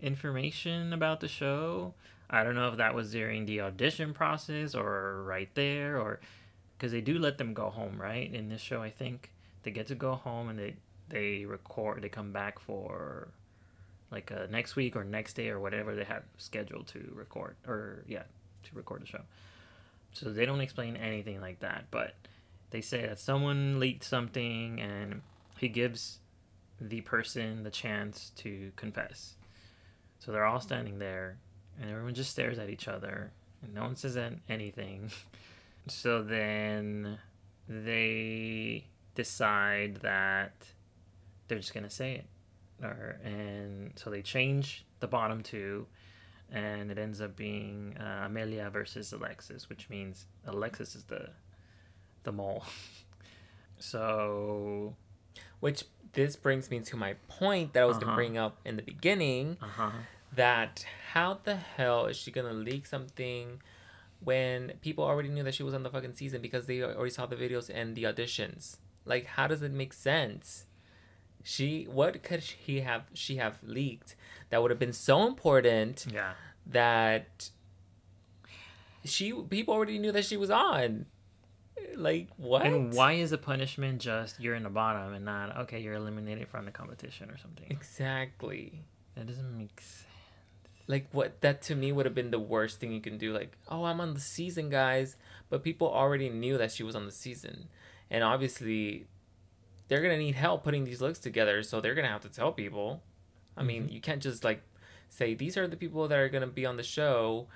information 0.00 0.92
about 0.92 1.20
the 1.20 1.28
show. 1.28 1.94
I 2.30 2.44
don't 2.44 2.54
know 2.54 2.68
if 2.68 2.76
that 2.76 2.94
was 2.94 3.12
during 3.12 3.46
the 3.46 3.62
audition 3.62 4.12
process 4.12 4.74
or 4.74 5.22
right 5.24 5.48
there 5.54 5.98
or 5.98 6.20
because 6.76 6.92
they 6.92 7.00
do 7.00 7.18
let 7.18 7.38
them 7.38 7.54
go 7.54 7.70
home, 7.70 8.00
right? 8.00 8.32
In 8.32 8.48
this 8.48 8.60
show, 8.60 8.82
I 8.82 8.90
think 8.90 9.32
they 9.62 9.70
get 9.70 9.86
to 9.88 9.94
go 9.94 10.14
home 10.14 10.48
and 10.48 10.58
they 10.58 10.76
they 11.08 11.44
record. 11.44 12.02
They 12.02 12.08
come 12.08 12.32
back 12.32 12.58
for 12.58 13.28
like 14.10 14.30
uh, 14.30 14.46
next 14.50 14.76
week 14.76 14.94
or 14.96 15.04
next 15.04 15.34
day 15.34 15.48
or 15.48 15.58
whatever 15.58 15.94
they 15.94 16.04
have 16.04 16.22
scheduled 16.36 16.86
to 16.88 17.12
record 17.14 17.56
or 17.66 18.04
yeah 18.06 18.22
to 18.64 18.74
record 18.74 19.02
the 19.02 19.06
show. 19.06 19.22
So 20.12 20.30
they 20.30 20.46
don't 20.46 20.60
explain 20.60 20.96
anything 20.96 21.40
like 21.40 21.60
that, 21.60 21.86
but 21.90 22.14
they 22.70 22.80
say 22.80 23.06
that 23.06 23.18
someone 23.18 23.78
leaked 23.78 24.04
something 24.04 24.80
and 24.80 25.22
he 25.58 25.68
gives 25.68 26.18
the 26.80 27.00
person 27.02 27.62
the 27.62 27.70
chance 27.70 28.30
to 28.36 28.72
confess. 28.76 29.34
So 30.18 30.32
they're 30.32 30.44
all 30.44 30.60
standing 30.60 30.98
there, 30.98 31.38
and 31.80 31.90
everyone 31.90 32.14
just 32.14 32.30
stares 32.30 32.58
at 32.58 32.70
each 32.70 32.88
other, 32.88 33.30
and 33.62 33.74
no 33.74 33.82
one 33.82 33.96
says 33.96 34.16
an- 34.16 34.40
anything. 34.48 35.10
So 35.90 36.22
then 36.22 37.18
they 37.66 38.84
decide 39.14 39.96
that 40.02 40.52
they're 41.46 41.58
just 41.58 41.72
gonna 41.72 41.88
say 41.88 42.16
it, 42.16 42.84
or 42.84 43.18
and 43.24 43.92
so 43.96 44.10
they 44.10 44.20
change 44.20 44.84
the 45.00 45.08
bottom 45.08 45.42
two, 45.42 45.86
and 46.52 46.90
it 46.90 46.98
ends 46.98 47.22
up 47.22 47.36
being 47.36 47.96
uh, 47.98 48.24
Amelia 48.26 48.68
versus 48.68 49.14
Alexis, 49.14 49.70
which 49.70 49.88
means 49.88 50.26
Alexis 50.46 50.94
is 50.94 51.04
the 51.04 51.30
the 52.24 52.32
mole. 52.32 52.64
so 53.78 54.94
Which 55.60 55.84
this 56.12 56.36
brings 56.36 56.70
me 56.70 56.80
to 56.80 56.96
my 56.96 57.14
point 57.28 57.72
that 57.74 57.82
I 57.82 57.86
was 57.86 57.96
Uh-huh. 57.96 58.06
gonna 58.06 58.16
bring 58.16 58.38
up 58.38 58.58
in 58.64 58.76
the 58.76 58.82
beginning. 58.82 59.56
uh 59.60 59.66
huh. 59.66 59.90
That 60.34 60.84
how 61.12 61.40
the 61.42 61.56
hell 61.56 62.06
is 62.06 62.16
she 62.16 62.30
gonna 62.30 62.52
leak 62.52 62.86
something 62.86 63.60
when 64.20 64.72
people 64.82 65.04
already 65.04 65.28
knew 65.28 65.42
that 65.44 65.54
she 65.54 65.62
was 65.62 65.74
on 65.74 65.82
the 65.84 65.90
fucking 65.90 66.12
season 66.14 66.42
because 66.42 66.66
they 66.66 66.82
already 66.82 67.10
saw 67.10 67.26
the 67.26 67.36
videos 67.36 67.70
and 67.72 67.94
the 67.96 68.04
auditions? 68.04 68.76
Like, 69.04 69.24
how 69.26 69.46
does 69.46 69.62
it 69.62 69.72
make 69.72 69.92
sense? 69.92 70.66
She 71.44 71.84
what 71.84 72.22
could 72.22 72.40
he 72.42 72.80
have 72.80 73.04
she 73.14 73.36
have 73.36 73.62
leaked 73.62 74.16
that 74.50 74.60
would 74.60 74.70
have 74.70 74.78
been 74.78 74.92
so 74.92 75.26
important 75.26 76.06
Yeah. 76.12 76.34
that 76.66 77.50
she 79.04 79.32
people 79.32 79.72
already 79.74 79.98
knew 79.98 80.12
that 80.12 80.24
she 80.24 80.36
was 80.36 80.50
on. 80.50 81.06
Like 81.96 82.28
what? 82.36 82.64
And 82.64 82.94
why 82.94 83.14
is 83.14 83.30
the 83.30 83.38
punishment 83.38 84.00
just 84.00 84.40
you're 84.40 84.54
in 84.54 84.62
the 84.62 84.70
bottom 84.70 85.12
and 85.14 85.24
not 85.24 85.56
okay, 85.58 85.80
you're 85.80 85.94
eliminated 85.94 86.48
from 86.48 86.64
the 86.64 86.70
competition 86.70 87.30
or 87.30 87.38
something? 87.38 87.66
Exactly. 87.70 88.84
That 89.14 89.26
doesn't 89.26 89.56
make 89.56 89.80
sense. 89.80 90.04
Like 90.86 91.08
what 91.12 91.40
that 91.42 91.60
to 91.62 91.74
me 91.74 91.92
would 91.92 92.06
have 92.06 92.14
been 92.14 92.30
the 92.30 92.38
worst 92.38 92.80
thing 92.80 92.92
you 92.92 93.00
can 93.00 93.18
do. 93.18 93.32
Like, 93.32 93.56
oh, 93.68 93.84
I'm 93.84 94.00
on 94.00 94.14
the 94.14 94.20
season, 94.20 94.70
guys, 94.70 95.16
but 95.50 95.62
people 95.62 95.88
already 95.88 96.30
knew 96.30 96.56
that 96.56 96.72
she 96.72 96.82
was 96.82 96.96
on 96.96 97.04
the 97.04 97.12
season, 97.12 97.68
and 98.10 98.24
obviously, 98.24 99.06
they're 99.88 100.00
gonna 100.00 100.18
need 100.18 100.34
help 100.34 100.64
putting 100.64 100.84
these 100.84 101.02
looks 101.02 101.18
together. 101.18 101.62
So 101.62 101.80
they're 101.80 101.94
gonna 101.94 102.08
have 102.08 102.22
to 102.22 102.30
tell 102.30 102.52
people. 102.52 103.02
I 103.56 103.64
mean, 103.64 103.84
mm-hmm. 103.84 103.92
you 103.92 104.00
can't 104.00 104.22
just 104.22 104.44
like 104.44 104.62
say 105.10 105.34
these 105.34 105.58
are 105.58 105.68
the 105.68 105.76
people 105.76 106.08
that 106.08 106.18
are 106.18 106.28
gonna 106.30 106.46
be 106.46 106.64
on 106.64 106.78
the 106.78 106.82
show, 106.82 107.48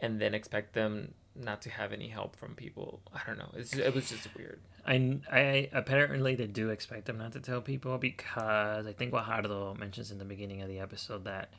and 0.00 0.20
then 0.20 0.34
expect 0.34 0.74
them 0.74 1.14
not 1.36 1.62
to 1.62 1.70
have 1.70 1.92
any 1.92 2.08
help 2.08 2.36
from 2.36 2.54
people. 2.54 3.00
I 3.12 3.20
don't 3.26 3.38
know. 3.38 3.50
It's 3.54 3.74
it 3.74 3.94
was 3.94 4.08
just 4.08 4.28
weird. 4.36 4.60
I, 4.86 5.20
I 5.30 5.68
apparently 5.72 6.34
they 6.34 6.46
do 6.46 6.70
expect 6.70 7.06
them 7.06 7.18
not 7.18 7.32
to 7.32 7.40
tell 7.40 7.60
people 7.60 7.98
because 7.98 8.86
I 8.86 8.92
think 8.92 9.12
Guajardo 9.12 9.78
mentions 9.78 10.10
in 10.10 10.18
the 10.18 10.24
beginning 10.24 10.62
of 10.62 10.68
the 10.68 10.80
episode 10.80 11.24
that 11.24 11.50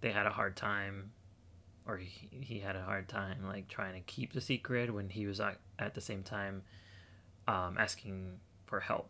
they 0.00 0.10
had 0.10 0.26
a 0.26 0.30
hard 0.30 0.56
time, 0.56 1.12
or 1.86 1.96
he, 1.96 2.28
he 2.40 2.58
had 2.58 2.76
a 2.76 2.82
hard 2.82 3.08
time 3.08 3.46
like 3.46 3.68
trying 3.68 3.94
to 3.94 4.00
keep 4.00 4.32
the 4.32 4.40
secret 4.40 4.92
when 4.92 5.08
he 5.08 5.26
was 5.26 5.40
at, 5.40 5.58
at 5.78 5.94
the 5.94 6.00
same 6.00 6.22
time 6.22 6.62
um, 7.48 7.76
asking 7.78 8.38
for 8.66 8.80
help 8.80 9.08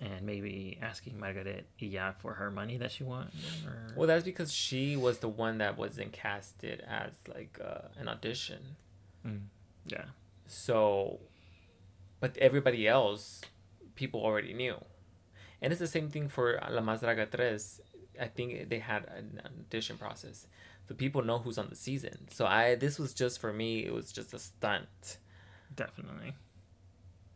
and 0.00 0.24
maybe 0.24 0.78
asking 0.80 1.18
Margaret 1.18 1.66
Y 1.80 1.88
Ya 1.88 2.12
for 2.12 2.34
her 2.34 2.50
money 2.50 2.78
that 2.78 2.90
she 2.90 3.04
won. 3.04 3.30
Or... 3.66 3.92
Well, 3.96 4.06
that's 4.06 4.24
because 4.24 4.52
she 4.52 4.96
was 4.96 5.18
the 5.18 5.28
one 5.28 5.58
that 5.58 5.76
wasn't 5.76 6.12
casted 6.12 6.82
as 6.88 7.12
like 7.28 7.58
uh, 7.62 7.88
an 7.98 8.08
audition. 8.08 8.76
Mm, 9.26 9.42
yeah. 9.86 10.04
So, 10.46 11.20
but 12.20 12.36
everybody 12.38 12.88
else, 12.88 13.40
people 13.94 14.20
already 14.20 14.52
knew. 14.52 14.76
And 15.62 15.72
it's 15.72 15.80
the 15.80 15.86
same 15.86 16.08
thing 16.08 16.28
for 16.28 16.60
La 16.70 16.80
Más 16.80 17.00
Draga. 17.02 17.80
I 18.20 18.26
think 18.26 18.68
they 18.68 18.78
had 18.78 19.04
an 19.04 19.40
audition 19.44 19.96
process. 19.96 20.46
So 20.88 20.94
people 20.94 21.22
know 21.22 21.38
who's 21.38 21.58
on 21.58 21.68
the 21.68 21.76
season. 21.76 22.28
So 22.30 22.46
I 22.46 22.74
this 22.74 22.98
was 22.98 23.14
just 23.14 23.40
for 23.40 23.52
me, 23.52 23.86
it 23.86 23.92
was 23.92 24.10
just 24.10 24.34
a 24.34 24.38
stunt. 24.38 25.18
Definitely. 25.74 26.34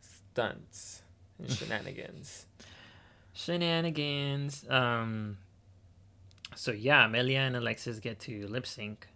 Stunts 0.01 1.03
and 1.39 1.51
shenanigans. 1.57 2.47
Shenanigans. 3.33 4.65
Um. 4.69 5.39
So 6.57 6.73
yeah, 6.73 7.07
Amelia 7.07 7.41
and 7.41 7.57
Alexis 7.57 8.01
get 8.01 8.19
to 8.21 8.47
lip 8.49 8.67
sync 8.67 9.07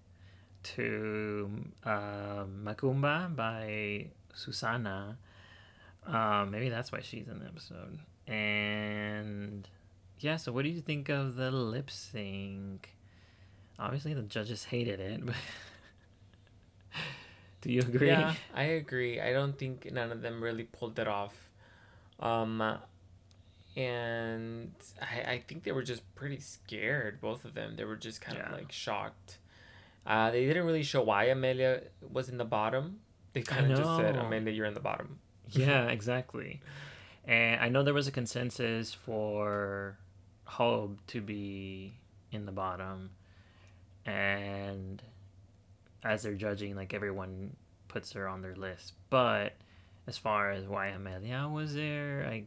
to 0.76 1.50
uh, 1.84 2.44
Macumba 2.64 3.34
by 3.34 4.06
Susana. 4.34 5.16
Um, 6.06 6.50
maybe 6.50 6.68
that's 6.68 6.92
why 6.92 7.00
she's 7.00 7.28
in 7.28 7.38
the 7.40 7.46
episode. 7.46 7.98
And 8.26 9.68
yeah, 10.20 10.36
so 10.36 10.52
what 10.52 10.64
do 10.64 10.70
you 10.70 10.80
think 10.80 11.08
of 11.08 11.36
the 11.36 11.50
lip 11.50 11.90
sync? 11.90 12.90
Obviously, 13.78 14.14
the 14.14 14.22
judges 14.22 14.64
hated 14.64 15.00
it, 15.00 15.24
but 15.24 15.34
do 17.60 17.72
you 17.72 17.80
agree? 17.80 18.08
Yeah, 18.08 18.34
I 18.54 18.64
agree. 18.64 19.20
I 19.20 19.32
don't 19.32 19.58
think 19.58 19.90
none 19.92 20.12
of 20.12 20.22
them 20.22 20.42
really 20.42 20.64
pulled 20.64 20.98
it 20.98 21.08
off. 21.08 21.50
Um, 22.20 22.60
and 23.76 24.72
I, 25.00 25.32
I 25.32 25.44
think 25.46 25.62
they 25.64 25.72
were 25.72 25.82
just 25.84 26.02
pretty 26.14 26.40
scared, 26.40 27.20
both 27.20 27.44
of 27.44 27.54
them. 27.54 27.76
They 27.76 27.84
were 27.84 27.96
just 27.96 28.20
kind 28.20 28.38
Yeah. 28.38 28.46
of 28.46 28.52
like 28.52 28.72
shocked. 28.72 29.38
Uh, 30.08 30.30
they 30.30 30.46
didn't 30.46 30.64
really 30.64 30.82
show 30.82 31.02
why 31.02 31.24
Amelia 31.24 31.82
was 32.10 32.28
in 32.30 32.38
the 32.38 32.44
bottom. 32.44 33.00
They 33.34 33.42
kind 33.42 33.70
of 33.70 33.76
just 33.78 33.96
said. 33.96 34.16
Amelia, 34.16 34.50
you're 34.52 34.66
in 34.66 34.74
the 34.74 34.80
bottom. 34.80 35.18
Yeah, 35.50 35.84
exactly. 35.96 36.60
And 37.26 37.60
I 37.60 37.68
know 37.68 37.82
there 37.82 37.92
was 37.94 38.08
a 38.08 38.12
consensus 38.12 38.92
for 38.94 39.98
Hope 40.44 40.98
to 41.08 41.20
be 41.20 41.94
in 42.32 42.46
the 42.46 42.52
bottom. 42.52 43.10
And 44.06 45.02
as 46.02 46.22
they're 46.22 46.34
judging, 46.34 46.74
like 46.74 46.94
everyone 46.94 47.54
puts 47.88 48.12
her 48.12 48.26
on 48.26 48.40
their 48.40 48.56
list. 48.56 48.94
But 49.10 49.52
as 50.06 50.16
far 50.16 50.50
as 50.50 50.64
why 50.66 50.86
Amelia 50.88 51.48
was 51.52 51.74
there, 51.74 52.26
I 52.30 52.44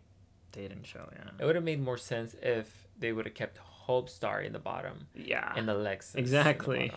they 0.53 0.64
didn't 0.64 0.86
show, 0.88 1.07
Yeah, 1.14 1.30
It 1.39 1.45
would 1.45 1.55
have 1.55 1.64
made 1.64 1.82
more 1.82 1.97
sense 1.97 2.36
if 2.41 2.88
they 2.99 3.14
would 3.14 3.26
have 3.26 3.36
kept 3.36 3.57
Hope 3.59 4.09
Star 4.09 4.41
in 4.41 4.51
the 4.51 4.59
bottom 4.59 5.07
Yeah. 5.16 5.53
and 5.55 5.70
Alexis. 5.70 6.16
in 6.16 6.26
the 6.26 6.30
Lexus. 6.32 6.39
Exactly. 6.39 6.91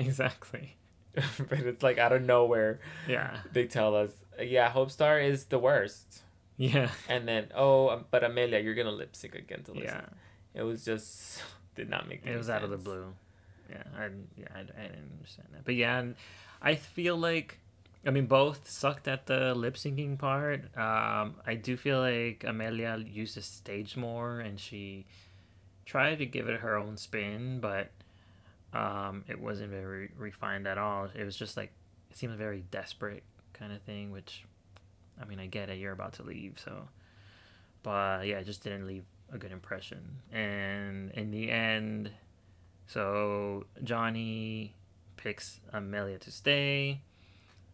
Exactly. 0.00 0.76
but 1.14 1.58
it's 1.60 1.82
like 1.82 1.98
out 1.98 2.12
of 2.12 2.22
nowhere, 2.22 2.80
Yeah. 3.08 3.38
they 3.52 3.66
tell 3.66 3.94
us, 3.96 4.10
yeah, 4.40 4.70
Hope 4.70 4.90
Star 4.90 5.18
is 5.20 5.46
the 5.46 5.58
worst. 5.58 6.22
Yeah. 6.56 6.90
And 7.08 7.26
then, 7.26 7.48
oh, 7.54 7.88
um, 7.90 8.04
but 8.10 8.22
Amelia, 8.22 8.58
you're 8.60 8.74
gonna 8.74 8.90
lip 8.92 9.16
sync 9.16 9.34
again 9.34 9.62
to 9.64 9.72
listen. 9.72 10.02
Yeah. 10.54 10.60
It 10.60 10.62
was 10.62 10.84
just 10.84 11.42
did 11.74 11.88
not 11.88 12.08
make. 12.08 12.24
It 12.26 12.36
was 12.36 12.50
out 12.50 12.62
of 12.64 12.70
the 12.70 12.76
blue. 12.76 13.14
Yeah, 13.70 13.82
I 13.96 14.08
yeah 14.36 14.48
I, 14.54 14.60
I 14.60 14.82
didn't 14.88 15.12
understand 15.16 15.48
that. 15.52 15.64
But 15.64 15.76
yeah, 15.76 16.04
I 16.60 16.74
feel 16.74 17.16
like 17.16 17.58
I 18.04 18.10
mean 18.10 18.26
both 18.26 18.68
sucked 18.68 19.06
at 19.08 19.26
the 19.26 19.54
lip 19.54 19.76
syncing 19.76 20.18
part. 20.18 20.76
Um, 20.76 21.36
I 21.46 21.54
do 21.54 21.76
feel 21.76 22.00
like 22.00 22.44
Amelia 22.46 22.98
used 22.98 23.36
the 23.36 23.42
stage 23.42 23.96
more, 23.96 24.40
and 24.40 24.58
she 24.58 25.06
tried 25.86 26.18
to 26.18 26.26
give 26.26 26.48
it 26.48 26.60
her 26.60 26.76
own 26.76 26.96
spin, 26.96 27.60
but 27.60 27.90
um, 28.72 29.24
it 29.28 29.40
wasn't 29.40 29.70
very 29.70 30.10
refined 30.16 30.66
at 30.66 30.78
all. 30.78 31.08
It 31.14 31.24
was 31.24 31.36
just 31.36 31.56
like 31.56 31.72
it 32.10 32.16
seemed 32.16 32.36
very 32.36 32.64
desperate 32.70 33.22
kind 33.52 33.72
of 33.72 33.82
thing. 33.82 34.10
Which, 34.10 34.44
I 35.20 35.24
mean, 35.24 35.38
I 35.40 35.46
get 35.46 35.70
it. 35.70 35.78
You're 35.78 35.92
about 35.92 36.14
to 36.14 36.22
leave, 36.22 36.60
so. 36.62 36.88
But 37.82 38.26
yeah, 38.26 38.38
it 38.38 38.44
just 38.44 38.62
didn't 38.62 38.86
leave 38.86 39.04
a 39.32 39.38
good 39.38 39.52
impression. 39.52 40.18
And 40.32 41.10
in 41.12 41.30
the 41.30 41.50
end, 41.50 42.10
so 42.86 43.64
Johnny 43.82 44.74
picks 45.16 45.60
Amelia 45.72 46.18
to 46.18 46.30
stay, 46.30 47.00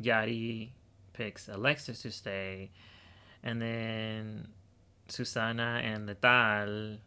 Yari 0.03 0.71
picks 1.13 1.49
Alexis 1.49 2.03
to 2.03 2.11
stay, 2.11 2.71
and 3.43 3.61
then 3.61 4.49
Susana 5.09 5.81
and 5.83 6.09
Letal 6.09 6.99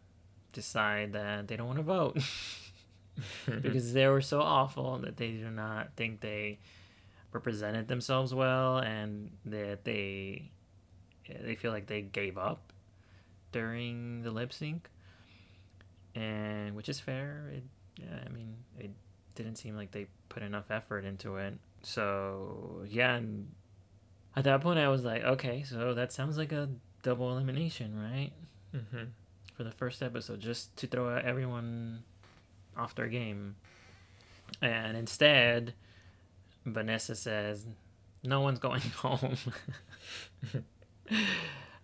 decide 0.52 1.12
that 1.12 1.46
they 1.48 1.56
don't 1.56 1.66
want 1.66 1.78
to 1.78 1.84
vote 1.84 2.18
because 3.62 3.92
they 3.92 4.06
were 4.08 4.20
so 4.20 4.40
awful 4.40 4.98
that 4.98 5.16
they 5.16 5.32
do 5.32 5.50
not 5.50 5.90
think 5.96 6.20
they 6.20 6.58
represented 7.32 7.86
themselves 7.88 8.34
well 8.34 8.78
and 8.78 9.30
that 9.44 9.84
they 9.84 10.50
they 11.42 11.54
feel 11.54 11.70
like 11.70 11.86
they 11.86 12.02
gave 12.02 12.36
up 12.38 12.72
during 13.52 14.22
the 14.22 14.30
lip 14.30 14.52
sync. 14.52 14.88
And 16.14 16.74
which 16.74 16.88
is 16.88 16.98
fair 16.98 17.50
it 17.54 17.62
yeah 17.96 18.18
i 18.26 18.28
mean 18.30 18.56
it 18.78 18.90
didn't 19.36 19.56
seem 19.56 19.76
like 19.76 19.92
they 19.92 20.06
put 20.28 20.42
enough 20.42 20.70
effort 20.70 21.04
into 21.04 21.36
it. 21.36 21.54
So 21.82 22.84
yeah 22.88 23.14
and 23.14 23.48
at 24.36 24.44
that 24.44 24.60
point 24.60 24.78
i 24.80 24.88
was 24.88 25.04
like 25.04 25.22
okay 25.22 25.62
so 25.62 25.94
that 25.94 26.12
sounds 26.12 26.36
like 26.36 26.52
a 26.52 26.68
double 27.02 27.30
elimination 27.32 27.96
right? 27.98 28.32
Mhm. 28.74 29.08
for 29.56 29.64
the 29.64 29.70
first 29.72 30.02
episode 30.02 30.40
just 30.40 30.76
to 30.76 30.86
throw 30.86 31.14
out 31.16 31.24
everyone 31.24 32.02
off 32.76 32.94
their 32.94 33.08
game. 33.08 33.56
And 34.60 34.96
instead 34.96 35.74
vanessa 36.66 37.14
says 37.14 37.64
no 38.22 38.40
one's 38.40 38.58
going 38.58 38.80
home. 38.96 39.36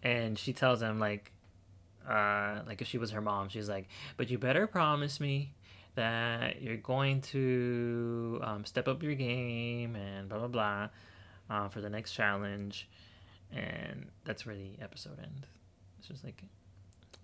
And 0.02 0.38
she 0.38 0.52
tells 0.52 0.82
him 0.82 0.98
like 0.98 1.32
uh 2.08 2.60
like 2.66 2.80
if 2.80 2.86
she 2.86 2.98
was 2.98 3.10
her 3.10 3.20
mom 3.20 3.48
she's 3.48 3.68
like 3.68 3.88
but 4.16 4.30
you 4.30 4.38
better 4.38 4.68
promise 4.68 5.18
me 5.18 5.52
that 5.96 6.62
you're 6.62 6.76
going 6.76 7.20
to 7.22 8.38
um, 8.44 8.64
step 8.64 8.86
up 8.86 9.02
your 9.02 9.14
game 9.14 9.96
and 9.96 10.28
blah 10.28 10.38
blah 10.38 10.48
blah 10.48 10.88
uh, 11.50 11.68
for 11.68 11.80
the 11.80 11.90
next 11.90 12.12
challenge. 12.12 12.88
And 13.52 14.06
that's 14.24 14.46
where 14.46 14.54
the 14.54 14.72
episode 14.80 15.18
ends. 15.18 15.46
It's 15.98 16.08
just 16.08 16.24
like 16.24 16.42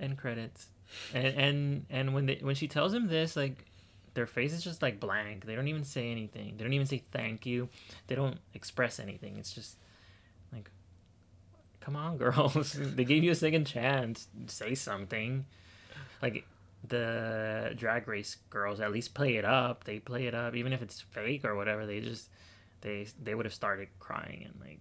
end 0.01 0.19
credits 0.19 0.67
and 1.15 1.27
and 1.27 1.87
and 1.91 2.15
when 2.15 2.27
they 2.27 2.39
when 2.41 2.55
she 2.55 2.69
tells 2.69 2.93
him 2.93 3.09
this 3.09 3.37
like 3.37 3.65
their 4.15 4.27
face 4.27 4.53
is 4.53 4.63
just 4.63 4.83
like 4.83 5.01
blank. 5.01 5.47
They 5.47 5.55
don't 5.55 5.69
even 5.69 5.85
say 5.85 6.11
anything. 6.11 6.55
They 6.57 6.65
don't 6.65 6.73
even 6.73 6.87
say 6.87 7.03
thank 7.13 7.47
you. 7.47 7.69
They 8.07 8.15
don't 8.15 8.39
express 8.55 9.01
anything. 9.01 9.37
It's 9.39 9.53
just 9.53 9.77
like 10.53 10.71
come 11.81 11.97
on 11.97 12.17
girls. 12.19 12.73
They 12.73 13.05
gave 13.05 13.25
you 13.25 13.31
a 13.31 13.37
second 13.37 13.67
chance. 13.67 14.29
Say 14.47 14.75
something. 14.75 15.47
Like 16.21 16.45
the 16.87 17.75
drag 17.77 18.09
race 18.09 18.37
girls 18.51 18.81
at 18.81 18.93
least 18.93 19.15
play 19.15 19.37
it 19.37 19.45
up. 19.45 19.85
They 19.85 19.99
play 19.99 20.27
it 20.27 20.35
up. 20.35 20.55
Even 20.55 20.73
if 20.73 20.83
it's 20.83 21.01
fake 21.01 21.45
or 21.45 21.55
whatever 21.55 21.87
they 21.87 22.01
just 22.01 22.29
they 22.83 23.07
they 23.23 23.35
would 23.35 23.47
have 23.47 23.55
started 23.55 23.89
crying 23.99 24.45
and 24.45 24.55
like 24.61 24.81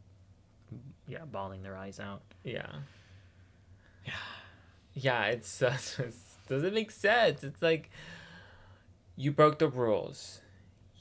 yeah 1.08 1.26
bawling 1.26 1.64
their 1.64 1.78
eyes 1.78 2.00
out. 2.00 2.22
Yeah. 2.44 2.70
Yeah. 4.06 4.14
Yeah, 4.94 5.26
it's, 5.26 5.62
uh, 5.62 5.78
it's 6.00 6.38
Doesn't 6.48 6.74
make 6.74 6.92
sense. 6.92 7.44
It's 7.44 7.62
like 7.62 7.90
you 9.16 9.32
broke 9.32 9.60
the 9.60 9.68
rules. 9.68 10.42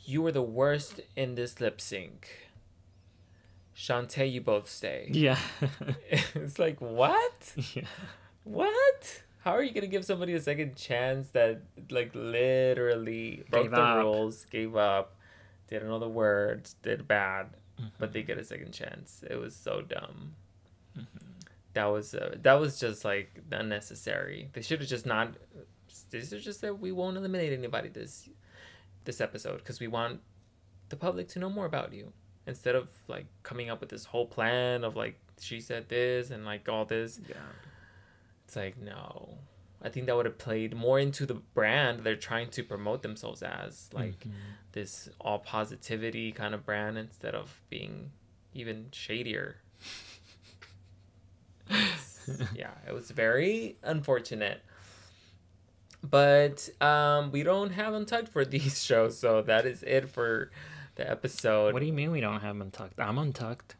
You 0.05 0.23
were 0.23 0.33
the 0.33 0.43
worst 0.43 1.01
in 1.17 1.35
this 1.35 1.61
lip 1.61 1.81
sync. 1.81 2.29
Shantae, 3.77 4.31
you 4.31 4.41
both 4.41 4.69
stay. 4.69 5.09
Yeah. 5.12 5.39
it's 6.35 6.59
like 6.59 6.81
what? 6.81 7.55
yeah. 7.75 7.85
What? 8.45 9.23
How 9.43 9.53
are 9.53 9.62
you 9.62 9.73
gonna 9.73 9.87
give 9.87 10.05
somebody 10.05 10.35
a 10.35 10.41
second 10.41 10.77
chance 10.77 11.29
that 11.31 11.62
like 11.91 12.11
literally 12.15 13.43
broke 13.51 13.65
Gave 13.65 13.71
the 13.71 13.81
up. 13.81 13.99
rules, 14.05 14.45
gave 14.51 14.77
up, 14.77 15.17
didn't 15.69 15.89
know 15.89 15.99
the 15.99 16.09
words, 16.09 16.75
did 16.83 17.09
bad, 17.09 17.47
but 17.77 17.85
Mm-hmm. 18.09 18.12
they 18.12 18.23
get 18.23 18.37
a 18.39 18.45
second 18.45 18.73
chance? 18.73 19.25
It 19.29 19.37
was 19.37 19.55
so 19.57 19.81
dumb. 19.81 20.35
Mm-hmm. 20.99 21.30
That 21.75 21.85
was 21.87 22.15
uh, 22.15 22.37
that 22.43 22.55
was 22.55 22.81
just 22.81 23.05
like 23.05 23.41
unnecessary. 23.53 24.51
They 24.53 24.63
should 24.63 24.81
have 24.81 24.89
just 24.89 25.07
not. 25.07 25.35
They 26.11 26.21
should 26.21 26.41
just 26.43 26.61
said 26.61 26.81
we 26.81 26.93
won't 26.93 27.17
eliminate 27.17 27.53
anybody 27.53 27.89
this 27.89 28.29
this 29.05 29.21
episode 29.21 29.59
because 29.59 29.81
we 29.81 29.87
want 29.87 30.21
the 30.89 30.97
public 30.97 31.29
to 31.29 31.39
know 31.39 31.49
more 31.49 31.67
about 31.67 31.93
you 31.93 32.13
instead 32.47 32.75
of 32.75 32.89
like 33.09 33.27
coming 33.43 33.71
up 33.71 33.81
with 33.81 33.89
this 33.91 34.07
whole 34.07 34.27
plan 34.27 34.83
of 34.85 34.97
like 34.97 35.19
she 35.41 35.61
said 35.61 35.89
this 35.89 36.31
and 36.31 36.45
like 36.45 36.69
all 36.69 36.85
this 36.85 37.21
Yeah. 37.29 37.37
it's 38.45 38.57
like 38.57 38.77
no. 38.79 39.39
I 39.83 39.89
think 39.89 40.07
that 40.07 40.17
would 40.17 40.27
have 40.27 40.37
played 40.37 40.75
more 40.77 40.99
into 40.99 41.25
the 41.25 41.35
brand 41.35 42.01
they're 42.01 42.17
trying 42.17 42.51
to 42.51 42.63
promote 42.63 43.03
themselves 43.03 43.43
as, 43.43 43.89
like 43.95 44.21
Mhm. 44.21 44.33
this 44.73 45.09
all 45.21 45.39
positivity 45.39 46.33
kind 46.33 46.55
of 46.55 46.67
brand 46.67 46.99
instead 46.99 47.35
of 47.35 47.63
being 47.71 48.11
even 48.53 48.89
shadier. 48.93 49.57
Yeah, 52.55 52.71
it 52.87 52.93
was 52.93 53.11
very 53.11 53.77
unfortunate. 53.83 54.63
But 56.03 56.69
um, 56.81 57.31
we 57.31 57.43
don't 57.43 57.71
have 57.71 57.93
Untucked 57.93 58.29
for 58.29 58.45
these 58.57 58.83
shows, 58.83 59.19
so 59.19 59.43
that 59.43 59.67
is 59.67 59.83
it 59.83 60.09
for 60.09 60.51
the 60.97 61.09
episode. 61.09 61.75
What 61.75 61.81
do 61.81 61.87
you 61.87 61.93
mean 61.93 62.11
we 62.11 62.21
don't 62.21 62.41
have 62.41 62.61
untucked? 62.61 62.99
I'm 62.99 63.19
untucked. 63.19 63.77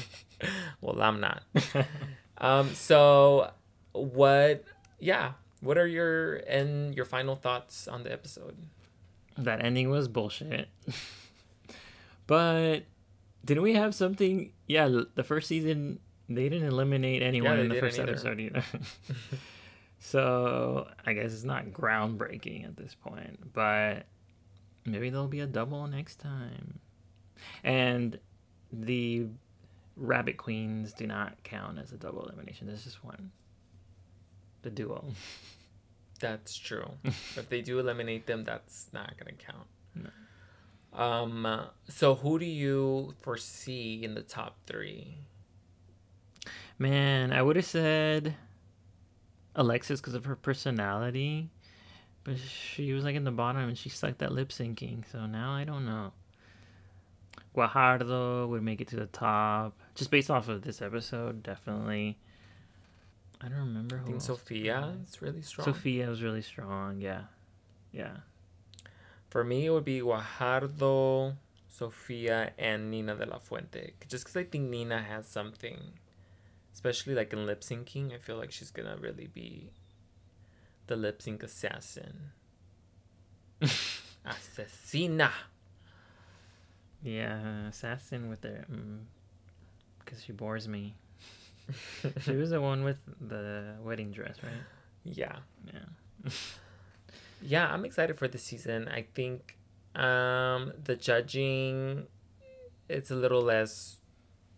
well, 0.80 1.00
I'm 1.00 1.20
not. 1.20 1.42
Um, 2.38 2.74
so 2.74 3.50
what? 3.92 4.64
Yeah, 4.98 5.32
what 5.60 5.78
are 5.78 5.86
your 5.86 6.36
and 6.36 6.94
your 6.94 7.04
final 7.04 7.36
thoughts 7.36 7.88
on 7.88 8.02
the 8.02 8.12
episode? 8.12 8.56
that 9.38 9.64
ending 9.64 9.90
was 9.90 10.08
bullshit. 10.08 10.68
but 12.26 12.80
didn't 13.44 13.62
we 13.62 13.74
have 13.74 13.94
something? 13.94 14.52
Yeah, 14.66 15.02
the 15.14 15.24
first 15.24 15.48
season 15.48 16.00
they 16.28 16.48
didn't 16.48 16.68
eliminate 16.68 17.22
anyone 17.22 17.56
they 17.56 17.62
in 17.62 17.68
the 17.68 17.80
first 17.80 17.98
either. 17.98 18.10
episode 18.10 18.40
either. 18.40 18.62
so 19.98 20.88
I 21.04 21.12
guess 21.12 21.32
it's 21.32 21.44
not 21.44 21.66
groundbreaking 21.66 22.64
at 22.64 22.76
this 22.76 22.94
point, 22.94 23.52
but 23.52 24.06
maybe 24.84 25.10
there'll 25.10 25.28
be 25.28 25.40
a 25.40 25.46
double 25.46 25.86
next 25.86 26.16
time. 26.16 26.80
And 27.62 28.18
the 28.72 29.26
rabbit 29.96 30.36
queens 30.36 30.92
do 30.92 31.06
not 31.06 31.42
count 31.42 31.78
as 31.78 31.92
a 31.92 31.96
double 31.96 32.24
elimination. 32.24 32.66
There's 32.66 32.84
just 32.84 33.04
one. 33.04 33.30
The 34.62 34.70
duo. 34.70 35.04
That's 36.20 36.56
true. 36.56 36.88
if 37.04 37.48
they 37.50 37.60
do 37.60 37.78
eliminate 37.78 38.26
them, 38.26 38.42
that's 38.42 38.88
not 38.90 39.18
gonna 39.18 39.36
count. 39.36 39.66
No. 39.94 40.98
Um. 40.98 41.66
So 41.88 42.14
who 42.14 42.38
do 42.38 42.46
you 42.46 43.14
foresee 43.20 44.02
in 44.02 44.14
the 44.14 44.22
top 44.22 44.56
three? 44.66 45.18
Man, 46.78 47.32
I 47.32 47.42
would 47.42 47.56
have 47.56 47.64
said 47.64 48.36
Alexis 49.54 50.00
because 50.00 50.14
of 50.14 50.26
her 50.26 50.36
personality, 50.36 51.48
but 52.24 52.38
she 52.38 52.92
was 52.92 53.04
like 53.04 53.16
in 53.16 53.24
the 53.24 53.30
bottom 53.30 53.62
and 53.68 53.78
she 53.78 53.88
sucked 53.88 54.22
at 54.22 54.32
lip 54.32 54.50
syncing. 54.50 55.04
So 55.10 55.26
now 55.26 55.52
I 55.52 55.64
don't 55.64 55.86
know. 55.86 56.12
Guajardo 57.56 58.48
would 58.48 58.62
make 58.62 58.82
it 58.82 58.88
to 58.88 58.96
the 58.96 59.06
top 59.06 59.78
just 59.94 60.10
based 60.10 60.30
off 60.30 60.48
of 60.48 60.62
this 60.62 60.82
episode, 60.82 61.42
definitely. 61.42 62.18
I 63.40 63.48
don't 63.48 63.58
remember 63.58 63.96
Who 63.98 64.04
I 64.04 64.10
think. 64.10 64.22
Sophia 64.22 64.94
is 65.06 65.22
really 65.22 65.42
strong. 65.42 65.64
Sophia 65.64 66.08
was 66.08 66.22
really 66.22 66.42
strong. 66.42 67.00
Yeah, 67.00 67.22
yeah. 67.92 68.18
For 69.28 69.42
me, 69.44 69.66
it 69.66 69.70
would 69.70 69.84
be 69.84 70.00
Guajardo, 70.00 71.36
Sofia, 71.68 72.52
and 72.58 72.90
Nina 72.90 73.14
de 73.14 73.26
la 73.26 73.38
Fuente. 73.38 73.92
Just 74.08 74.24
because 74.24 74.36
I 74.36 74.44
think 74.44 74.70
Nina 74.70 75.02
has 75.02 75.26
something, 75.26 75.78
especially 76.76 77.14
like 77.14 77.32
in 77.32 77.46
lip 77.46 77.62
syncing. 77.62 78.14
I 78.14 78.18
feel 78.18 78.36
like 78.36 78.52
she's 78.52 78.70
gonna 78.70 78.98
really 79.00 79.26
be 79.26 79.70
the 80.88 80.94
lip 80.94 81.22
sync 81.22 81.42
assassin. 81.42 82.32
Asesina. 83.62 85.30
Yeah, 87.02 87.68
assassin 87.68 88.28
with 88.28 88.42
their, 88.42 88.66
because 90.04 90.22
she 90.22 90.32
bores 90.32 90.68
me. 90.68 90.96
she 92.20 92.32
was 92.36 92.50
the 92.50 92.60
one 92.60 92.84
with 92.84 92.98
the 93.26 93.76
wedding 93.82 94.12
dress, 94.12 94.36
right? 94.42 94.52
Yeah. 95.02 95.36
Yeah. 95.72 96.30
Yeah, 97.42 97.68
I'm 97.70 97.84
excited 97.84 98.16
for 98.16 98.26
this 98.26 98.42
season. 98.42 98.88
I 98.88 99.04
think 99.14 99.58
um, 99.94 100.72
the 100.82 100.96
judging 100.96 102.06
it's 102.88 103.10
a 103.10 103.14
little 103.14 103.42
less 103.42 103.96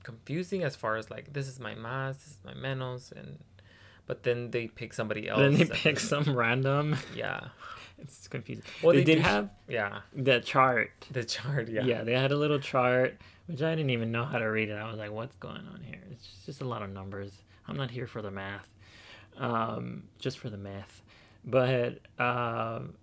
confusing 0.03 0.62
as 0.62 0.77
far 0.77 0.97
as 0.97 1.11
like 1.11 1.33
this 1.33 1.47
is 1.49 1.59
my 1.61 1.75
mas, 1.75 2.16
this 2.19 2.29
is 2.33 2.39
my 2.45 2.55
menos, 2.55 3.12
and 3.12 3.39
but 4.07 4.23
then 4.23 4.51
they 4.51 4.69
pick 4.69 4.93
somebody 4.95 5.29
else. 5.29 5.41
then 5.41 5.55
they 5.55 5.62
and- 5.62 5.70
pick 5.70 6.01
some 6.01 6.35
random. 6.37 6.97
Yeah. 7.15 7.49
It's 8.01 8.29
confusing. 8.29 8.62
Well, 8.81 8.93
they, 8.95 9.03
they 9.03 9.15
did 9.16 9.25
have 9.25 9.51
Yeah. 9.69 10.01
the 10.15 10.39
chart. 10.41 10.93
The 11.11 11.25
chart. 11.25 11.69
Yeah. 11.69 11.83
Yeah. 11.85 12.05
they 12.05 12.12
had 12.12 12.31
a 12.31 12.37
little 12.37 12.61
chart, 12.61 13.19
which 13.49 13.61
I 13.61 13.70
didn't 13.75 13.91
even 13.91 14.12
know 14.12 14.25
how 14.25 14.39
to 14.39 14.45
read 14.47 14.69
it. 14.69 14.75
I 14.75 14.89
was 14.89 14.99
like, 14.99 15.11
"What's 15.11 15.35
going 15.37 15.66
on 15.75 15.81
here?" 15.85 16.01
It's 16.12 16.29
just 16.47 16.61
a 16.61 16.65
lot 16.65 16.83
of 16.83 16.91
numbers. 16.91 17.33
I'm 17.66 17.77
not 17.77 17.91
here 17.91 18.07
for 18.07 18.23
the 18.23 18.31
math, 18.31 18.69
um, 19.37 20.05
just 20.20 20.39
for 20.39 20.49
the 20.49 20.57
math. 20.57 21.03
But 21.45 21.99
um, 22.20 22.95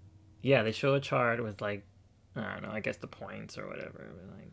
yeah, 0.41 0.63
they 0.63 0.71
show 0.71 0.93
a 0.95 0.99
chart 1.01 1.43
with 1.43 1.61
like, 1.61 1.83
I 2.35 2.53
don't 2.53 2.63
know, 2.63 2.71
I 2.71 2.79
guess 2.79 2.97
the 2.97 3.07
points 3.07 3.57
or 3.57 3.67
whatever. 3.67 3.91
But 4.15 4.37
like, 4.37 4.51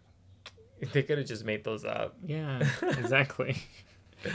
They 0.93 1.03
could 1.03 1.19
have 1.19 1.27
just 1.27 1.45
made 1.45 1.63
those 1.65 1.85
up. 1.85 2.17
yeah, 2.27 2.63
exactly. 2.83 3.57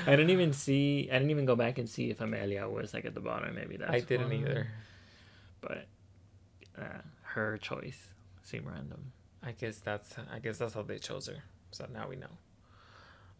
I 0.05 0.11
didn't 0.11 0.29
even 0.29 0.53
see. 0.53 1.09
I 1.11 1.13
didn't 1.13 1.31
even 1.31 1.45
go 1.45 1.55
back 1.55 1.77
and 1.77 1.89
see 1.89 2.09
if 2.09 2.21
Amelia 2.21 2.67
was 2.67 2.93
like 2.93 3.05
at 3.05 3.13
the 3.13 3.19
bottom. 3.21 3.53
Maybe 3.55 3.77
that's 3.77 3.91
I 3.91 3.99
didn't 3.99 4.29
why. 4.29 4.35
either. 4.35 4.67
But 5.61 5.87
uh, 6.77 7.01
her 7.33 7.57
choice 7.57 8.09
seemed 8.43 8.65
random. 8.65 9.11
I 9.43 9.51
guess 9.51 9.79
that's 9.79 10.15
I 10.33 10.39
guess 10.39 10.57
that's 10.57 10.73
how 10.73 10.81
they 10.83 10.97
chose 10.99 11.27
her. 11.27 11.43
So 11.71 11.85
now 11.93 12.07
we 12.07 12.15
know. 12.15 12.35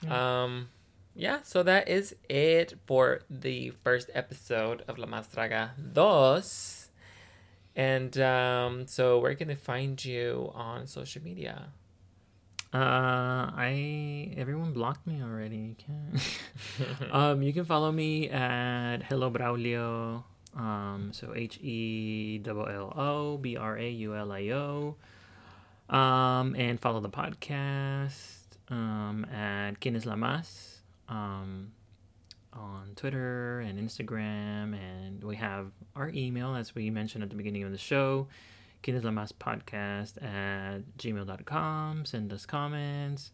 Yeah. 0.04 0.44
Um 0.44 0.70
yeah, 1.16 1.40
so 1.44 1.64
that 1.64 1.90
is 1.90 2.16
it 2.30 2.76
for 2.86 3.22
the 3.30 3.72
first 3.84 4.12
episode 4.14 4.84
of 4.88 5.00
La 5.00 5.08
Más 5.08 5.28
Draga 5.34 5.72
Dos. 5.94 6.90
And 7.76 8.18
um, 8.20 8.86
so 8.88 9.18
where 9.20 9.34
can 9.34 9.48
they 9.48 9.56
find 9.56 10.04
you 10.04 10.52
on 10.54 10.86
social 10.86 11.24
media? 11.24 11.70
Uh, 12.78 13.50
I 13.58 14.34
everyone 14.38 14.72
blocked 14.72 15.08
me 15.08 15.24
already. 15.24 15.58
You 15.58 15.76
can. 15.76 16.22
um, 17.12 17.42
you 17.42 17.52
can 17.52 17.66
follow 17.66 17.92
me 17.92 18.30
at 18.30 19.02
Hello 19.02 19.32
Braulio. 19.32 20.24
Um, 20.56 21.10
so 21.12 21.34
H 21.36 21.58
E 21.58 22.40
L 22.46 22.70
L 22.70 22.94
O 22.96 23.38
B 23.38 23.58
R 23.58 23.80
A 23.80 23.90
U 23.90 24.16
L 24.16 24.32
I 24.32 24.50
O. 24.52 24.96
Um, 25.90 26.56
and 26.56 26.80
follow 26.80 27.00
the 27.00 27.10
podcast 27.10 28.46
um, 28.70 29.26
at 29.26 29.80
Quien 29.80 29.96
es 29.96 30.06
la 30.06 30.16
Mas 30.16 30.82
um, 31.10 31.72
on 32.54 32.92
Twitter 32.96 33.60
and 33.62 33.80
Instagram. 33.80 34.78
And 34.78 35.24
we 35.24 35.38
have 35.38 35.72
our 35.96 36.10
email, 36.10 36.54
as 36.54 36.76
we 36.76 36.92
mentioned 36.92 37.24
at 37.24 37.32
the 37.32 37.38
beginning 37.38 37.64
of 37.64 37.72
the 37.72 37.80
show, 37.80 38.28
Es 38.86 39.04
la 39.04 39.12
Mas 39.12 39.34
podcast 39.34 40.16
at 40.24 40.82
gmail.com. 40.98 42.06
Send 42.06 42.32
us 42.32 42.46
comments. 42.46 43.32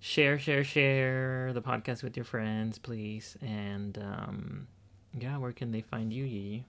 Share, 0.00 0.36
share, 0.38 0.64
share 0.64 1.52
the 1.52 1.62
podcast 1.62 2.02
with 2.02 2.16
your 2.16 2.24
friends, 2.24 2.78
please. 2.78 3.36
And 3.40 3.96
um, 3.98 4.66
yeah, 5.18 5.38
where 5.38 5.52
can 5.52 5.70
they 5.70 5.80
find 5.80 6.12
you, 6.12 6.24
Yi? 6.24 6.64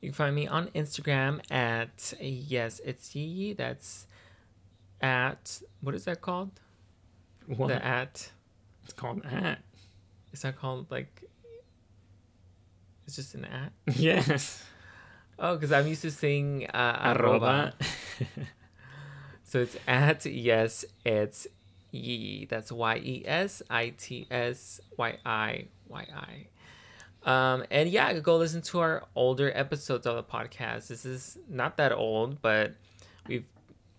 You 0.00 0.08
can 0.08 0.14
find 0.14 0.34
me 0.34 0.46
on 0.48 0.68
Instagram 0.68 1.40
at 1.50 2.14
yes, 2.20 2.80
it's 2.84 3.14
Yee. 3.14 3.52
That's 3.52 4.06
at 5.02 5.60
what 5.82 5.94
is 5.94 6.04
that 6.06 6.22
called? 6.22 6.58
What? 7.46 7.68
The 7.68 7.84
at 7.84 8.30
It's 8.84 8.94
called 8.94 9.22
at. 9.26 9.58
is 10.32 10.40
that 10.40 10.56
called 10.56 10.90
like 10.90 11.24
it's 13.06 13.16
just 13.16 13.34
an 13.34 13.44
at? 13.44 13.72
Yes. 13.96 14.64
Oh, 15.38 15.54
because 15.54 15.72
I'm 15.72 15.86
used 15.86 16.02
to 16.02 16.10
saying 16.10 16.66
uh, 16.72 17.14
arroba. 17.16 17.74
Arroba. 18.20 18.48
So 19.54 19.60
it's 19.60 19.76
at 19.86 20.26
yes, 20.26 20.84
it's 21.04 21.46
Yee. 21.92 22.46
That's 22.46 22.72
Y 22.72 22.96
E 22.96 23.22
S 23.24 23.62
I 23.70 23.90
T 23.90 24.26
S 24.28 24.80
Y 24.96 25.16
I 25.24 25.66
Y 25.86 26.06
I. 26.12 27.52
Um, 27.54 27.64
and 27.70 27.88
yeah, 27.88 28.12
go 28.18 28.36
listen 28.36 28.62
to 28.62 28.80
our 28.80 29.04
older 29.14 29.52
episodes 29.54 30.08
of 30.08 30.16
the 30.16 30.24
podcast. 30.24 30.88
This 30.88 31.04
is 31.04 31.38
not 31.48 31.76
that 31.76 31.92
old, 31.92 32.42
but 32.42 32.72
we've 33.28 33.46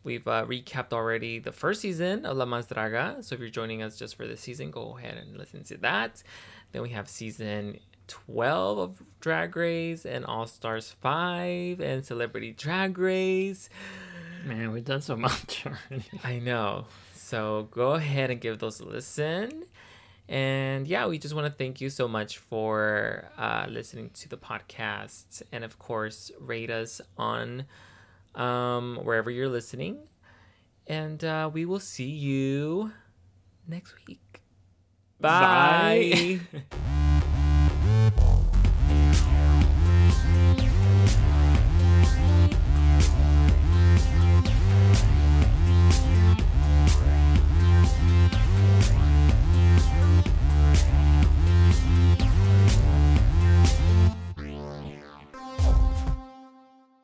we've 0.04 0.28
uh, 0.28 0.46
recapped 0.46 0.92
already 0.92 1.40
the 1.40 1.54
first 1.54 1.80
season 1.80 2.26
of 2.26 2.36
La 2.36 2.46
Más 2.46 2.68
Draga. 2.68 3.24
So 3.24 3.36
if 3.36 3.40
you're 3.40 3.50
joining 3.50 3.82
us 3.82 3.98
just 3.98 4.16
for 4.16 4.28
this 4.28 4.42
season, 4.42 4.72
go 4.72 4.98
ahead 4.98 5.18
and 5.18 5.38
listen 5.38 5.64
to 5.66 5.78
that. 5.78 6.22
Then 6.74 6.82
we 6.82 6.90
have 6.90 7.08
season 7.08 7.80
12 8.08 8.78
of 8.78 9.04
Drag 9.20 9.56
Race 9.56 10.06
and 10.06 10.26
All 10.26 10.48
Stars 10.48 10.92
5 11.02 11.80
and 11.80 12.06
Celebrity 12.06 12.52
Drag 12.52 12.98
Race. 12.98 13.70
Man, 14.46 14.72
we've 14.72 14.86
done 14.86 15.02
so 15.02 15.16
much 15.16 15.66
already. 15.66 16.06
I 16.24 16.40
know. 16.40 16.86
So 17.16 17.68
go 17.72 17.94
ahead 17.94 18.30
and 18.30 18.40
give 18.40 18.60
those 18.60 18.80
a 18.80 18.86
listen. 18.86 19.66
And 20.28 20.88
yeah, 20.88 21.08
we 21.08 21.18
just 21.20 21.36
want 21.36 21.46
to 21.46 21.54
thank 21.54 21.82
you 21.82 21.90
so 21.90 22.08
much 22.08 22.38
for 22.38 23.30
uh, 23.38 23.66
listening 23.70 24.10
to 24.16 24.30
the 24.30 24.38
podcast. 24.38 25.42
And 25.52 25.64
of 25.64 25.78
course, 25.80 26.32
rate 26.40 26.72
us 26.72 27.02
on 27.18 27.66
um, 28.34 29.00
wherever 29.04 29.30
you're 29.30 29.50
listening. 29.50 30.00
And 30.88 31.24
uh, 31.24 31.50
we 31.52 31.66
will 31.66 31.80
see 31.80 32.10
you 32.10 32.92
next 33.68 33.96
week. 34.08 34.42
Bye. 35.20 36.40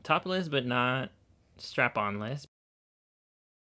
Topless, 0.02 0.48
but 0.48 0.66
not 0.66 1.10
strap 1.58 1.96
on 1.96 2.18
list. 2.18 2.48